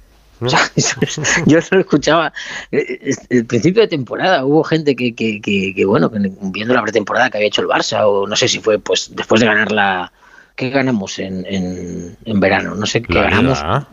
[0.45, 2.33] O sea, eso es- yo lo escuchaba
[2.71, 4.45] eh, el principio de temporada.
[4.45, 7.67] Hubo gente que, que, que, que, bueno, que viendo la pretemporada que había hecho el
[7.67, 10.11] Barça, o no sé si fue pues después de ganar la.
[10.55, 12.75] ¿Qué ganamos en, en, en verano?
[12.75, 13.57] No sé qué La ganamos.
[13.59, 13.87] Liga.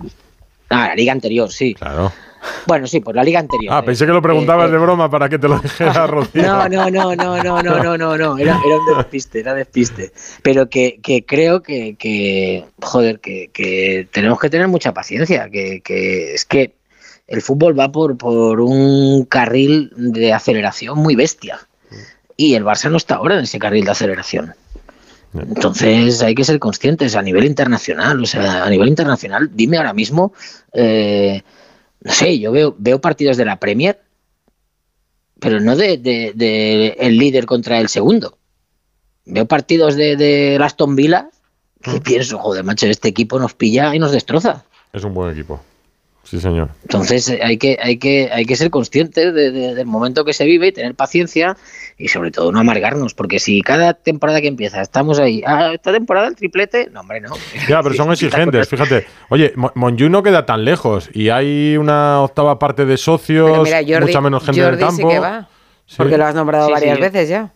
[0.70, 1.74] Ah, la liga anterior, sí.
[1.74, 2.12] Claro.
[2.66, 3.74] Bueno, sí, pues la liga anterior.
[3.74, 6.42] Ah, pensé que lo preguntabas Eh, de broma para que te lo dijera Rocío.
[6.42, 10.12] no, no, no, no, no, no, no, no, no, era, era un despiste, era despiste.
[10.42, 15.82] Pero que, que creo que, que joder, que, que tenemos que tener mucha paciencia, que,
[15.82, 16.72] que es que
[17.26, 21.58] el fútbol va por, por un carril de aceleración muy bestia.
[22.36, 24.54] Y el Barça no está ahora en ese carril de aceleración.
[25.34, 28.20] Entonces hay que ser conscientes a nivel internacional.
[28.22, 30.32] O sea, a nivel internacional, dime ahora mismo,
[30.72, 31.42] eh,
[32.02, 34.00] no sé, yo veo, veo partidos de la Premier
[35.38, 38.36] pero no de, de- de el líder contra el segundo.
[39.24, 41.30] Veo partidos de, de Aston Villa
[41.80, 44.64] que pienso, joder, macho, este equipo nos pilla y nos destroza.
[44.92, 45.58] Es un buen equipo.
[46.30, 46.68] Sí, señor.
[46.82, 50.32] Entonces eh, hay que, hay que, hay que ser conscientes de- de- del momento que
[50.32, 51.56] se vive y tener paciencia
[51.98, 55.90] y sobre todo no amargarnos, porque si cada temporada que empieza estamos ahí, ah, esta
[55.92, 57.30] temporada el triplete, no, hombre, no.
[57.68, 59.06] Ya, pero son exigentes, fíjate.
[59.28, 63.62] Oye, Mo- Monju no queda tan lejos y hay una octava parte de socios, Pero
[63.64, 65.08] mira, Jordi, mucha menos gente Jordi en el sí campo.
[65.12, 65.48] que va.
[65.86, 65.94] Sí.
[65.96, 67.02] Porque lo has nombrado Sí, varias sí.
[67.02, 67.52] veces ya.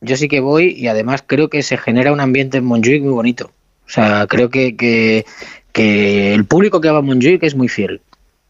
[0.00, 3.12] Yo sí que voy y además creo que se genera un ambiente en Montjuic muy
[3.12, 3.50] bonito.
[3.86, 5.26] O sea, creo que, que,
[5.72, 8.00] que el público que va a Montjuic es muy fiel.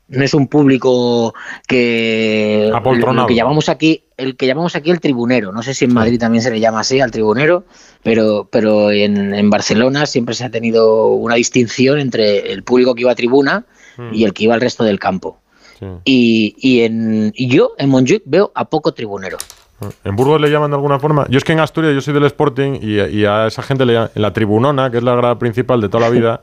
[0.08, 1.32] No es un público
[1.66, 3.22] que Apoltronado.
[3.22, 5.52] lo que llamamos aquí el que llamamos aquí el tribunero.
[5.52, 7.64] No sé si en Madrid también se le llama así al tribunero,
[8.02, 13.02] pero pero en, en Barcelona siempre se ha tenido una distinción entre el público que
[13.02, 13.64] iba a tribuna
[14.12, 15.38] y el que iba al resto del campo.
[16.04, 19.38] Y, y, en, y yo en Montjuic veo a poco tribunero.
[20.04, 21.26] ¿En Burgos le llaman de alguna forma?
[21.28, 23.94] Yo es que en Asturias yo soy del Sporting y, y a esa gente le
[23.94, 26.40] llaman la tribunona, que es la grada principal de toda la vida,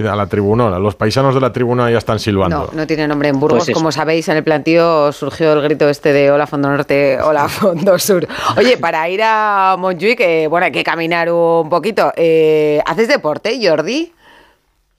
[0.00, 0.78] a la tribunona.
[0.78, 2.70] Los paisanos de la tribuna ya están silbando.
[2.72, 3.64] No, no tiene nombre en Burgos.
[3.64, 3.74] Pues.
[3.74, 7.98] Como sabéis, en el plantío surgió el grito este de Hola Fondo Norte, Hola Fondo
[7.98, 8.26] Sur.
[8.56, 12.12] Oye, para ir a Montjuic, eh, bueno, hay que caminar un poquito.
[12.16, 14.12] Eh, ¿Haces deporte, Jordi?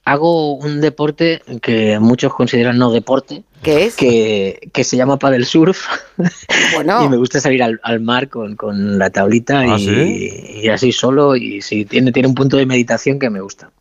[0.06, 3.44] Hago un deporte que muchos consideran no deporte.
[3.64, 3.96] ¿Qué es?
[3.96, 5.88] Que, que se llama paddle surf.
[6.74, 7.04] Bueno.
[7.06, 10.62] y me gusta salir al, al mar con, con la tablita ¿Ah, y, sí?
[10.64, 11.36] y así solo.
[11.36, 13.72] Y sí, tiene, tiene un punto de meditación que me gusta.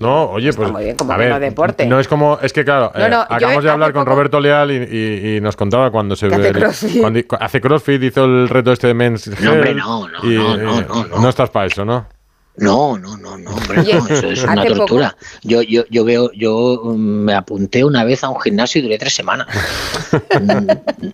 [0.00, 0.70] No, oye, pues.
[0.70, 1.86] muy bien, como a ver, no deporte.
[1.86, 2.38] No es como.
[2.40, 5.36] Es que, claro, No, eh, no, acabamos de hablar con poco- Roberto Leal y, y-
[5.36, 7.00] y nos contaba cuando se hace el- crossfit.
[7.00, 10.56] cuando hace CrossFit, hizo el reto este de Men's No, hombre, no, no, y, no,
[10.56, 11.28] no, eh, no, no.
[11.28, 12.06] estás para eso, ¿no?
[12.54, 15.16] No, no, no, no, hombre, no, eso es una tortura.
[15.42, 18.98] Yo, yo, yo veo, yo mm, me apunté una vez a un gimnasio y duré
[18.98, 19.46] tres semanas.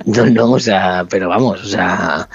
[0.04, 2.28] No, no, o sea, pero vamos, o sea,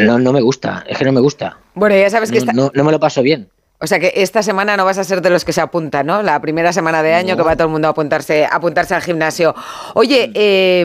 [0.00, 1.58] no, no me gusta, es que no me gusta.
[1.74, 3.48] Bueno, ya sabes que No, esta- no, no me lo paso bien.
[3.80, 6.20] O sea que esta semana no vas a ser de los que se apuntan, ¿no?
[6.24, 9.02] La primera semana de año que va todo el mundo a apuntarse, a apuntarse al
[9.02, 9.54] gimnasio.
[9.94, 10.84] Oye, eh,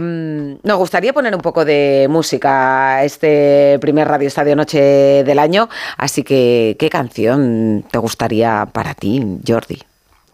[0.61, 4.79] nos gustaría poner un poco de música a este primer Radio Estadio Noche
[5.23, 5.69] del año.
[5.97, 9.79] Así que, ¿qué canción te gustaría para ti, Jordi?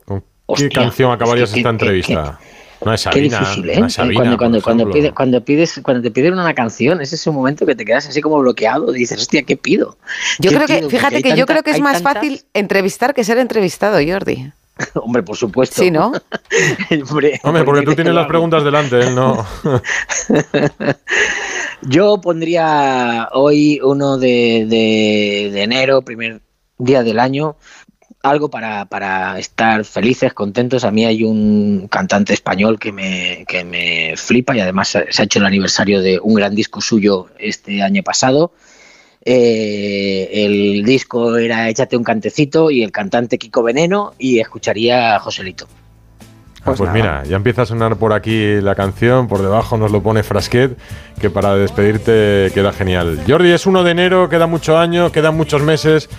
[0.05, 2.39] ¿Con Hostia, ¿Qué canción acabarías es que- esta que- entrevista?
[2.85, 3.39] No es Qué Sabina.
[3.39, 3.79] difícil, ¿eh?
[3.79, 5.01] no es Sabina, cuando, cuando, cuando, ejemplo.
[5.01, 8.21] pide- cuando pides, cuando te piden una canción, es ese momento que te quedas así
[8.21, 8.91] como bloqueado.
[8.91, 9.97] Dices, hostia, ¿qué pido?
[10.39, 10.89] Yo ¿Qué creo que, pido?
[10.89, 14.51] Fíjate que yo tanta- creo que es más tantas- fácil entrevistar que ser entrevistado, Jordi.
[14.95, 15.81] Hombre, por supuesto.
[15.81, 16.13] Sí, ¿no?
[17.09, 19.45] Hombre, Hombre, porque tú tienes las preguntas delante, él no.
[21.81, 26.41] Yo pondría hoy 1 de, de- de enero, primer
[26.77, 27.55] día del año,
[28.21, 30.83] algo para, para estar felices, contentos.
[30.83, 35.25] A mí hay un cantante español que me, que me flipa y además se ha
[35.25, 38.51] hecho el aniversario de un gran disco suyo este año pasado.
[39.23, 45.19] Eh, el disco era Échate un cantecito y el cantante Kiko Veneno y escucharía a
[45.19, 45.67] Joselito.
[46.65, 50.03] Ah, Pues, mira, ya empieza a sonar por aquí la canción, por debajo nos lo
[50.03, 50.77] pone Frasquet,
[51.19, 53.21] que para despedirte queda genial.
[53.25, 56.09] Jordi, es 1 de enero, queda mucho año, quedan muchos meses.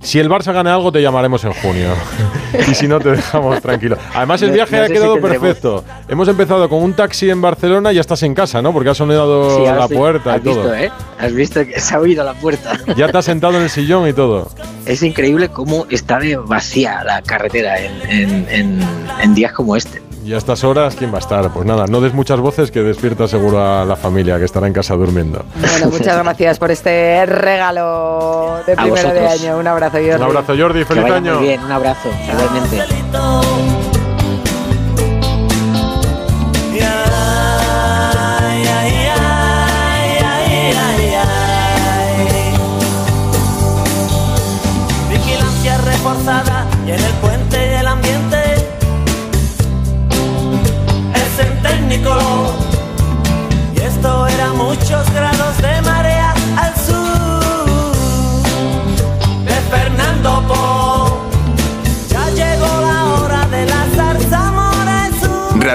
[0.00, 1.88] Si el Barça gana algo, te llamaremos en junio.
[2.70, 3.96] y si no, te dejamos tranquilo.
[4.14, 5.84] Además, el viaje no ha si quedado perfecto.
[6.08, 8.72] Hemos empezado con un taxi en Barcelona y ya estás en casa, ¿no?
[8.72, 9.94] Porque ha sonado Sí, la sí.
[9.94, 10.54] puerta Has y todo.
[10.62, 10.90] visto, ¿eh?
[11.18, 12.78] Has visto que se ha oído la puerta.
[12.96, 14.50] Ya te has sentado en el sillón y todo.
[14.86, 18.88] Es increíble cómo está de vacía la carretera en, en- en-
[19.20, 20.00] en días como este.
[20.28, 21.50] Y a estas horas, ¿quién va a estar?
[21.54, 24.74] Pues nada, no des muchas voces que despierta seguro a la familia que estará en
[24.74, 25.42] casa durmiendo.
[25.58, 29.56] Bueno, muchas gracias por este regalo de primero de año.
[29.56, 30.10] Un abrazo, Jordi.
[30.10, 31.34] Un abrazo, Jordi, Que feliz vaya año.
[31.38, 33.97] muy bien, un abrazo, igualmente.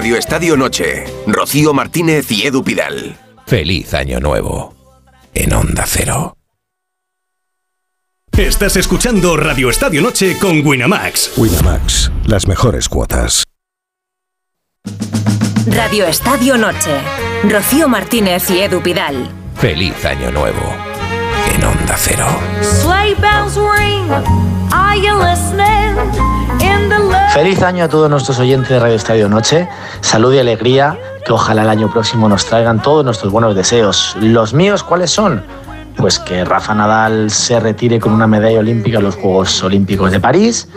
[0.04, 1.06] Radio Estadio Noche.
[1.28, 3.18] Rocío Martínez y Edu Pidal.
[3.48, 4.76] Feliz Año Nuevo
[5.34, 6.36] en Onda Cero.
[8.38, 11.38] Estás escuchando Radio Estadio Noche con Winamax.
[11.38, 13.46] Winamax, las mejores cuotas.
[15.68, 17.00] Radio Estadio Noche.
[17.50, 19.30] Rocío Martínez y Edu Pidal.
[19.56, 20.76] Feliz Año Nuevo
[21.56, 22.28] en Onda Cero.
[22.62, 24.12] Sleigh bells ring.
[24.74, 26.44] Are you listening?
[27.34, 29.68] Feliz año a todos nuestros oyentes de Radio Estadio Noche.
[30.02, 31.00] Salud y alegría.
[31.26, 34.16] Que ojalá el año próximo nos traigan todos nuestros buenos deseos.
[34.20, 35.44] ¿Los míos cuáles son?
[35.96, 40.20] Pues que Rafa Nadal se retire con una medalla olímpica en los Juegos Olímpicos de
[40.20, 40.68] París.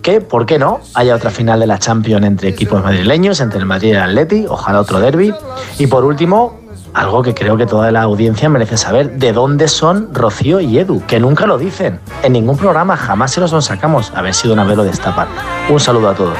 [0.00, 0.80] Que, ¿por qué no?
[0.94, 4.46] Haya otra final de la Champions entre equipos madrileños, entre el Madrid y el Atleti.
[4.48, 5.34] Ojalá otro derby.
[5.78, 6.60] Y por último,
[6.96, 11.04] algo que creo que toda la audiencia merece saber, ¿de dónde son Rocío y Edu?
[11.06, 12.00] Que nunca lo dicen.
[12.22, 14.12] En ningún programa jamás se los sacamos.
[14.14, 15.28] A ver si vez lo destapan.
[15.68, 16.38] Un saludo a todos.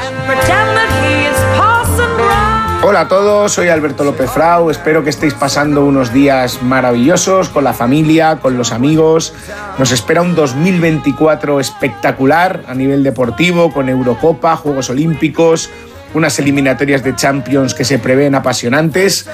[2.83, 7.65] Hola a todos, soy Alberto López Frau, espero que estéis pasando unos días maravillosos con
[7.65, 9.33] la familia, con los amigos.
[9.77, 15.69] Nos espera un 2024 espectacular a nivel deportivo, con Eurocopa, Juegos Olímpicos,
[16.13, 19.29] unas eliminatorias de Champions que se prevén apasionantes.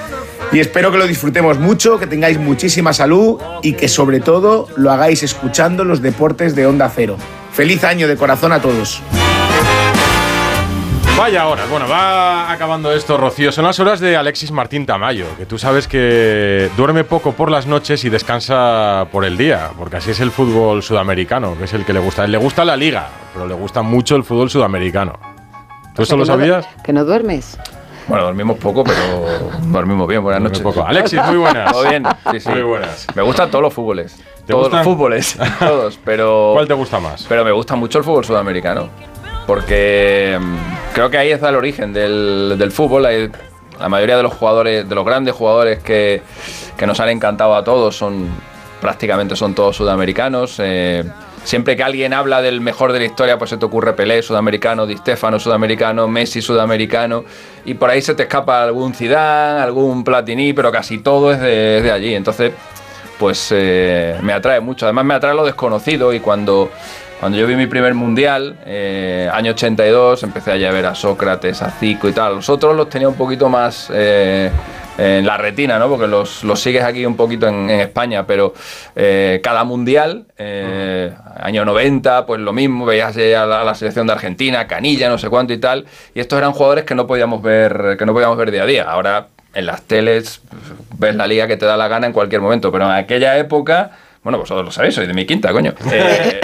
[0.52, 4.92] Y espero que lo disfrutemos mucho, que tengáis muchísima salud y que sobre todo lo
[4.92, 7.16] hagáis escuchando los deportes de Onda Cero.
[7.52, 9.02] Feliz año de corazón a todos.
[11.16, 11.70] Vaya horas.
[11.70, 13.52] Bueno, va acabando esto, Rocío.
[13.52, 17.66] Son las horas de Alexis Martín Tamayo, que tú sabes que duerme poco por las
[17.66, 21.84] noches y descansa por el día, porque así es el fútbol sudamericano, que es el
[21.84, 22.26] que le gusta.
[22.26, 25.33] Le gusta la liga, pero le gusta mucho el fútbol sudamericano.
[25.94, 26.66] ¿Tú eso lo no- sabías?
[26.82, 27.58] ¿Que no duermes?
[28.06, 28.98] Bueno, dormimos poco, pero
[29.62, 30.22] dormimos bien.
[30.22, 30.60] Buenas noches.
[30.60, 30.84] poco.
[30.84, 31.72] Alexis, muy buenas.
[31.72, 32.48] Todo bien, sí, sí.
[32.50, 33.06] Muy buenas.
[33.14, 34.16] Me gustan todos los fútboles.
[34.46, 34.78] Todos gustan?
[34.80, 36.50] los fútboles, todos, pero...
[36.54, 37.24] ¿Cuál te gusta más?
[37.28, 38.90] Pero me gusta mucho el fútbol sudamericano.
[39.46, 43.06] Porque mm, creo que ahí está el origen del, del fútbol.
[43.06, 43.30] Hay-
[43.80, 46.22] la mayoría de los jugadores, de los grandes jugadores que,
[46.76, 48.28] que nos han encantado a todos, son
[48.80, 50.56] prácticamente son todos sudamericanos.
[50.60, 51.04] Eh,
[51.44, 54.86] siempre que alguien habla del mejor de la historia, pues se te ocurre Pelé, sudamericano,
[54.86, 57.24] Di Stefano, sudamericano, Messi, sudamericano.
[57.64, 61.90] Y por ahí se te escapa algún Zidane, algún Platini, pero casi todo es de,
[61.92, 62.14] allí.
[62.14, 62.52] Entonces,
[63.18, 64.86] pues eh, me atrae mucho.
[64.86, 66.70] Además me atrae lo desconocido y cuando,
[67.20, 71.62] cuando yo vi mi primer mundial, eh, año 82, empecé ya a ver a Sócrates,
[71.62, 72.36] a Zico y tal.
[72.36, 74.50] Los otros los tenía un poquito más eh,
[74.98, 75.88] en la retina, ¿no?
[75.88, 78.54] Porque los, los sigues aquí un poquito en, en España, pero
[78.94, 84.66] eh, cada mundial, eh, año 90, pues lo mismo, veías a la, selección de Argentina,
[84.66, 88.06] Canilla, no sé cuánto y tal, y estos eran jugadores que no podíamos ver, que
[88.06, 88.84] no podíamos ver día a día.
[88.84, 90.40] Ahora en las teles
[90.98, 93.90] ves la liga que te da la gana en cualquier momento, pero en aquella época,
[94.22, 95.74] bueno, vosotros lo sabéis, soy de mi quinta, coño.
[95.92, 96.40] Eh,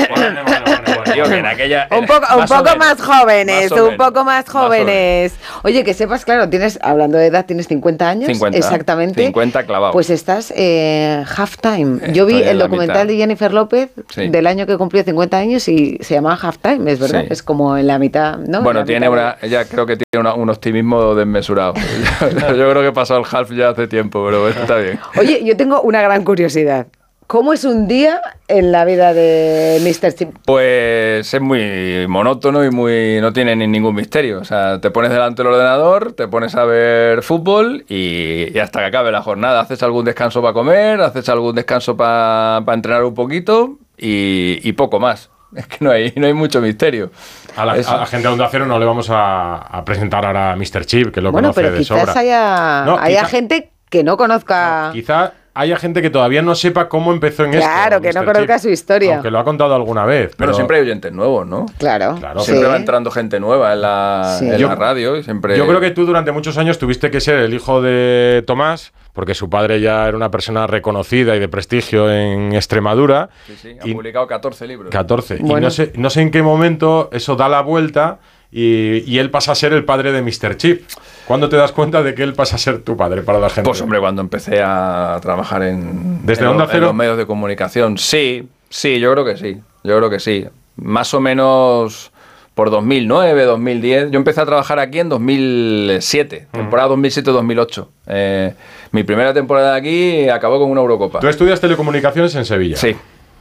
[1.15, 1.89] digo que en aquella.
[1.99, 2.71] Un poco, un más poco
[3.05, 5.35] jóvenes, más un poco más jóvenes.
[5.63, 8.27] Oye, que sepas, claro, tienes, hablando de edad, tienes 50 años.
[8.29, 9.25] 50, Exactamente.
[9.27, 9.93] 50 clavados.
[9.93, 12.13] Pues estás eh, halftime.
[12.13, 13.07] Yo vi el documental mitad.
[13.07, 14.29] de Jennifer López Sí.
[14.29, 17.23] del año que cumplió 50 años y se llamaba halftime, es verdad.
[17.23, 17.27] Sí.
[17.31, 18.63] Es como en la mitad, ¿no?
[18.63, 21.75] Bueno, tiene una, ella creo que tiene una- un optimismo desmesurado.
[22.31, 24.99] Yo creo que pasó el half ya hace tiempo, pero bueno, está bien.
[25.19, 26.87] Oye, yo tengo una gran curiosidad.
[27.31, 30.13] ¿Cómo es un día en la vida de Mr.
[30.15, 30.31] Chip?
[30.45, 34.41] Pues es muy monótono y muy no tiene ni ningún misterio.
[34.41, 38.81] O sea, te pones delante del ordenador, te pones a ver fútbol y, y hasta
[38.81, 39.61] que acabe la jornada.
[39.61, 44.99] Haces algún descanso para comer, haces algún descanso para entrenar un poquito y, y poco
[44.99, 45.31] más.
[45.55, 47.13] Es que no hay, no hay mucho misterio.
[47.57, 47.93] A la, Eso.
[47.93, 50.85] a la gente de Onda Cero no le vamos a, a presentar ahora a Mr.
[50.85, 52.21] Chip, que lo Bueno, conoce pero de quizás sobra.
[52.21, 54.91] haya, No, haya quizá- gente que no conozca.
[54.93, 57.67] Quizá haya gente que todavía no sepa cómo empezó en esto.
[57.67, 59.15] Claro, que no conozca Chip, su historia.
[59.15, 60.29] Aunque lo ha contado alguna vez.
[60.29, 61.67] Pero Pero siempre hay oyentes nuevos, ¿no?
[61.79, 62.17] Claro.
[62.43, 62.71] Siempre sí.
[62.71, 64.47] va entrando gente nueva en la, Sí.
[64.49, 65.57] en Yo- la radio y siempre...
[65.59, 69.35] Yo creo que tú durante muchos años tuviste que ser el hijo de Tomás, porque
[69.35, 73.29] su padre ya era una persona reconocida y de prestigio en Extremadura.
[73.47, 74.91] Sí, sí, ha y- publicado 14 libros.
[74.91, 75.37] 14.
[75.37, 75.67] Y Bueno.
[75.67, 78.19] no sé, no sé en qué momento eso da la vuelta
[78.53, 80.57] y, y él pasa a ser el padre de Mr.
[80.57, 80.83] Chip.
[81.31, 83.63] ¿Cuándo te das cuenta de que él pasa a ser tu padre para la gente?
[83.69, 87.25] Pues hombre, cuando empecé a trabajar en, ¿Desde en Onda los, en los medios de
[87.25, 90.45] comunicación, sí, sí, yo creo que sí, yo creo que sí.
[90.75, 92.11] Más o menos
[92.55, 94.11] por 2009, 2010.
[94.11, 96.57] Yo empecé a trabajar aquí en 2007, Mm.
[96.57, 97.87] temporada 2007-2008.
[98.09, 98.55] Eh,
[98.91, 101.21] mi primera temporada aquí acabó con una Eurocopa.
[101.21, 102.77] Tú estudias telecomunicaciones en Sevilla.
[102.77, 102.97] Sí.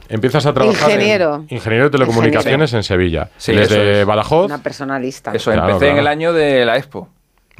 [0.08, 0.90] Empiezas a trabajar.
[0.90, 1.44] en- Ingeniero.
[1.48, 3.30] ingeniero de telecomunicaciones en Sevilla.
[3.36, 4.06] Sí, Desde es.
[4.06, 4.46] Badajoz.
[4.46, 5.32] Una personalista.
[5.34, 7.08] Eso, Claro, empecé en el año de la Expo.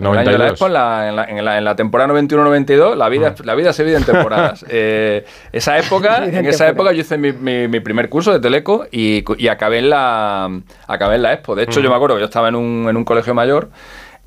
[0.01, 0.51] En el año de la 92.
[0.52, 4.05] Expo, en la, en la- en temporada 91-92, la vida, la vida se vive en
[4.05, 4.64] temporadas.
[4.70, 8.86] Eh, esa época, en esa época yo hice mi, mi- mi primer curso de Teleco
[8.90, 10.51] y, y acabé, en la,
[10.86, 11.55] acabé en la Expo.
[11.55, 13.68] De hecho, yo me acuerdo que yo estaba en un, en un colegio mayor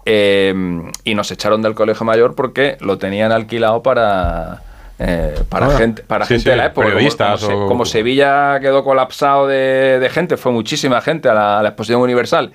[0.05, 0.53] eh,
[1.03, 4.61] y nos echaron del colegio mayor porque lo tenían alquilado para...
[4.99, 6.85] eh, para Ah, gente, para sí, gente sí, de la época.
[6.85, 11.29] Como- periodistas como, Se- o- como Sevilla quedó colapsado de, de gente, fue muchísima gente
[11.29, 12.51] a la, a la exposición universal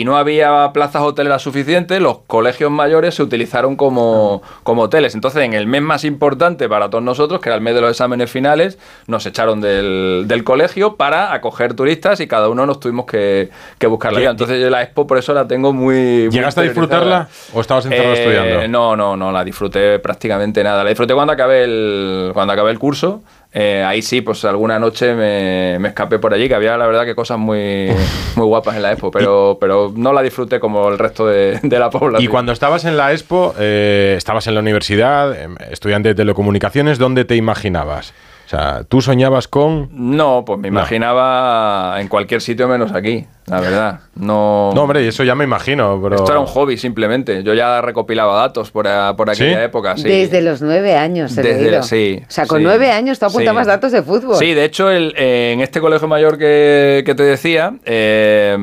[0.00, 5.14] y no había plazas hoteleras suficientes, los colegios mayores se utilizaron como, como hoteles.
[5.14, 7.90] Entonces, en el mes más importante para todos nosotros, que era el mes de los
[7.90, 13.06] exámenes finales, nos echaron del, del colegio para acoger turistas y cada uno nos tuvimos
[13.06, 14.30] que, que buscar la ¿Qué- vida.
[14.32, 15.94] Entonces, yo la expo por eso la tengo muy.
[16.24, 18.68] muy ¿Llegaste a disfrutarla o estabas encerrado Eh, estudiando?
[18.68, 20.82] No, no, no, la disfruté prácticamente nada.
[20.84, 23.22] La disfruté cuando acabé el, cuando acabé el curso.
[23.58, 27.06] Eh, ahí sí, pues alguna noche me, me escapé por allí, que había la verdad
[27.06, 27.88] que cosas muy,
[28.36, 31.78] muy guapas en la expo, pero, pero no la disfruté como el resto de, de
[31.78, 32.22] la población.
[32.22, 36.98] Y cuando estabas en la Expo, eh, estabas en la universidad, em, estudiante de telecomunicaciones,
[36.98, 38.12] ¿dónde te imaginabas?
[38.46, 39.88] O sea, ¿tú soñabas con...?
[39.92, 44.00] No, pues me imaginaba en cualquier sitio menos aquí, la verdad.
[44.14, 46.14] No, No, hombre, eso ya me imagino, pero...
[46.14, 47.42] Esto era un hobby simplemente.
[47.42, 49.64] Yo ya recopilaba datos por, a- por aquella ¿Sí?
[49.64, 49.96] época.
[49.96, 50.04] Sí.
[50.04, 51.82] Desde los nueve años, he Desde- leído.
[51.82, 53.68] sí, O sea, con sí, nueve años tú apuntabas sí.
[53.70, 54.36] datos de fútbol.
[54.36, 58.56] Sí, de hecho, el- eh, en este colegio mayor que, que te decía, eh,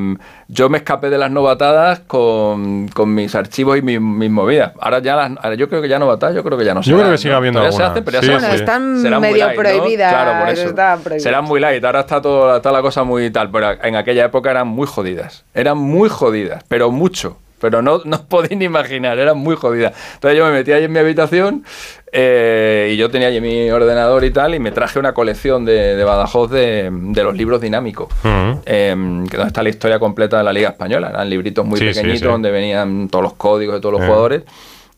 [0.48, 4.72] yo me escapé de las novatadas con, con mis archivos y mis, mis movidas.
[4.80, 6.90] Ahora ya las, ahora yo creo que ya novatadas, yo creo que ya no se
[6.90, 7.36] Yo creo que sigue ¿no?
[7.38, 8.54] habiendo Todavía se hacen, pero ya Sí, se Bueno, sí.
[8.56, 9.54] están medio ¿no?
[9.78, 10.12] Prohibidas.
[10.12, 10.74] Claro, por eso.
[10.74, 11.22] prohibidas.
[11.22, 11.84] Serán muy light.
[11.84, 13.50] Ahora está, todo, está la cosa muy tal.
[13.50, 15.44] Pero en aquella época eran muy jodidas.
[15.54, 17.38] Eran muy jodidas, pero mucho.
[17.60, 19.94] Pero no, no os podéis ni imaginar, eran muy jodidas.
[20.14, 21.64] Entonces yo me metí ahí en mi habitación
[22.12, 25.96] eh, y yo tenía allí mi ordenador y tal y me traje una colección de,
[25.96, 28.08] de Badajoz de, de los libros dinámicos.
[28.22, 28.60] Ujú.
[28.66, 28.94] eh,
[29.30, 31.08] que donde está la historia completa de la Liga Española.
[31.08, 32.26] Eran libritos muy Sí, sí, pequeñitos sí.
[32.26, 34.06] donde venían todos los códigos de todos los Eh.
[34.06, 34.42] jugadores.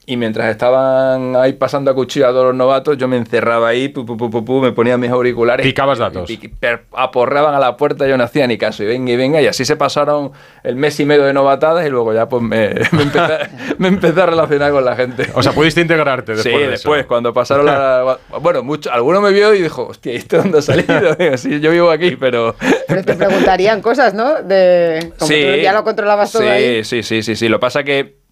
[0.09, 3.89] Y mientras estaban ahí pasando a cuchillo a todos los novatos, yo me encerraba ahí,
[3.89, 5.66] pu, pu, pu, pu, pu, me ponía mis auriculares.
[5.66, 6.31] Picabas datos.
[6.31, 6.53] Y, y
[6.93, 8.85] aporreaban a la puerta, yo no hacía ni caso.
[8.85, 10.31] Y venga y venga, y así se pasaron
[10.62, 13.39] el mes y medio de novatadas y luego ya pues me, me, empecé,
[13.78, 15.27] me empecé a relacionar con la gente.
[15.35, 17.09] O sea, pudiste integrarte después Sí, de después, eso.
[17.09, 18.19] cuando pasaron la...
[18.41, 21.15] Bueno, mucho, alguno me vio y dijo, hostia, ¿y esto dónde ha salido?
[21.19, 22.55] Digo, sí, yo vivo aquí, pero...
[22.87, 24.41] Pero te preguntarían cosas, ¿no?
[24.41, 26.85] De, como tú ya lo controlabas todo sí, ahí.
[26.85, 27.49] Sí, sí, sí, sí.
[27.49, 28.26] Lo que pasa que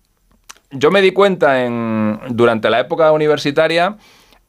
[0.75, 3.97] yo me di cuenta en, durante la época universitaria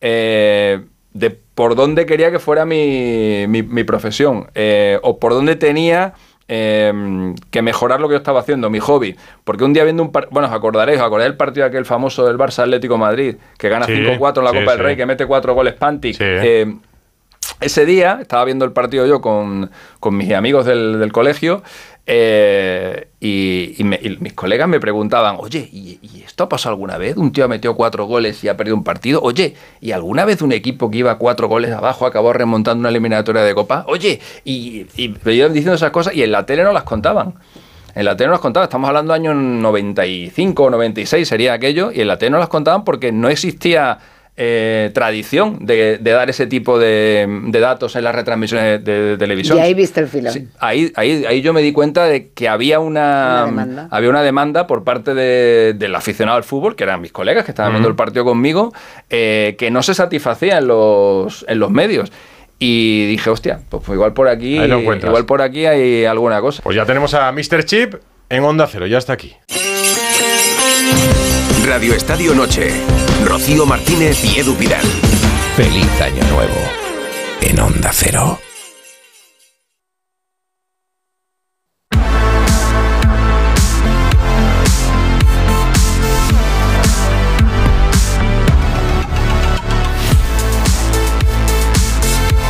[0.02, 0.82] eh,
[1.14, 6.14] de por dónde quería que fuera mi, mi- mi profesión eh, o por dónde tenía
[6.48, 9.16] eh, que mejorar lo que yo estaba haciendo, mi hobby.
[9.44, 12.26] Porque un día viendo un partido, bueno, os acordaréis, os acordáis del partido aquel famoso
[12.28, 14.84] del Barça Atlético Madrid, que gana Sí, 5-4 en la sí, Copa del sí.
[14.84, 16.18] Rey, que mete cuatro goles Pantic.
[16.20, 16.76] Eh,
[17.62, 21.64] ese día estaba viendo el partido yo con, con mis amigos del, del colegio
[22.08, 27.18] eh, y, mis colegas me preguntaban, oye, ¿y, esto ha pasado alguna vez?
[27.18, 29.22] Un tío ha metido cuatro goles y ha perdido un partido.
[29.22, 33.42] Oye, ¿y alguna vez un equipo que iba cuatro goles abajo acabó remontando una eliminatoria
[33.42, 33.86] de copa?
[33.88, 37.36] Oye, y, y me iban diciendo esas cosas y en la tele no las contaban.
[37.96, 41.92] En la tele no las contaban, estamos hablando de años 95 o 96 sería aquello,
[41.94, 44.00] y en la tele no las contaban porque no existía
[44.38, 49.18] eh, tradición de, de dar ese tipo de, de datos en las retransmisiones de, de
[49.18, 49.58] televisión.
[49.58, 50.50] Y ahí viste el filón.
[50.60, 53.88] Ahí, ahí, ahí yo me di cuenta de que había una, Una demanda.
[53.92, 57.52] había una demanda por parte de- del aficionado al fútbol, que eran mis colegas que
[57.52, 58.74] estaban viendo el partido conmigo,
[59.10, 62.12] eh, que no se satisfacía en los, en los medios.
[62.60, 66.62] Y dije, hostia, pues, pues igual por aquí, igual por aquí hay alguna cosa.
[66.64, 67.64] Pues ya tenemos a Mr.
[67.66, 67.96] Chip
[68.30, 69.34] en Onda Cero, ya está aquí.
[71.66, 72.70] Radio Estadio Noche.
[73.26, 74.86] Rocío Martínez y Edu Pidal.
[75.56, 76.56] Feliz Año Nuevo
[77.42, 78.40] en Onda Cero.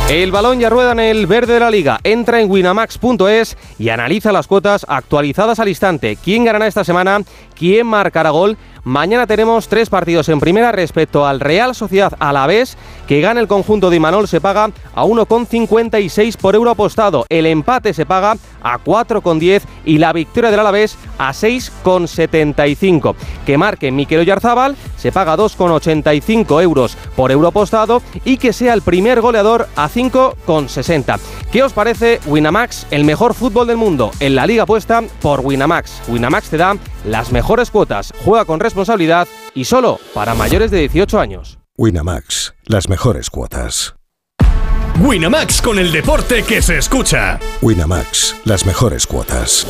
[0.08, 1.98] El balón ya rueda en el verde de la liga.
[2.04, 6.16] Entra en winamax.es y analiza las cuotas actualizadas al instante.
[6.22, 7.22] ¿Quién ganará esta semana?
[7.56, 8.56] ¿Quién marcará gol?
[8.86, 12.78] Mañana tenemos tres partidos en primera respecto al Real Sociedad Alavés,
[13.08, 17.26] que gana el conjunto de Imanol se paga a 1,56 por euro apostado.
[17.28, 23.16] El empate se paga a 4,10 y la victoria del Alavés a 6,75.
[23.44, 28.82] Que marque Miquel Oyarzábal se paga 2,85 euros por euro apostado y que sea el
[28.82, 31.18] primer goleador a 5,60.
[31.50, 34.10] ¿Qué os parece Winamax, el mejor fútbol del mundo?
[34.20, 36.02] En la liga apuesta por Winamax.
[36.08, 41.18] Winamax te da las mejores cuotas, juega con responsabilidad y solo para mayores de 18
[41.18, 41.58] años.
[41.78, 43.94] Winamax, las mejores cuotas.
[45.00, 47.38] Winamax con el deporte que se escucha.
[47.60, 49.66] Winamax, las mejores cuotas.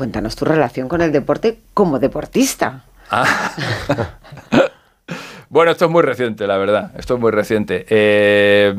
[0.00, 2.84] Cuéntanos tu relación con el deporte como deportista.
[3.10, 3.52] Ah.
[5.50, 6.92] Bueno, esto es muy reciente, la verdad.
[6.96, 7.84] Esto es muy reciente.
[7.90, 8.72] Eh,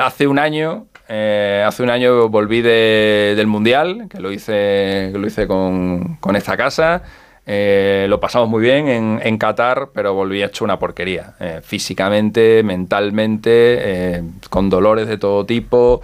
[0.00, 5.26] hace un año, eh, hace un año volví de- del mundial, que lo hice, lo
[5.26, 7.02] hice con, esta casa.
[7.44, 11.34] Eh, lo pasamos muy bien en, Qatar, pero volví hecho una porquería.
[11.62, 16.00] Físicamente, mentalmente, con dolores de todo tipo.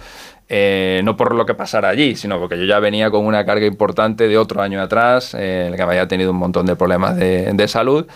[0.51, 3.67] Eh, no por lo que pasara allí, sino porque yo ya venía con una carga
[3.67, 7.15] importante de otro año atrás, eh, en el que había tenido un montón de problemas
[7.15, 8.07] de, salud.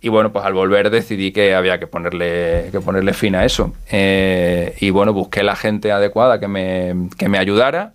[0.00, 3.74] Y bueno, pues al volver decidí que había que ponerle, que ponerle fin a eso.
[3.90, 7.92] Eh, y bueno, busqué la gente adecuada que me, que me ayudara.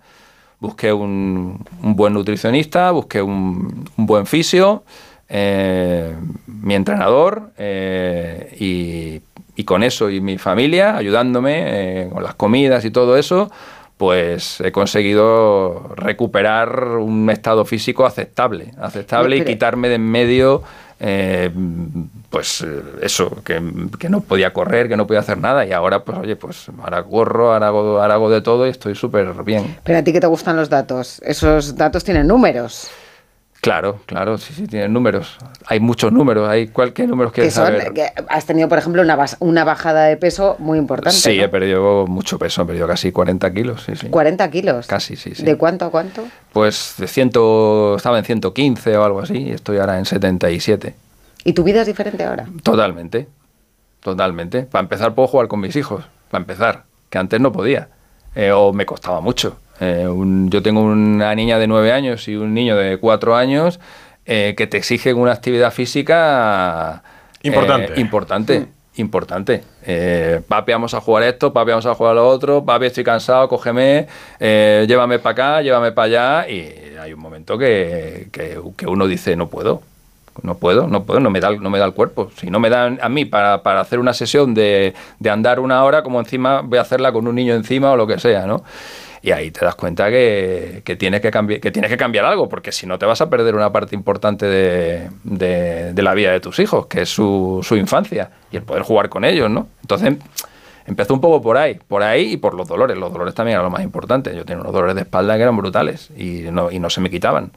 [0.60, 4.84] Busqué un, buen nutricionista, busqué un, buen fisio,
[5.28, 7.50] mi entrenador,
[8.58, 9.20] y,
[9.56, 13.50] y con eso y mi familia ayudándome con las comidas y todo eso,
[13.98, 20.62] pues he conseguido recuperar un estado físico aceptable, aceptable y quitarme de en medio,
[21.00, 21.50] eh,
[22.30, 23.60] pues eh, eso, que,
[23.98, 27.02] que no podía correr, que no podía hacer nada y ahora pues oye, pues ahora
[27.02, 29.76] corro, ahora hago, ahora hago de todo y estoy súper bien.
[29.82, 32.88] Pero a ti que te gustan los datos, esos datos tienen números.
[33.60, 35.36] Claro, claro, sí, sí, tienen números.
[35.66, 37.92] Hay muchos números, hay cualquier número que saber.
[37.92, 41.18] que has tenido, por ejemplo, una, bas- una bajada de peso muy importante.
[41.18, 41.44] Sí, ¿no?
[41.44, 44.08] he perdido mucho peso, he perdido casi 40 kilos, sí, sí.
[44.10, 44.86] 40 kilos.
[44.86, 45.42] Casi, sí, sí.
[45.42, 46.24] ¿De cuánto a cuánto?
[46.52, 47.28] Pues de 100,
[47.96, 50.94] estaba en 115 o algo así y estoy ahora en 77.
[51.44, 52.46] ¿Y tu vida es diferente ahora?
[52.62, 53.26] Totalmente,
[54.00, 54.62] totalmente.
[54.62, 57.88] Para empezar puedo jugar con mis hijos, para empezar, que antes no podía,
[58.34, 59.56] eh, o me costaba mucho.
[59.80, 63.78] Eh, un- yo tengo una niña de 9 años y un niño de 4 años
[64.26, 67.02] eh, que te exigen una actividad física
[67.42, 68.00] eh, Importante.
[68.00, 68.66] importante.
[68.96, 69.62] Importante.
[69.86, 73.48] Eh, papi, vamos a jugar esto, papi, vamos a jugar lo otro, papi, estoy cansado,
[73.48, 74.08] cógeme,
[74.40, 76.06] eh, llévame para acá, llévame para
[76.42, 76.48] allá.
[76.50, 79.82] Y hay un momento que, que- que uno dice, no puedo,
[80.42, 82.28] no puedo, no puedo, no me da, no me da el cuerpo.
[82.36, 85.84] Si no me dan a mí para, para hacer una sesión de, de andar una
[85.84, 88.64] hora, como encima voy a hacerla con un niño encima o lo que sea, ¿no?
[89.22, 92.48] Y ahí te das cuenta que, que tienes que, cambiar, que tienes que cambiar algo,
[92.48, 96.30] porque si no te vas a perder una parte importante de, de- de la vida
[96.30, 99.66] de tus hijos, que es su, su infancia, y el poder jugar con ellos, ¿no?
[99.82, 100.14] Entonces,
[100.86, 102.96] empezó un poco por ahí, por ahí y por los dolores.
[102.96, 104.34] Los dolores también eran lo más importante.
[104.34, 107.10] Yo tenía unos dolores de espalda que eran brutales y no, y no se me
[107.10, 107.50] quitaban.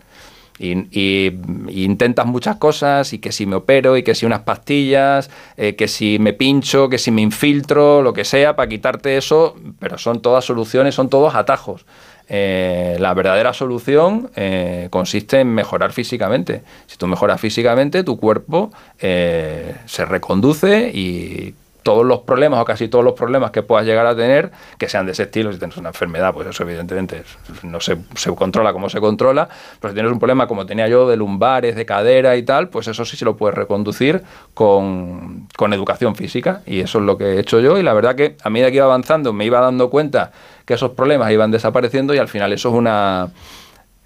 [0.62, 1.32] Y,
[1.70, 5.88] intentas muchas cosas, y que si me opero, y que si unas pastillas, eh, que
[5.88, 10.22] si me pincho, que si me infiltro, lo que sea, para quitarte eso, pero son
[10.22, 11.86] todas soluciones, son todos atajos.
[12.34, 16.62] eh, la verdadera solución eh, consiste en mejorar físicamente.
[16.88, 23.04] Si tú mejoras físicamente, tu cuerpo se reconduce y todos los problemas o casi todos
[23.04, 25.90] los problemas que puedas llegar a tener, que sean de ese estilo, si tienes una
[25.90, 27.24] enfermedad, pues eso evidentemente
[27.64, 29.50] no se, se controla como se controla,
[29.80, 32.88] pero si tienes un problema como tenía yo de lumbares, de cadera y tal, pues
[32.88, 34.22] eso sí se lo puedes reconducir
[34.54, 38.16] con, con educación física y eso es lo que he hecho yo y la verdad
[38.16, 40.32] que a medida que iba avanzando me iba dando cuenta
[40.66, 43.30] que esos problemas iban desapareciendo y al final eso es una...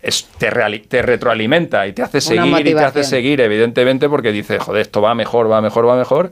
[0.02, 0.50] es- te,
[0.88, 5.02] te retroalimenta y te hace seguir y te hace seguir, evidentemente, porque dices, joder, esto
[5.02, 6.32] va mejor, va mejor, va mejor.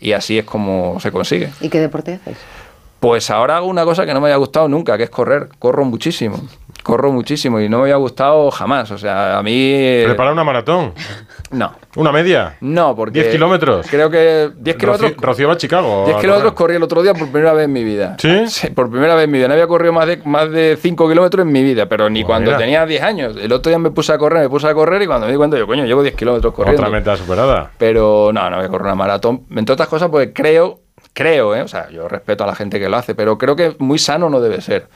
[0.00, 1.50] Y así es como se consigue.
[1.60, 2.36] ¿Y qué deporte haces?
[3.00, 5.48] Pues ahora hago una cosa que no me había gustado nunca, que es correr.
[5.58, 6.40] Corro muchísimo.
[6.82, 8.90] Corro muchísimo y no me había gustado jamás.
[8.92, 10.02] O sea, a mí...
[10.04, 10.92] Prepara una maratón.
[11.50, 11.72] No.
[11.96, 12.56] ¿Una media?
[12.60, 13.20] No, porque...
[13.22, 13.86] 10 kilómetros.
[13.90, 15.10] Creo que 10 kilómetros...
[15.12, 16.04] Rocío, Rocío va a Chicago.
[16.06, 16.56] 10 a kilómetros correr.
[16.56, 18.16] corrí el otro día por primera vez en mi vida.
[18.46, 18.68] ¿Sí?
[18.74, 19.48] por primera vez en mi vida.
[19.48, 22.26] No había corrido más de, más de 5 kilómetros en mi vida, pero ni Pues
[22.28, 22.58] cuando mira.
[22.58, 23.36] tenía 10 años.
[23.40, 25.38] El otro día me puse a correr, me puse a correr y cuando me di
[25.38, 26.82] cuenta, yo, coño, llevo 10 kilómetros corriendo.
[26.82, 27.70] Otra meta superada.
[27.78, 29.44] Pero no, no voy a correr una maratón.
[29.50, 30.80] Entre otras cosas, porque creo,
[31.16, 31.62] creo, ¿eh?
[31.62, 34.28] o sea, yo respeto a la gente que lo hace, pero creo que muy sano
[34.28, 34.86] no debe ser.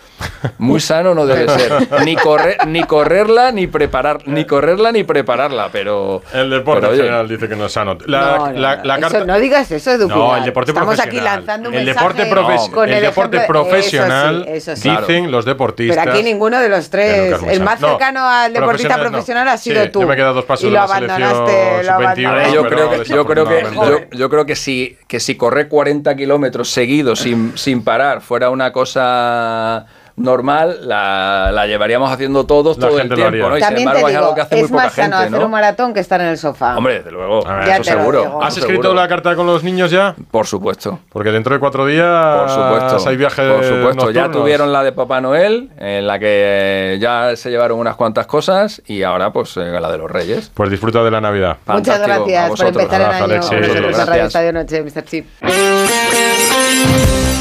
[0.58, 1.72] Muy sano no debe ser.
[2.04, 6.22] Ni correr, ni correrla, ni preparar, ni correrla, ni prepararla, pero.
[6.34, 7.96] El deporte pero, oye, general dice que no es sano.
[8.06, 8.84] La, No, no, la- no.
[8.84, 11.36] la Eso- carta- no digas eso, Edu No, el deporte Estamos aquí profesional.
[11.38, 14.96] lanzando un el mensaje deporte, profes- con el el deporte ejemplo- profesional, eso sí, eso
[15.06, 15.06] sí.
[15.06, 16.04] dicen los deportistas.
[16.04, 17.40] Pero aquí ninguno de los tres.
[17.48, 19.52] El más No, cercano al deportista profesional no.
[19.52, 20.02] ha sido Sí, tú.
[20.02, 21.76] yo me he quedado dos pasos y de lo la selección abandonaste.
[21.82, 22.28] Lo sub-21.
[22.28, 22.52] abandonaste.
[22.54, 24.08] yo creo que, yo creo que desafortunadamente.
[24.12, 28.20] yo, yo creo que si que si correr 40 kilómetros seguidos sin, sin parar.
[28.20, 33.48] Fuera una cosa normal, la, la llevaríamos haciendo todos La todo el tiempo.
[33.48, 33.56] ¿no?
[33.56, 35.02] Y sin También te embargo es digo, algo que hace muy es poca más sano
[35.16, 35.44] gente, hacer ¿no?
[35.46, 36.76] un maratón que estar en el sofá.
[36.76, 38.20] Hombre, desde luego, Ya eso te lo seguro.
[38.22, 38.42] digo.
[38.42, 39.00] ¿Has escrito seguro.
[39.00, 40.14] la carta con los niños ya?
[40.30, 40.98] Por supuesto.
[41.10, 43.08] Porque dentro de cuatro días Por supuesto.
[43.08, 44.10] hay viajes Por supuesto.
[44.10, 44.32] Ya nocturnos.
[44.32, 49.02] tuvieron la de Papá Noel, en la que ya se llevaron unas cuantas cosas, y
[49.02, 50.50] ahora pues eh, la de los Reyes.
[50.54, 51.56] Pues disfruta de la Navidad.
[51.66, 52.26] Muchas Fantástico.
[52.26, 53.50] Gracias por empezar el año Alexis.
[53.52, 54.08] nosotros en Gracias.
[54.08, 55.04] Radio Estadio Noche, Mr.
[55.04, 55.26] Chip.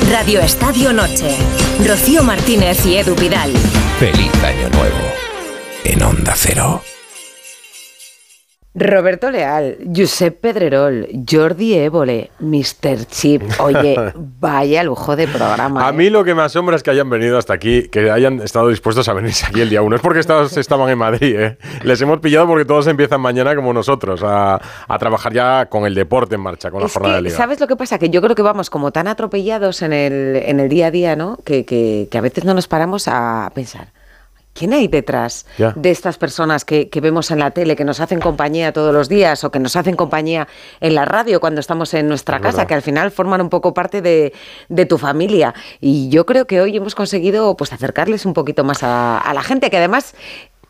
[0.08, 1.38] Radio Estadio Noche.
[1.86, 3.52] Rocío Martínez y Edu Pidal.
[4.00, 4.98] Feliz Año Nuevo
[5.84, 6.82] en Onda Cero.
[8.76, 13.04] Roberto Leal, Josep Pedrerol, Jordi Évole, Mr.
[13.10, 13.42] Chip.
[13.60, 13.96] Oye,
[14.40, 15.86] vaya lujo de programa.
[15.86, 15.94] A ¿eh?
[15.94, 19.10] mí lo que me asombra es que hayan venido hasta aquí, que hayan estado dispuestos
[19.10, 19.96] a venirse aquí el día 1.
[19.96, 21.58] Es porque estos estaban en Madrid, ¿eh?
[21.84, 25.96] Les hemos pillado porque todos empiezan mañana como nosotros, a, a trabajar ya con el
[25.96, 27.38] deporte en marcha, con la jornada de liga.
[27.38, 27.98] ¿sabes lo que pasa?
[27.98, 31.16] Que yo creo que vamos como tan atropellados en el, en el día a día,
[31.16, 31.38] ¿no?
[31.44, 33.88] Que, que- que a veces no nos paramos a pensar.
[34.54, 35.46] ¿Quién hay detrás
[35.76, 39.08] de estas personas que, que vemos en la tele, que nos hacen compañía todos los
[39.08, 40.48] días o que nos hacen compañía
[40.82, 42.68] en la radio cuando estamos en nuestra Es casa, verdad.
[42.68, 44.34] que al final forman un poco parte de,
[44.68, 45.54] de tu familia?
[45.80, 49.44] Y yo creo que hoy hemos conseguido pues acercarles un poquito más a, a la
[49.44, 50.14] gente, que además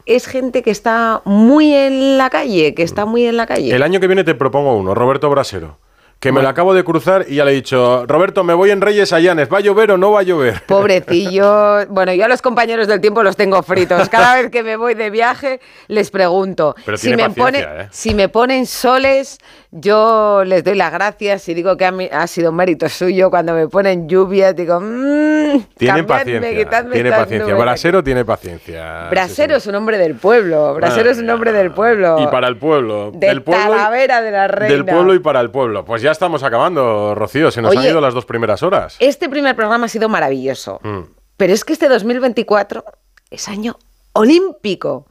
[0.06, 3.74] es gente que está muy en la calle, que está muy en la calle.
[3.74, 5.78] El año que viene te propongo uno, Roberto Brasero.
[6.20, 8.82] Que me lo acabo de cruzar y ya le he dicho, Roberto, me voy en
[8.82, 10.62] Reyes a Llanes, ¿va a llover o no va a llover?
[10.68, 11.86] Pobrecillo.
[11.88, 14.10] Bueno, yo a los compañeros del tiempo los tengo fritos.
[14.12, 16.76] Cada vez que me voy de viaje les pregunto.
[16.84, 17.88] Pero si tiene me, pone, paciencia, ¿eh?
[17.92, 19.38] si me ponen soles,
[19.72, 23.30] yo les doy las gracias y digo que ha, ha sido mérito suyo.
[23.30, 26.50] Cuando me ponen lluvia, digo, mmm, Tiene paciencia,
[26.92, 27.54] tiene paciencia.
[27.54, 27.58] nubes".
[27.58, 29.08] Brasero tiene paciencia.
[29.10, 30.74] Brasero es un hombre del pueblo.
[30.74, 32.18] Brasero es un hombre del pueblo.
[32.20, 33.12] Y para el pueblo.
[33.14, 34.76] de del pueblo Talavera de la Reina.
[34.76, 35.86] Del pueblo y para el pueblo.
[35.86, 37.52] Pues ya estamos acabando, Rocío.
[37.52, 38.96] Se nos han ido las dos primeras horas.
[39.00, 40.80] Este primer programa ha sido maravilloso.
[40.84, 41.02] Mm.
[41.38, 42.84] Pero es que este 2024
[43.30, 43.78] es año
[44.14, 45.08] olímpico.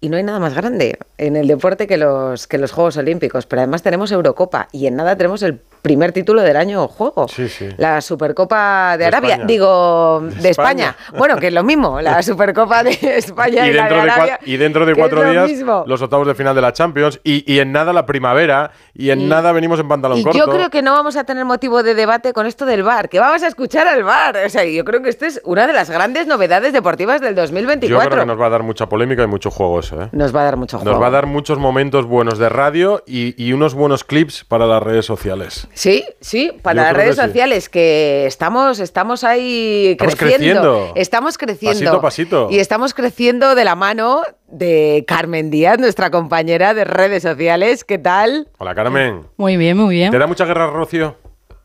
[0.00, 3.46] Y no hay nada más grande en el deporte que los, que los Juegos Olímpicos.
[3.46, 7.28] Pero además tenemos Eurocopa y en nada tenemos el primer título del año juego.
[7.28, 7.68] Sí, sí.
[7.76, 9.30] La Supercopa de, De Arabia.
[9.34, 9.46] España.
[9.46, 10.96] Digo, de, De España.
[10.98, 11.18] España.
[11.18, 12.00] Bueno, que es lo mismo.
[12.00, 14.40] La Supercopa de España y, Y la dentro, de Arabia.
[14.44, 15.84] y dentro de cuatro lo días, mismo.
[15.86, 17.20] los octavos de final de la Champions.
[17.22, 18.72] Y, y en nada la primavera.
[18.94, 20.38] Y en Y- nada venimos en pantalón Y corto.
[20.38, 23.20] yo creo que no vamos a tener motivo de debate con esto del VAR, que
[23.20, 24.36] vamos a escuchar al VAR.
[24.44, 27.42] O sea, yo creo que esta es una de las grandes novedades deportivas del Yo
[27.42, 28.08] 2024.
[28.10, 30.08] creo que nos va a dar mucha polémica y mucho juego eso, ¿eh?
[30.12, 30.92] Nos va a dar mucho juego.
[30.92, 34.66] Nos va a dar muchos momentos buenos de radio y, y unos buenos clips para
[34.66, 35.68] las redes sociales.
[35.76, 37.26] Sí, sí, para Yo las redes que sí.
[37.28, 40.38] sociales, que estamos, estamos ahí Estamos creciendo.
[40.62, 40.92] creciendo.
[40.94, 41.78] Estamos creciendo.
[41.80, 42.48] Pasito a pasito.
[42.50, 47.84] Y estamos creciendo de la mano de Carmen Díaz, nuestra compañera de redes sociales.
[47.84, 48.48] ¿Qué tal?
[48.56, 49.26] Hola, Carmen.
[49.36, 50.10] Muy bien, muy bien.
[50.12, 51.14] ¿Te da mucha guerra, Rocío?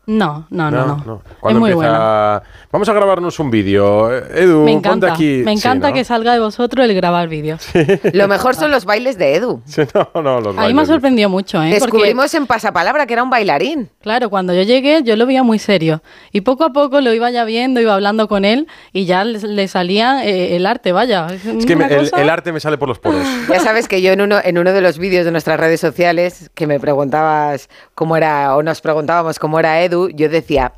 [0.04, 1.22] No, no, no, no.
[1.24, 2.42] Es Cuando muy empieza- bueno.
[2.72, 4.12] Vamos a grabarnos un vídeo.
[4.12, 5.42] Eh, Edu, Me ponte encanta, aquí.
[5.44, 5.94] me Sí, encanta ¿no?
[5.94, 7.64] que salga de vosotros el grabar vídeos.
[8.12, 9.62] Lo mejor son los bailes de Edu.
[9.64, 11.76] Sí, no, no, los A mí me ha sorprendido mucho, ¿eh?
[11.78, 13.90] Porque, Descubrimos en Pasapalabra que era un bailarín.
[14.00, 16.02] claro, cuando yo llegué yo lo veía muy serio.
[16.32, 19.38] Y poco a poco lo iba ya viendo, iba hablando con él y ya le,
[19.38, 21.26] le salía eh, el arte, vaya.
[21.28, 23.22] Es que me- el, el arte me sale por los poros.
[23.48, 26.50] Ya sabes que yo en uno, en uno de los vídeos de nuestras redes sociales
[26.54, 30.72] que me preguntabas cómo era, o nos preguntábamos cómo era Edu, yo decía,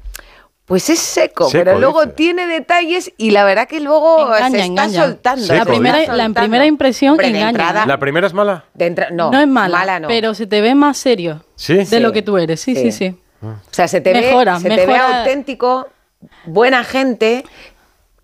[0.67, 2.15] pues es seco, Seco, pero luego dice.
[2.17, 5.55] tiene detalles y la verdad que luego Engaña, se está soltando.
[5.55, 6.13] la, primera, dice.
[6.13, 7.51] la primera impresión engaña.
[7.51, 8.65] entrada- ¿La primera es mala?
[8.73, 10.09] De entra- no, no, es mala, no.
[10.09, 11.75] pero se te ve más serio ¿Sí?
[11.75, 11.99] de Sí.
[12.01, 12.61] lo que tú eres.
[12.61, 13.15] Sí, sí, sí.
[13.43, 15.89] O sea, se te Mejora, ve, se te ve auténtico,
[16.47, 17.45] buena gente,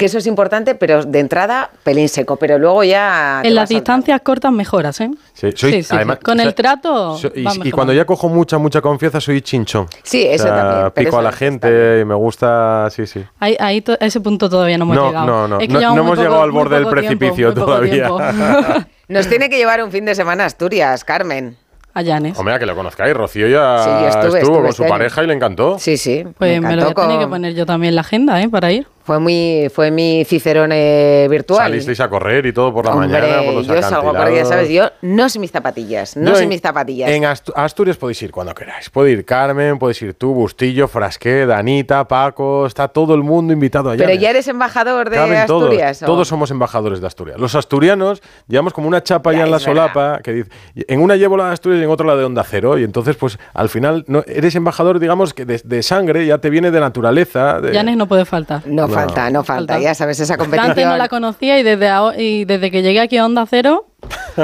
[0.01, 3.43] que eso es importante, pero de entrada pelín seco, pero luego ya...
[3.45, 5.11] En las distancias cortas mejoras, ¿eh?
[5.35, 6.25] Sí, soy- Sí, sí, además, sí.
[6.25, 7.33] Con el trato soy-
[7.65, 9.87] y, cuando ya cojo mucha, mucha confianza, soy chinchón.
[10.03, 13.23] Sí, eso O sea, también, pero Pico a la gente y me gusta, sí, sí.
[13.39, 15.27] Ahí, ahí a ese punto todavía no hemos No, llegado.
[15.27, 15.61] no, no.
[15.61, 18.09] Es que No- no hemos poco- llegado al borde del tiempo, precipicio todavía.
[19.09, 21.57] Nos tiene que llevar un fin de semana a Asturias, Carmen.
[21.93, 22.39] A Llanes.
[22.39, 23.13] Hombre, a que lo conozcáis.
[23.15, 24.91] Rocío ya Sí, yo estuve, estuvo estuve con este su año.
[24.93, 25.77] pareja y le encantó.
[25.81, 26.25] Sí, sí.
[26.39, 28.49] Pues me, lo voy a tener que poner yo también en la agenda, ¿eh?
[28.49, 28.87] Para ir.
[29.11, 31.59] Fue, muy, fue mi cicerone virtual.
[31.59, 34.49] Salisteis a correr y todo por la Hombre, mañana, por los yo salgo ya acantilados.
[34.49, 37.11] sabes, yo no sé mis zapatillas, no Yo sé en- mis zapatillas.
[37.11, 38.89] En Astu- Asturias podéis ir cuando queráis.
[38.89, 42.66] Puede ir Carmen, puedes ir tú, Bustillo, Frasqué, Danita, Paco.
[42.66, 44.07] Está todo el mundo invitado allá.
[44.07, 45.62] Pero ya eres embajador de Caben todos.
[45.65, 46.03] Asturias.
[46.05, 46.07] ¿o?
[46.07, 47.37] Todos somos embajadores de Asturias.
[47.41, 49.65] Los asturianos llevamos como una chapa ya, en la verdad.
[49.73, 50.51] solapa que dice,
[50.87, 52.78] en una llevo la de Asturias y en otra la de Onda Cero.
[52.78, 56.49] Y entonces, pues al final no, eres embajador, digamos, que de, de sangre, ya te
[56.49, 57.61] viene de naturaleza.
[57.61, 58.62] de- no puede faltar.
[58.66, 60.89] No, falta, no falta, ya sabes, esa Antes competición.
[60.91, 61.89] no la conocía y desde,
[62.23, 63.87] y desde que llegué aquí a Onda Cero,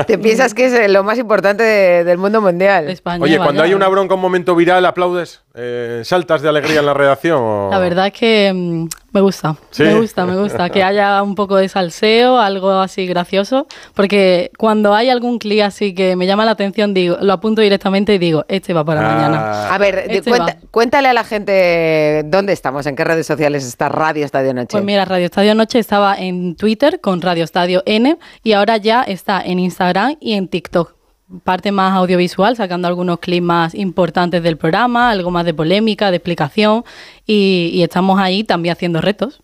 [0.06, 2.88] Te piensas que es eh, lo más importante de- del mundo mundial.
[2.88, 3.22] España.
[3.22, 3.64] Oye, cuando vaya.
[3.70, 5.42] hay una bronca, un momento viral, ¿aplaudes?
[5.54, 7.38] Eh, ¿Saltas de alegría en la redacción?
[7.40, 9.84] o- La verdad es que mm, me gusta, Sí.
[9.84, 14.94] me gusta, me gusta que haya un poco de salseo, algo así gracioso, porque cuando
[14.94, 18.44] hay algún clic así que me llama la atención, digo, lo apunto directamente y digo,
[18.48, 19.14] este va para Ah.
[19.14, 19.74] mañana.
[19.74, 23.88] A ver, Este cuenta- cuéntale a la gente dónde estamos, en qué redes sociales está
[23.88, 24.68] Radio Estadio Noche.
[24.72, 29.02] Pues mira, Radio Estadio Noche estaba en Twitter con Radio Estadio N y ahora ya
[29.02, 30.94] está en Instagram y en TikTok.
[31.42, 36.18] Parte más audiovisual, sacando algunos clips más importantes del programa, algo más de polémica, de
[36.18, 36.84] explicación
[37.26, 39.42] y, y estamos ahí también haciendo retos,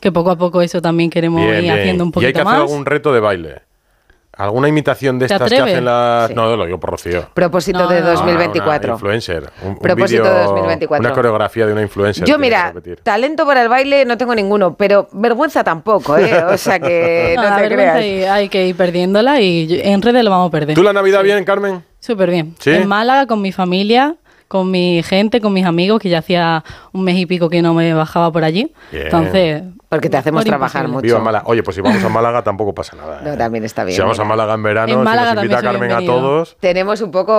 [0.00, 1.78] que poco a poco eso también queremos Bien, ir bien.
[1.78, 2.70] haciendo un y hay que poquito hacer más.
[2.70, 3.62] algún reto de baile.
[4.38, 6.28] ¿Alguna imitación de ¿Te estas que hacen las.?
[6.28, 6.34] Sí.
[6.34, 7.26] No, lo digo por Rocío.
[7.32, 8.08] Propósito No, de no.
[8.08, 8.88] Ah, 2024.
[8.88, 9.50] una influencer.
[9.62, 11.06] Un, un Propósito de vídeo, 2024.
[11.06, 12.24] Una coreografía de una influencer.
[12.28, 16.44] Yo, mira, talento para el baile no tengo ninguno, pero vergüenza tampoco, ¿eh?
[16.52, 17.96] O sea que no, No, te creas.
[17.96, 20.74] hay, hay que ir perdiéndola y en redes lo vamos a perder.
[20.74, 21.82] ¿Tú la Navidad bien, Carmen?
[22.00, 22.54] Súper bien.
[22.58, 22.70] ¿Sí?
[22.70, 24.16] En Málaga con mi familia,
[24.48, 27.72] con mi gente, con mis amigos, que ya hacía un mes y pico que no
[27.72, 28.72] me bajaba por allí.
[28.92, 29.04] Bien.
[29.06, 29.62] Entonces...
[29.88, 30.94] Porque te hacemos trabajar imposible.
[30.96, 31.14] mucho.
[31.14, 31.44] Viva Málaga.
[31.46, 33.20] Oye, pues si vamos a Málaga tampoco pasa nada.
[33.20, 33.22] ¿eh?
[33.24, 33.94] No, también está bien.
[33.94, 34.24] Si vamos a.
[34.24, 36.56] Málaga en verano, En si nos invita Carmen a todos.
[36.58, 37.32] Tenemos un poco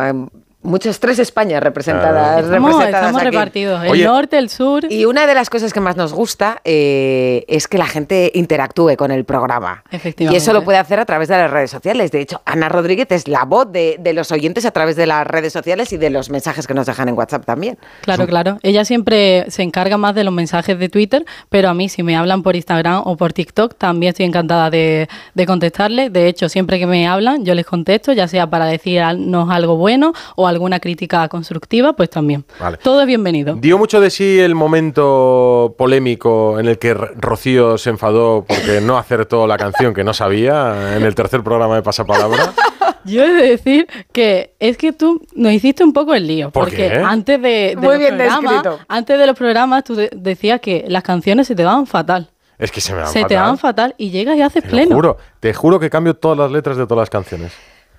[0.00, 0.26] eh,
[0.66, 3.30] muchas tres Españas representadas, Estamos, representadas estamos aquí.
[3.30, 3.84] repartidos.
[3.84, 4.04] El Oye.
[4.04, 4.84] norte, el sur.
[4.90, 8.96] Y una de las cosas que más nos gusta eh, es que la gente interactúe
[8.96, 9.82] con el programa.
[9.90, 10.36] Y Efectivamente.
[10.38, 12.10] eso lo puede hacer a través de las redes sociales.
[12.10, 15.26] De hecho, Ana Rodríguez es la voz de, de los oyentes a través de las
[15.26, 17.78] redes sociales y de los mensajes que nos dejan en WhatsApp también.
[18.02, 18.58] Claro, claro.
[18.62, 22.16] Ella siempre se encarga más de los mensajes de Twitter, pero a mí si me
[22.16, 26.12] hablan por Instagram o por TikTok también estoy encantada de, de contestarles.
[26.12, 30.12] De hecho, siempre que me hablan yo les contesto, ya sea para decirnos algo bueno
[30.34, 32.44] o alguna crítica constructiva, pues también.
[32.58, 32.76] Vale.
[32.78, 33.54] Todo es bienvenido.
[33.54, 38.98] Dio mucho de sí el momento polémico en el que Rocío se enfadó porque no
[38.98, 42.52] acertó la canción que no sabía en el tercer programa de Pasapalabra.
[43.04, 46.50] Yo he de decir que es que tú nos hiciste un poco el lío.
[46.50, 46.94] ¿Por porque qué?
[47.04, 48.78] antes de, de Muy los bien programas, descrito.
[48.88, 52.30] antes de los programas tú de- decías que las canciones se te daban fatal.
[52.58, 53.36] Es que se me dan se te fatal.
[53.36, 54.94] daban fatal y llegas y haces Te lo pleno.
[54.96, 57.52] juro, te juro que cambio todas las letras de todas las canciones.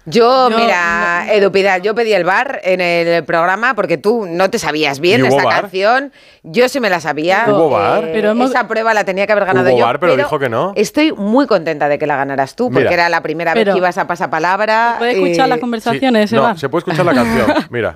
[0.10, 4.58] Yo, mira, Edu Pidal, yo pedí el bar en el programa porque tú no te
[4.58, 5.62] sabías bien ¿Y hubo esta bar?
[5.64, 6.14] canción.
[6.44, 7.44] Yo sí me la sabía.
[7.46, 8.08] Eh, ¿Hubo bar?
[8.14, 9.84] Pero hemos- Esa prueba la tenía que haber ganado Hubo yo.
[9.86, 10.72] bar, pero dijo que no.
[10.78, 12.94] Estoy muy contenta de que la ganaras tú porque Mira.
[12.94, 14.96] era la primera vez que ibas a pasapalabra.
[14.98, 16.58] ¿Puedes escuchar eh, las conversaciones ese no, bar?
[16.58, 17.54] se puede escuchar la canción.
[17.70, 17.94] Mira.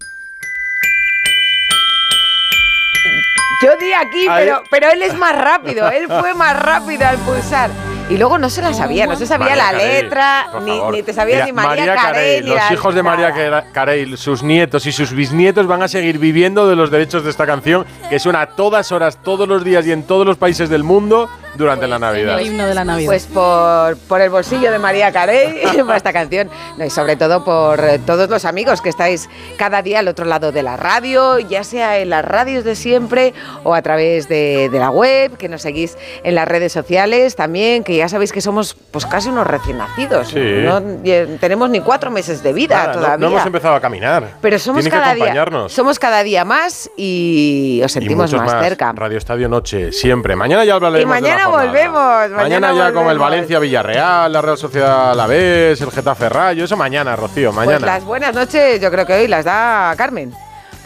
[3.63, 4.45] Yo di aquí, Ahí.
[4.47, 5.89] pero, pero él es más rápido.
[5.89, 7.69] Él fue más rápido al pulsar.
[8.11, 11.01] Y luego no se la sabía, no se sabía María la Carey, letra, ni, ni
[11.03, 14.85] te sabía Mira, ni María, Carey, ni los la- hijos de María Carey, sus nietos
[14.85, 18.41] y sus bisnietos van a seguir viviendo de los derechos de esta canción que suena
[18.41, 21.99] a todas horas, todos los días y en todos los países del mundo durante la
[21.99, 22.39] Navidad.
[22.39, 23.07] El himno de la Navidad.
[23.07, 26.49] Pues por, por el bolsillo de María Carey, por esta canción.
[26.77, 30.25] No, y sobre todo por eh, todos los amigos que estáis cada día al otro
[30.25, 33.33] lado de la radio, ya sea en las radios de siempre
[33.63, 37.83] o a través de, de la web, que nos seguís en las redes sociales también,
[37.83, 40.30] que ya sabéis que somos pues casi unos recién nacidos.
[40.30, 40.40] Sí.
[40.40, 43.18] No eh, tenemos ni cuatro meses de vida Nada, todavía.
[43.18, 44.38] no, hemos empezado a caminar.
[44.41, 48.91] pero somos Tienen cada día, somos cada día más y os sentimos más, cerca.
[48.94, 50.36] Radio Estadio Noche, siempre.
[50.36, 53.19] Mañana ya hablaremos Y mañana de la volvemos, mañana ya con el volvemos.
[53.19, 56.65] Valencia Villarreal, la Real Sociedad Alavés, el Getafe Rayo.
[56.65, 57.78] Eso mañana, Rocío, mañana.
[57.78, 60.34] Pues las buenas noches yo creo que hoy las da Carmen.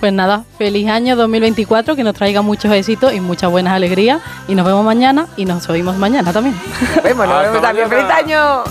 [0.06, 4.22] Pues nada, feliz año 2024, que nos traiga muchos éxitos y muchas buenas alegrías.
[4.48, 6.56] Y nos vemos mañana y nos oímos mañana también.
[6.94, 7.90] Nos vemos, nos vemos también.
[7.90, 8.64] ¡Feliz año!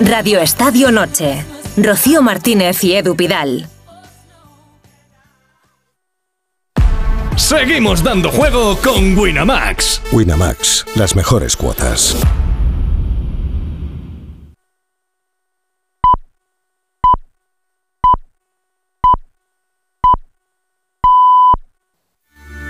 [0.00, 1.44] Radio Estadio Noche.
[1.76, 3.68] Rocío Martínez y Edu Pidal.
[7.36, 10.00] Seguimos dando juego con Winamax.
[10.12, 12.16] Winamax, las mejores cuotas.